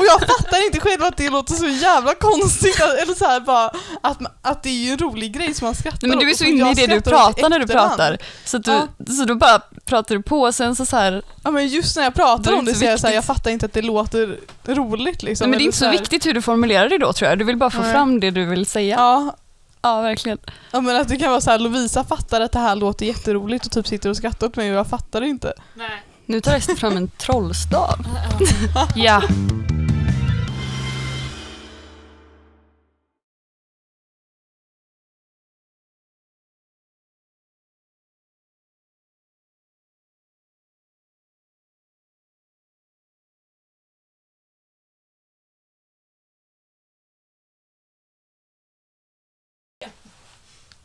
och 0.00 0.06
jag 0.06 0.20
fattar 0.20 0.66
inte 0.66 0.80
själv 0.80 1.02
att 1.02 1.16
det 1.16 1.30
låter 1.30 1.54
så 1.54 1.66
jävla 1.68 2.14
konstigt. 2.14 2.80
Eller 2.80 3.14
såhär 3.14 3.40
bara, 3.40 3.70
att, 4.00 4.18
att 4.42 4.62
det 4.62 4.68
är 4.68 4.84
ju 4.84 4.90
en 4.90 4.98
rolig 4.98 5.34
grej 5.34 5.54
som 5.54 5.64
man 5.66 5.74
skrattar 5.74 5.98
Nej, 6.08 6.16
men 6.16 6.18
du 6.26 6.30
är 6.30 6.34
så 6.34 6.44
inne 6.44 6.70
i 6.70 6.74
det 6.74 6.86
du 6.86 7.00
pratar 7.00 7.48
när 7.48 7.58
du 7.58 7.66
pratar. 7.66 8.18
Så, 8.44 8.58
du, 8.58 8.70
Ja. 8.70 8.88
så 9.18 9.24
då 9.24 9.34
bara 9.34 9.60
pratar 9.84 10.14
du 10.14 10.22
på 10.22 10.40
och 10.42 10.54
sen 10.54 10.76
så, 10.76 10.86
så 10.86 10.96
här, 10.96 11.22
Ja 11.44 11.50
men 11.50 11.68
just 11.68 11.96
när 11.96 12.02
jag 12.04 12.14
pratar 12.14 12.52
om 12.52 12.64
det 12.64 12.74
så 12.74 12.84
är 12.84 12.90
jag 12.90 13.00
såhär, 13.00 13.14
jag 13.14 13.24
fattar 13.24 13.50
inte 13.50 13.66
att 13.66 13.72
det 13.72 13.82
låter 13.82 14.38
roligt 14.66 15.22
liksom. 15.22 15.44
nej, 15.44 15.50
men 15.50 15.58
det 15.58 15.62
är 15.62 15.66
inte 15.66 15.78
så 15.78 15.84
här- 15.84 15.92
viktigt 15.92 16.26
hur 16.26 16.34
du 16.34 16.42
formulerar 16.42 16.88
det 16.88 16.98
då 16.98 17.12
tror 17.12 17.25
jag. 17.25 17.25
Du 17.36 17.44
vill 17.44 17.56
bara 17.56 17.70
få 17.70 17.82
Nej. 17.82 17.92
fram 17.92 18.20
det 18.20 18.30
du 18.30 18.44
vill 18.44 18.66
säga. 18.66 18.96
Ja, 18.96 19.36
Ja, 19.82 20.00
verkligen. 20.00 20.38
ja 20.72 20.80
men 20.80 20.96
att 20.96 21.08
det 21.08 21.16
kan 21.16 21.30
vara 21.30 21.40
så 21.40 21.50
här, 21.50 21.58
Lovisa 21.58 22.04
fattar 22.04 22.40
att 22.40 22.52
det 22.52 22.58
här 22.58 22.76
låter 22.76 23.06
jätteroligt 23.06 23.66
och 23.66 23.72
typ 23.72 23.86
sitter 23.86 24.10
och 24.10 24.16
skrattar 24.16 24.46
åt 24.46 24.56
mig 24.56 24.70
och 24.70 24.76
jag 24.78 24.86
fattar 24.86 25.20
det 25.20 25.26
inte. 25.28 25.52
Nej. 25.74 26.02
Nu 26.26 26.40
tar 26.40 26.54
Ester 26.56 26.74
fram 26.74 26.96
en 26.96 27.08
trollstav. 27.08 28.06
Ja. 28.96 29.22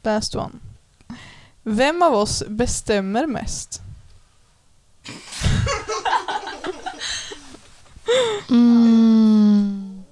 Last 0.03 0.35
one. 0.35 0.51
Vem 1.63 2.01
av 2.01 2.13
oss 2.13 2.43
bestämmer 2.47 3.27
mest? 3.27 3.81
Mm. 8.49 10.03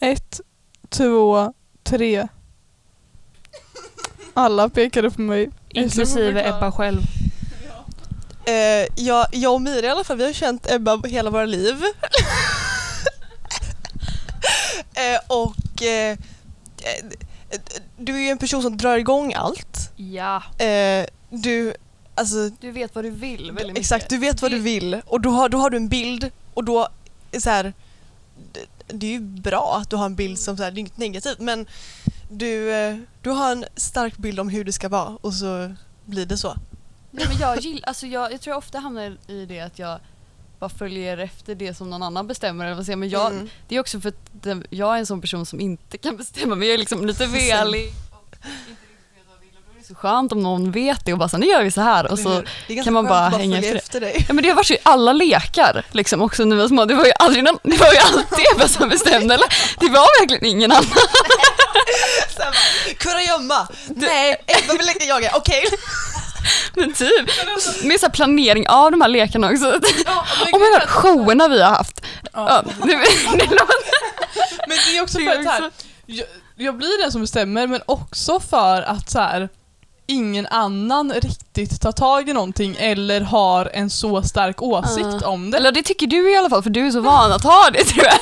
Ett, 0.00 0.40
två, 0.88 1.52
tre. 1.82 2.28
Alla 4.34 4.68
pekade 4.68 5.10
på 5.10 5.20
mig. 5.20 5.50
Inklusive 5.68 6.48
Ebba 6.48 6.72
själv. 6.72 7.02
Eh, 8.46 8.86
jag, 8.96 9.26
jag 9.32 9.54
och 9.54 9.62
Mira 9.62 9.86
i 9.86 9.88
alla 9.88 10.04
fall, 10.04 10.16
vi 10.16 10.24
har 10.24 10.32
känt 10.32 10.70
Ebba 10.70 11.02
hela 11.04 11.30
våra 11.30 11.46
liv. 11.46 11.74
eh, 14.94 15.20
och 15.28 15.82
eh, 15.82 16.18
du 17.96 18.14
är 18.14 18.20
ju 18.20 18.28
en 18.28 18.38
person 18.38 18.62
som 18.62 18.76
drar 18.76 18.98
igång 18.98 19.34
allt. 19.34 19.92
Ja. 19.96 20.42
Eh, 20.64 21.06
du, 21.30 21.74
alltså 22.14 22.50
Du 22.60 22.70
vet 22.70 22.94
vad 22.94 23.04
du 23.04 23.10
vill 23.10 23.44
väldigt 23.46 23.66
mycket. 23.66 23.78
Exakt, 23.78 24.08
du 24.08 24.18
vet 24.18 24.42
vad 24.42 24.50
du 24.50 24.58
vill 24.58 25.00
och 25.06 25.20
då 25.20 25.30
har, 25.30 25.48
då 25.48 25.58
har 25.58 25.70
du 25.70 25.76
en 25.76 25.88
bild 25.88 26.30
och 26.54 26.64
då 26.64 26.88
är 27.32 27.40
så 27.40 27.50
här, 27.50 27.72
det, 28.52 28.60
det 28.86 29.06
är 29.06 29.10
ju 29.10 29.20
bra 29.20 29.78
att 29.82 29.90
du 29.90 29.96
har 29.96 30.06
en 30.06 30.14
bild 30.14 30.38
som 30.38 30.56
så 30.56 30.62
här, 30.62 30.70
det 30.70 30.76
är 30.78 30.80
inget 30.80 30.96
negativt 30.98 31.38
men 31.38 31.66
du, 32.30 32.72
eh, 32.74 32.96
du 33.22 33.30
har 33.30 33.52
en 33.52 33.64
stark 33.76 34.16
bild 34.16 34.40
om 34.40 34.48
hur 34.48 34.64
det 34.64 34.72
ska 34.72 34.88
vara 34.88 35.18
och 35.20 35.34
så 35.34 35.74
blir 36.04 36.26
det 36.26 36.38
så. 36.38 36.56
Nej, 37.10 37.26
men 37.28 37.38
jag, 37.38 37.60
gill, 37.60 37.84
alltså 37.86 38.06
jag, 38.06 38.32
jag 38.32 38.40
tror 38.40 38.52
jag 38.52 38.58
ofta 38.58 38.78
hamnar 38.78 39.16
i 39.26 39.46
det 39.46 39.60
att 39.60 39.78
jag 39.78 39.98
bara 40.64 40.78
följer 40.78 41.18
efter 41.18 41.54
det 41.54 41.74
som 41.74 41.90
någon 41.90 42.02
annan 42.02 42.26
bestämmer. 42.26 42.64
Eller 42.64 42.74
vad 42.74 42.84
säger, 42.86 42.96
men 42.96 43.08
jag, 43.08 43.32
Mm. 43.32 43.48
Det 43.68 43.76
är 43.76 43.80
också 43.80 44.00
för 44.00 44.08
att 44.08 44.46
jag 44.70 44.94
är 44.94 44.98
en 44.98 45.06
sån 45.06 45.20
person 45.20 45.46
som 45.46 45.60
inte 45.60 45.98
kan 45.98 46.16
bestämma 46.16 46.54
mig. 46.54 46.68
Jag 46.68 46.74
är 46.74 46.78
liksom 46.78 47.06
lite 47.06 47.26
velig. 47.38 47.92
då 48.10 48.18
är 49.74 49.80
det 49.80 49.86
Så 49.88 49.94
skönt 49.94 50.32
om 50.32 50.42
någon 50.42 50.70
vet 50.70 51.04
det 51.04 51.12
och 51.12 51.18
bara 51.18 51.28
så, 51.28 51.36
nu 51.38 51.46
gör 51.46 51.62
vi 51.62 51.70
så 51.70 51.80
här. 51.80 52.10
Och 52.12 52.18
så, 52.18 52.42
det 52.68 52.82
kan 52.84 52.92
man 52.92 53.04
bara 53.04 53.26
att 53.26 53.36
hänga 53.36 53.58
efter 53.58 53.74
efter 53.76 54.00
dig. 54.00 54.24
ja, 54.28 54.34
men 54.34 54.42
det 54.42 54.48
har 54.48 54.56
varit 54.56 54.66
så 54.66 54.74
i 54.74 54.78
alla 54.82 55.12
lekar 55.12 55.84
liksom 55.90 56.22
också 56.22 56.44
när 56.44 56.56
vi 56.56 56.62
var 56.62 56.68
små. 56.68 56.84
Det 56.84 56.94
var 56.94 57.04
ju 57.04 57.12
aldrig 57.18 57.44
någon, 57.44 57.58
det 57.62 57.76
var 57.76 57.92
ju 57.92 57.98
alltid 57.98 58.44
Ebba 58.54 58.68
som 58.68 58.88
bestämde. 58.88 59.34
Eller? 59.34 59.48
Det 59.80 59.88
var 59.88 60.20
verkligen 60.20 60.44
ingen 60.46 60.72
annan. 60.72 60.84
Bara, 62.38 62.52
Kurragömma! 62.98 63.68
Nej, 63.88 64.36
Ebba 64.46 64.72
vill 64.78 64.86
leka 64.86 65.04
jaga, 65.04 65.30
okej. 65.34 65.64
Men 66.74 66.92
typ, 66.92 67.30
med 67.84 68.00
så 68.00 68.10
planering 68.10 68.68
av 68.68 68.90
de 68.90 69.00
här 69.00 69.08
lekarna 69.08 69.50
också. 69.50 69.80
Ja, 70.06 70.26
Och 70.52 70.60
med 70.60 70.68
de 70.72 70.78
här 70.78 70.86
showerna 70.86 71.48
vi 71.48 71.62
har 71.62 71.70
haft. 71.70 72.00
Ja. 72.32 72.46
Ja, 72.48 72.62
det, 72.86 72.92
det 73.38 73.44
låter, 73.50 73.94
Men 74.68 74.76
det 74.86 74.96
är 74.96 75.02
också 75.02 75.18
för 75.18 75.38
att 75.40 75.44
här, 75.46 75.70
jag, 76.06 76.26
jag 76.56 76.76
blir 76.76 77.02
den 77.02 77.12
som 77.12 77.20
bestämmer 77.20 77.66
men 77.66 77.80
också 77.86 78.40
för 78.40 78.82
att 78.82 79.10
så 79.10 79.18
här, 79.18 79.48
ingen 80.06 80.46
annan 80.46 81.12
riktigt 81.12 81.80
tar 81.80 81.92
tag 81.92 82.28
i 82.28 82.32
någonting 82.32 82.76
eller 82.78 83.20
har 83.20 83.70
en 83.74 83.90
så 83.90 84.22
stark 84.22 84.62
åsikt 84.62 85.06
Ja. 85.22 85.28
om 85.28 85.50
det. 85.50 85.56
eller 85.56 85.72
det 85.72 85.82
tycker 85.82 86.06
du 86.06 86.32
i 86.32 86.36
alla 86.36 86.50
fall 86.50 86.62
för 86.62 86.70
du 86.70 86.86
är 86.86 86.90
så 86.90 87.00
van 87.00 87.32
att 87.32 87.42
ha 87.42 87.70
det 87.72 87.84
tror 87.84 88.04
jag. 88.04 88.14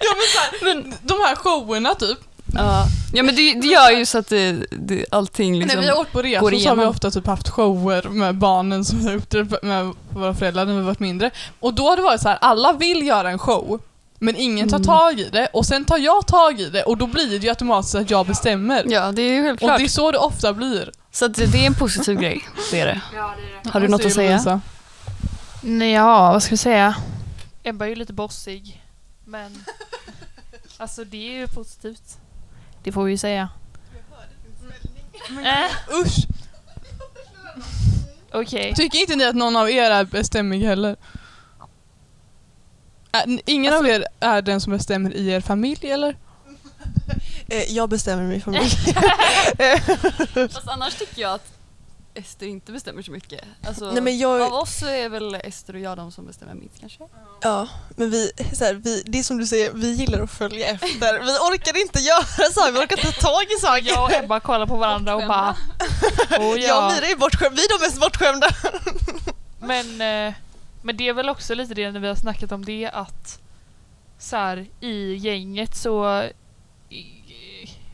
ja, 0.00 0.14
men 0.16 0.26
så 0.34 0.38
här, 0.38 0.74
men 0.74 0.94
de 1.02 1.14
här 1.20 1.36
showerna 1.36 1.94
typ, 1.94 2.18
Ja, 2.54 2.86
ja 3.12 3.22
men 3.22 3.34
det, 3.36 3.54
det 3.54 3.66
gör 3.66 3.90
ju 3.90 4.06
så 4.06 4.18
att 4.18 4.28
det, 4.28 4.52
det, 4.70 5.04
allting 5.10 5.58
liksom... 5.58 5.80
när 5.80 5.86
vi 5.86 5.92
har 5.92 6.00
åkt 6.00 6.12
på 6.12 6.22
resor 6.22 6.58
så 6.58 6.68
har 6.68 6.76
vi 6.76 6.84
ofta 6.84 7.10
typ 7.10 7.26
haft 7.26 7.48
shower 7.48 8.08
med 8.08 8.34
barnen 8.34 8.84
som 8.84 8.98
vi 8.98 9.04
har 9.04 9.12
gjort 9.12 9.30
det 9.30 9.62
med 9.62 9.92
våra 10.10 10.34
föräldrar 10.34 10.64
när 10.64 10.74
vi 10.74 10.80
varit 10.82 11.00
mindre. 11.00 11.30
Och 11.60 11.74
då 11.74 11.88
har 11.88 11.96
det 11.96 12.02
varit 12.02 12.20
så 12.20 12.28
här, 12.28 12.38
alla 12.40 12.72
vill 12.72 13.06
göra 13.06 13.30
en 13.30 13.38
show 13.38 13.80
men 14.18 14.36
ingen 14.36 14.68
tar 14.68 14.76
Mm. 14.76 14.86
tag 14.86 15.20
i 15.20 15.28
det 15.32 15.46
och 15.46 15.66
sen 15.66 15.84
tar 15.84 15.98
jag 15.98 16.26
tag 16.26 16.60
i 16.60 16.68
det 16.70 16.82
och 16.82 16.96
då 16.96 17.06
blir 17.06 17.30
det 17.30 17.36
ju 17.36 17.48
automatiskt 17.48 17.94
att 17.94 18.10
jag 18.10 18.26
bestämmer. 18.26 18.84
Ja, 18.86 19.12
det 19.12 19.22
är 19.22 19.32
ju 19.32 19.40
och 19.40 19.46
självklart. 19.46 19.78
det 19.78 19.84
är 19.84 19.88
så 19.88 20.12
det 20.12 20.18
ofta 20.18 20.52
blir. 20.52 20.90
Så 21.12 21.24
att 21.24 21.34
det 21.34 21.42
är 21.58 21.66
en 21.66 21.74
positiv 21.74 22.18
grej, 22.20 22.48
det 22.70 22.80
är 22.80 22.86
det. 22.86 23.00
Har 23.70 23.80
du 23.80 23.88
något 23.88 24.04
att 24.04 24.12
säga? 24.12 24.60
Nej, 25.60 25.92
ja, 25.92 26.32
vad 26.32 26.42
ska 26.42 26.50
vi 26.50 26.56
säga? 26.56 26.94
Ebba 27.62 27.84
är 27.84 27.88
ju 27.88 27.94
lite 27.94 28.12
bossig. 28.12 28.82
Men 29.24 29.64
alltså 30.78 31.04
det 31.04 31.28
är 31.28 31.38
ju 31.40 31.46
positivt. 31.46 32.18
Det 32.88 32.92
får 32.92 33.04
vi 33.04 33.10
ju 33.10 33.18
säga. 33.18 33.48
Äh, 35.44 35.94
Usch! 36.02 36.26
Okej. 38.32 38.74
Tycker 38.74 38.98
inte 38.98 39.16
ni 39.16 39.24
att 39.24 39.34
någon 39.36 39.56
av 39.56 39.70
er 39.70 39.90
är 39.90 40.04
bestämmig 40.04 40.60
heller? 40.64 40.96
N- 43.12 43.40
ingen 43.46 43.74
av 43.74 43.86
er 43.88 44.04
är 44.20 44.42
den 44.42 44.60
som 44.60 44.72
bestämmer 44.72 45.14
i 45.14 45.28
er 45.30 45.40
familj 45.40 45.90
eller? 45.90 46.16
Eh, 47.48 47.62
jag 47.72 47.88
bestämmer 47.88 48.22
min 48.22 48.40
familj. 48.42 48.70
Fast 50.52 50.68
annars 50.68 50.94
tycker 50.94 51.22
jag 51.22 51.34
att 51.34 51.57
Ester 52.18 52.46
inte 52.46 52.72
bestämmer 52.72 53.02
så 53.02 53.10
mycket. 53.10 53.44
Alltså, 53.66 53.90
Nej, 53.92 54.02
men 54.02 54.18
jag- 54.18 54.40
Av 54.42 54.52
oss 54.54 54.78
så 54.78 54.86
är 54.86 55.08
väl 55.08 55.34
Ester 55.34 55.74
och 55.74 55.80
jag 55.80 55.96
de 55.96 56.12
som 56.12 56.26
bestämmer 56.26 56.54
minst 56.54 56.80
kanske. 56.80 56.98
Ja, 57.42 57.68
men 57.96 58.10
vi, 58.10 58.30
så 58.52 58.64
här, 58.64 58.74
vi, 58.74 59.02
det 59.06 59.18
är 59.18 59.22
som 59.22 59.38
du 59.38 59.46
säger, 59.46 59.72
vi 59.74 59.92
gillar 59.92 60.20
att 60.22 60.30
följa 60.30 60.66
efter. 60.68 61.20
Vi 61.20 61.32
orkar 61.56 61.80
inte 61.80 61.98
göra 62.00 62.50
saker, 62.52 62.72
vi 62.72 62.78
orkar 62.78 62.98
inte 62.98 63.12
ta 63.12 63.28
tag 63.30 63.42
i 63.58 63.60
saker. 63.60 63.88
Jag 63.88 64.04
och 64.04 64.12
Ebba 64.24 64.40
kollar 64.40 64.66
på 64.66 64.76
varandra 64.76 65.14
och 65.16 65.26
bara... 65.28 65.50
Oh, 65.50 65.56
Jag 66.30 66.50
och 66.50 66.58
ja. 66.58 66.92
Mira 66.94 67.06
är 67.06 67.16
bortskämda, 67.16 67.56
vi 67.56 67.64
är 67.64 67.78
de 67.78 67.84
mest 67.86 68.00
bortskämda. 68.00 68.48
Men, 69.60 69.86
eh, 70.28 70.34
men 70.82 70.96
det 70.96 71.08
är 71.08 71.12
väl 71.12 71.28
också 71.28 71.54
lite 71.54 71.74
det 71.74 71.90
när 71.90 72.00
vi 72.00 72.08
har 72.08 72.14
snackat 72.14 72.52
om 72.52 72.64
det 72.64 72.90
att 72.92 73.38
så 74.18 74.36
här, 74.36 74.66
i 74.80 75.14
gänget 75.14 75.76
så 75.76 76.24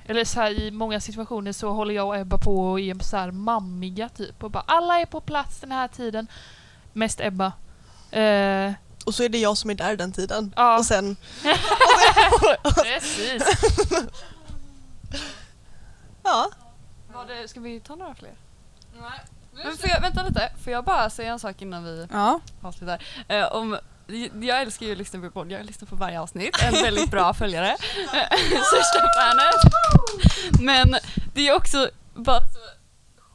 eller 0.07 0.25
så 0.25 0.41
här, 0.41 0.51
i 0.51 0.71
många 0.71 1.01
situationer 1.01 1.53
så 1.53 1.71
håller 1.71 1.95
jag 1.95 2.07
och 2.09 2.17
Ebba 2.17 2.39
på 2.39 2.71
och 2.71 2.81
är 2.81 3.03
så 3.05 3.17
här 3.17 3.31
mammiga 3.31 4.09
typ 4.09 4.43
och 4.45 4.51
bara 4.51 4.65
alla 4.67 5.01
är 5.01 5.07
på 5.07 5.21
plats 5.21 5.61
den 5.61 5.73
här 5.73 5.89
tiden. 5.89 6.27
Mest 6.93 7.21
Ebba. 7.21 7.53
Eh, 8.11 8.73
Och 9.07 9.15
så 9.15 9.23
är 9.23 9.29
det 9.29 9.39
jag 9.39 9.57
som 9.59 9.71
är 9.71 9.75
där 9.75 9.97
den 9.97 10.13
tiden. 10.13 10.53
Ja. 10.57 10.79
Och 10.79 10.85
sen, 10.87 11.17
precis. 12.85 13.43
ja. 16.23 16.51
Var 17.15 17.27
det, 17.27 17.49
ska 17.49 17.61
vi 17.61 17.81
ta 17.81 17.95
några 17.95 18.15
fler? 18.15 18.35
Men 19.53 19.77
får 19.77 19.89
jag, 19.91 20.01
vänta 20.01 20.23
lite, 20.23 20.51
får 20.65 20.73
jag 20.73 20.85
bara 20.85 21.11
säga 21.11 21.33
en 21.33 21.39
sak 21.39 21.63
innan 21.63 21.85
vi 21.85 22.07
Ja. 22.13 22.41
avslutar? 22.63 23.03
Eh, 23.29 23.53
om, 23.53 23.79
jag 24.41 24.63
älskar 24.63 24.87
ju 24.87 24.93
att 24.93 24.99
lyssna 24.99 25.21
på 25.21 25.31
podd, 25.31 25.53
jag 25.53 25.67
lyssnar 25.67 25.87
på 25.87 25.97
varje 25.97 26.21
avsnitt, 26.21 26.63
en 26.63 26.73
väldigt 26.73 27.11
bra 27.11 27.35
följare. 27.35 27.77
Största 28.49 29.09
fanet. 29.19 29.73
Men 30.61 30.97
det 31.35 31.49
är 31.49 31.55
också 31.55 31.91
bara 32.15 32.41
så 32.41 32.59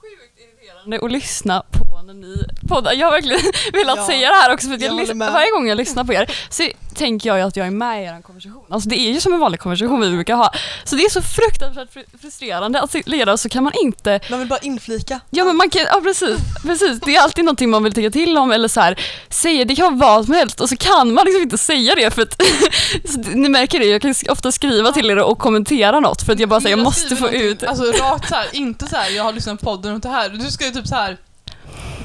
sjukt 0.02 0.40
irriterande 0.40 1.06
att 1.06 1.12
lyssna 1.12 1.64
på 1.72 1.89
när 2.14 2.28
ni 2.28 2.46
poddar. 2.68 2.94
Jag 2.94 3.08
har 3.08 3.12
verkligen 3.12 3.40
velat 3.74 3.98
Ja, 3.98 4.06
säga 4.08 4.30
det 4.30 4.36
här 4.36 4.54
också 4.54 4.68
för 4.68 4.84
jag 4.84 5.16
varje 5.32 5.52
gång 5.52 5.68
jag 5.68 5.78
lyssnar 5.78 6.04
på 6.04 6.14
er 6.14 6.32
så 6.50 6.64
tänker 6.96 7.30
jag 7.30 7.38
ju 7.38 7.44
att 7.44 7.56
jag 7.56 7.68
är 7.68 7.72
med 7.72 8.04
i 8.04 8.06
er 8.06 8.22
konversation. 8.22 8.64
Alltså 8.70 8.90
det 8.90 9.00
är 9.00 9.12
ju 9.12 9.20
som 9.22 9.34
en 9.34 9.40
vanlig 9.40 9.60
konversation 9.60 10.02
vi 10.02 10.10
brukar 10.12 10.36
ha. 10.36 10.52
Så 10.84 10.96
det 10.96 11.04
är 11.04 11.10
så 11.10 11.22
fruktansvärt 11.22 11.94
fru- 11.94 12.06
frustrerande 12.22 12.82
att 12.82 13.08
leda 13.08 13.38
så 13.38 13.50
kan 13.50 13.64
man 13.64 13.74
inte 13.84 14.20
Man 14.30 14.40
vill 14.40 14.48
bara 14.48 14.60
inflika. 14.60 15.20
Ja 15.30 15.44
men 15.44 15.56
man 15.56 15.70
kan, 15.70 15.82
ja 15.82 16.02
precis, 16.04 16.38
precis. 16.64 17.00
Det 17.00 17.16
är 17.16 17.22
alltid 17.22 17.46
någonting 17.46 17.70
man 17.70 17.84
vill 17.84 17.94
tycka 17.94 18.10
till 18.10 18.38
om 18.38 18.52
eller 18.52 18.68
så 18.68 18.82
här, 18.82 19.00
säga, 19.30 19.66
det 19.66 19.76
kan 19.76 19.98
vara 20.00 20.16
vad 20.16 20.26
som 20.26 20.34
helst 20.34 20.62
och 20.62 20.70
så 20.70 20.76
kan 20.76 21.14
man 21.14 21.26
liksom 21.26 21.42
inte 21.44 21.58
säga 21.58 21.96
det 21.96 22.12
för 22.12 22.22
att 22.22 22.42
ni 23.36 23.50
märker 23.50 23.80
det, 23.80 23.86
jag 23.86 24.02
kan 24.02 24.16
ofta 24.30 24.52
skriva 24.52 24.92
till 24.92 25.10
er 25.10 25.18
och 25.20 25.40
kommentera 25.40 26.00
något 26.00 26.22
för 26.22 26.34
att 26.34 26.40
jag 26.40 26.50
bara 26.50 26.62
säger 26.62 26.78
jag 26.78 26.84
måste 26.84 27.16
få 27.16 27.24
någonting, 27.24 27.42
ut 27.42 27.64
Alltså 27.64 27.84
rakt 27.84 28.30
så 28.30 28.36
här, 28.36 28.48
inte 28.52 28.88
så 28.88 28.96
här, 28.96 29.10
jag 29.10 29.24
har 29.24 29.34
lyssnat 29.34 29.60
på 29.60 29.66
podden 29.66 29.94
och 29.94 30.00
det 30.00 30.10
här. 30.10 30.30
Du 30.30 30.52
ska 30.52 30.66
ju 30.66 30.72
typ 30.72 30.88
så 30.88 30.96
här. 30.96 31.18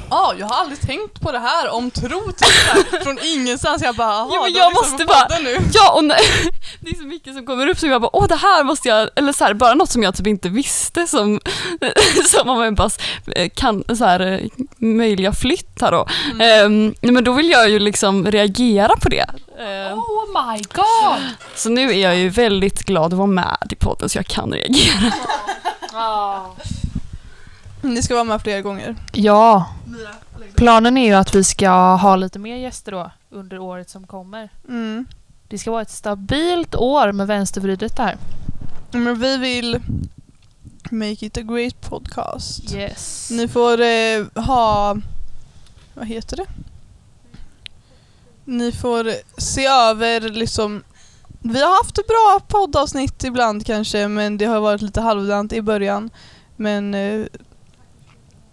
Ja, 0.09 0.33
jag 0.39 0.45
har 0.47 0.55
aldrig 0.55 0.81
tänkt 0.81 1.21
på 1.21 1.31
det 1.31 1.39
här 1.39 1.69
om 1.69 1.91
tro 1.91 2.21
typ 2.31 2.47
här, 2.67 3.03
från 3.03 3.19
ingenstans. 3.23 3.81
Jag 3.81 3.95
bara, 3.95 4.07
jaha, 4.13 4.29
Ja, 4.33 4.41
men 4.43 4.53
jag 4.53 4.73
måste 4.73 4.97
på 4.97 5.13
bara- 5.29 5.39
nu. 5.39 5.57
Ja 5.73 5.91
och 5.93 6.03
när, 6.03 6.17
det 6.79 6.89
är 6.89 6.95
så 6.95 7.03
mycket 7.05 7.33
som 7.33 7.45
kommer 7.45 7.67
upp 7.67 7.79
som 7.79 7.89
jag 7.89 8.01
bara 8.01 8.15
åh 8.15 8.27
det 8.27 8.35
här 8.35 8.63
måste 8.63 8.89
jag, 8.89 9.09
eller 9.15 9.33
så 9.33 9.43
här, 9.43 9.53
bara 9.53 9.73
något 9.73 9.89
som 9.89 10.03
jag 10.03 10.15
typ 10.15 10.27
inte 10.27 10.49
visste 10.49 11.07
som, 11.07 11.39
som 12.25 12.49
om 12.49 12.61
en 12.61 12.77
eh, 13.35 13.49
kan, 13.55 13.83
så 13.97 14.05
här, 14.05 14.19
eh, 14.19 14.39
möjliga 14.77 15.31
flytt 15.33 15.81
här 15.81 15.91
då. 15.91 16.07
Ehm, 16.43 16.95
nej, 17.01 17.11
men 17.11 17.23
då 17.23 17.31
vill 17.33 17.49
jag 17.49 17.69
ju 17.69 17.79
liksom 17.79 18.31
reagera 18.31 18.95
på 19.01 19.09
det. 19.09 19.25
Ehm, 19.59 19.97
Oh 19.99 20.51
my 20.51 20.61
god! 20.73 21.23
Så 21.55 21.69
nu 21.69 21.89
är 21.91 21.97
jag 22.03 22.15
ju 22.17 22.29
väldigt 22.29 22.83
glad 22.83 23.05
att 23.05 23.13
vara 23.17 23.27
med 23.27 23.57
i 23.69 23.75
podden 23.75 24.09
så 24.09 24.17
jag 24.17 24.25
kan 24.27 24.51
reagera. 24.53 25.13
Ni 27.93 28.03
ska 28.03 28.13
vara 28.13 28.23
med 28.23 28.41
flera 28.41 28.61
gånger. 28.61 28.95
Ja, 29.13 29.69
planen 30.55 30.97
är 30.97 31.05
ju 31.05 31.13
att 31.13 31.35
vi 31.35 31.43
ska 31.43 31.95
ha 31.95 32.15
lite 32.15 32.39
mer 32.39 32.55
gäster 32.55 32.91
då 32.91 33.11
under 33.29 33.59
året 33.59 33.89
som 33.89 34.07
kommer. 34.07 34.49
Mm. 34.67 35.05
Det 35.47 35.57
ska 35.57 35.71
vara 35.71 35.81
ett 35.81 35.91
stabilt 35.91 36.75
år 36.75 37.11
med 37.11 37.27
vänstervridet 37.27 37.97
där. 37.97 38.17
Men 38.91 39.19
vi 39.19 39.37
vill 39.37 39.79
make 40.89 41.25
it 41.25 41.37
a 41.37 41.41
great 41.41 41.81
podcast. 41.81 42.73
Yes. 42.73 43.29
Ni 43.31 43.47
får 43.47 43.81
eh, 43.81 44.43
ha, 44.45 44.97
vad 45.93 46.07
heter 46.07 46.37
det? 46.37 46.45
Ni 48.45 48.71
får 48.71 49.11
se 49.37 49.65
över 49.65 50.21
liksom 50.21 50.83
vi 51.39 51.61
har 51.61 51.83
haft 51.83 51.95
bra 51.95 52.39
poddavsnitt 52.47 53.23
ibland 53.23 53.65
kanske 53.65 54.07
men 54.07 54.37
det 54.37 54.45
har 54.45 54.59
varit 54.59 54.81
lite 54.81 55.01
halvdant 55.01 55.53
i 55.53 55.61
början. 55.61 56.09
Men 56.55 56.93
eh, 56.93 57.25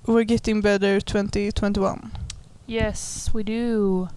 we're 0.07 0.25
getting 0.31 0.61
better 0.63 1.01
2021. 1.01 2.11
Yes, 2.67 3.29
we 3.35 3.43
do. 3.43 4.09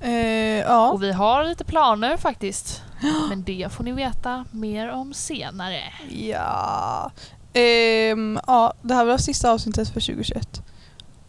Eh, 0.00 0.60
ja. 0.60 0.92
Och 0.92 1.02
vi 1.02 1.12
har 1.12 1.44
lite 1.44 1.64
planer 1.64 2.16
faktiskt. 2.16 2.82
Men 3.28 3.42
det 3.42 3.68
får 3.72 3.84
ni 3.84 3.92
veta 3.92 4.44
mer 4.50 4.90
om 4.90 5.14
senare. 5.14 5.82
Ja. 6.10 7.10
Ehm, 7.52 8.40
ja, 8.46 8.72
det 8.82 8.94
här 8.94 9.04
var 9.04 9.18
sista 9.18 9.50
avsnittet 9.50 9.88
för 9.88 10.00
2021. 10.00 10.62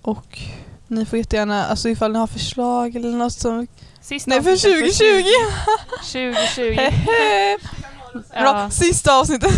Och 0.02 0.40
ni 0.88 1.06
får 1.06 1.20
jättegärna, 1.20 1.66
alltså 1.66 1.90
ifall 1.90 2.12
ni 2.12 2.20
har 2.20 2.28
förslag 2.28 2.96
eller 2.96 3.10
något 3.12 3.34
som... 3.34 3.68
Sista 4.02 4.30
Nej 4.30 4.44
för 4.44 4.52
avsnittet 4.52 4.98
2020! 4.98 5.24
2020. 6.00 6.62
Hehe. 6.82 7.58
Bra, 8.42 8.70
sista 8.70 9.20
avsnittet. 9.20 9.52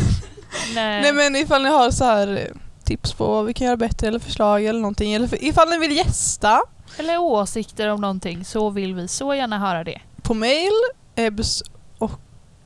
nej. 0.75 1.01
Nej 1.01 1.13
men 1.13 1.35
ifall 1.35 1.63
ni 1.63 1.69
har 1.69 1.91
så 1.91 2.05
här 2.05 2.27
eh, 2.27 2.61
tips 2.85 3.13
på 3.13 3.27
vad 3.27 3.45
vi 3.45 3.53
kan 3.53 3.65
göra 3.67 3.77
bättre 3.77 4.07
eller 4.07 4.19
förslag 4.19 4.65
eller 4.65 4.79
någonting. 4.79 5.13
Eller 5.13 5.27
för, 5.27 5.43
ifall 5.43 5.69
ni 5.69 5.77
vill 5.77 5.97
gästa 5.97 6.61
Eller 6.97 7.17
åsikter 7.17 7.87
om 7.89 8.01
någonting 8.01 8.45
så 8.45 8.69
vill 8.69 8.93
vi 8.95 9.07
så 9.07 9.33
gärna 9.35 9.59
höra 9.59 9.83
det. 9.83 10.01
på 10.21 10.33
mail 10.33 10.71
ebs 11.15 11.63
och 11.97 12.11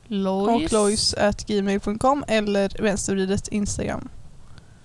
lois 0.07 1.13
at 1.13 1.47
gmail.com 1.47 2.24
eller 2.28 2.82
vänstervridet 2.82 3.47
Instagram. 3.47 4.09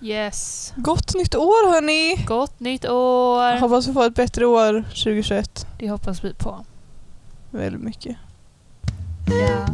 Yes. 0.00 0.72
Gott 0.76 1.14
nytt 1.14 1.34
år 1.34 1.70
hörni! 1.72 2.24
Gott 2.26 2.60
nytt 2.60 2.84
år! 2.88 3.60
Hoppas 3.60 3.88
vi 3.88 3.92
får 3.92 4.06
ett 4.06 4.14
bättre 4.14 4.46
år 4.46 4.84
2021. 4.88 5.66
Det 5.78 5.90
hoppas 5.90 6.24
vi 6.24 6.34
på. 6.34 6.64
Väldigt 7.50 7.82
mycket. 7.82 8.16
Ja. 9.26 9.66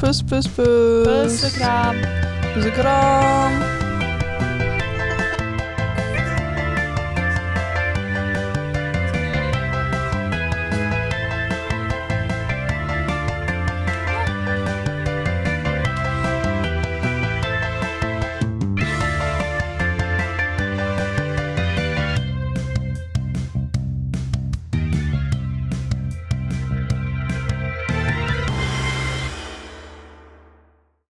Puss 0.00 0.22
puss 0.22 0.46
puss! 0.46 1.06
Puss 1.06 1.44
och 1.44 1.58
kram! 1.60 1.96
Puss 2.54 2.66
och 2.66 2.72
kram! 2.74 3.93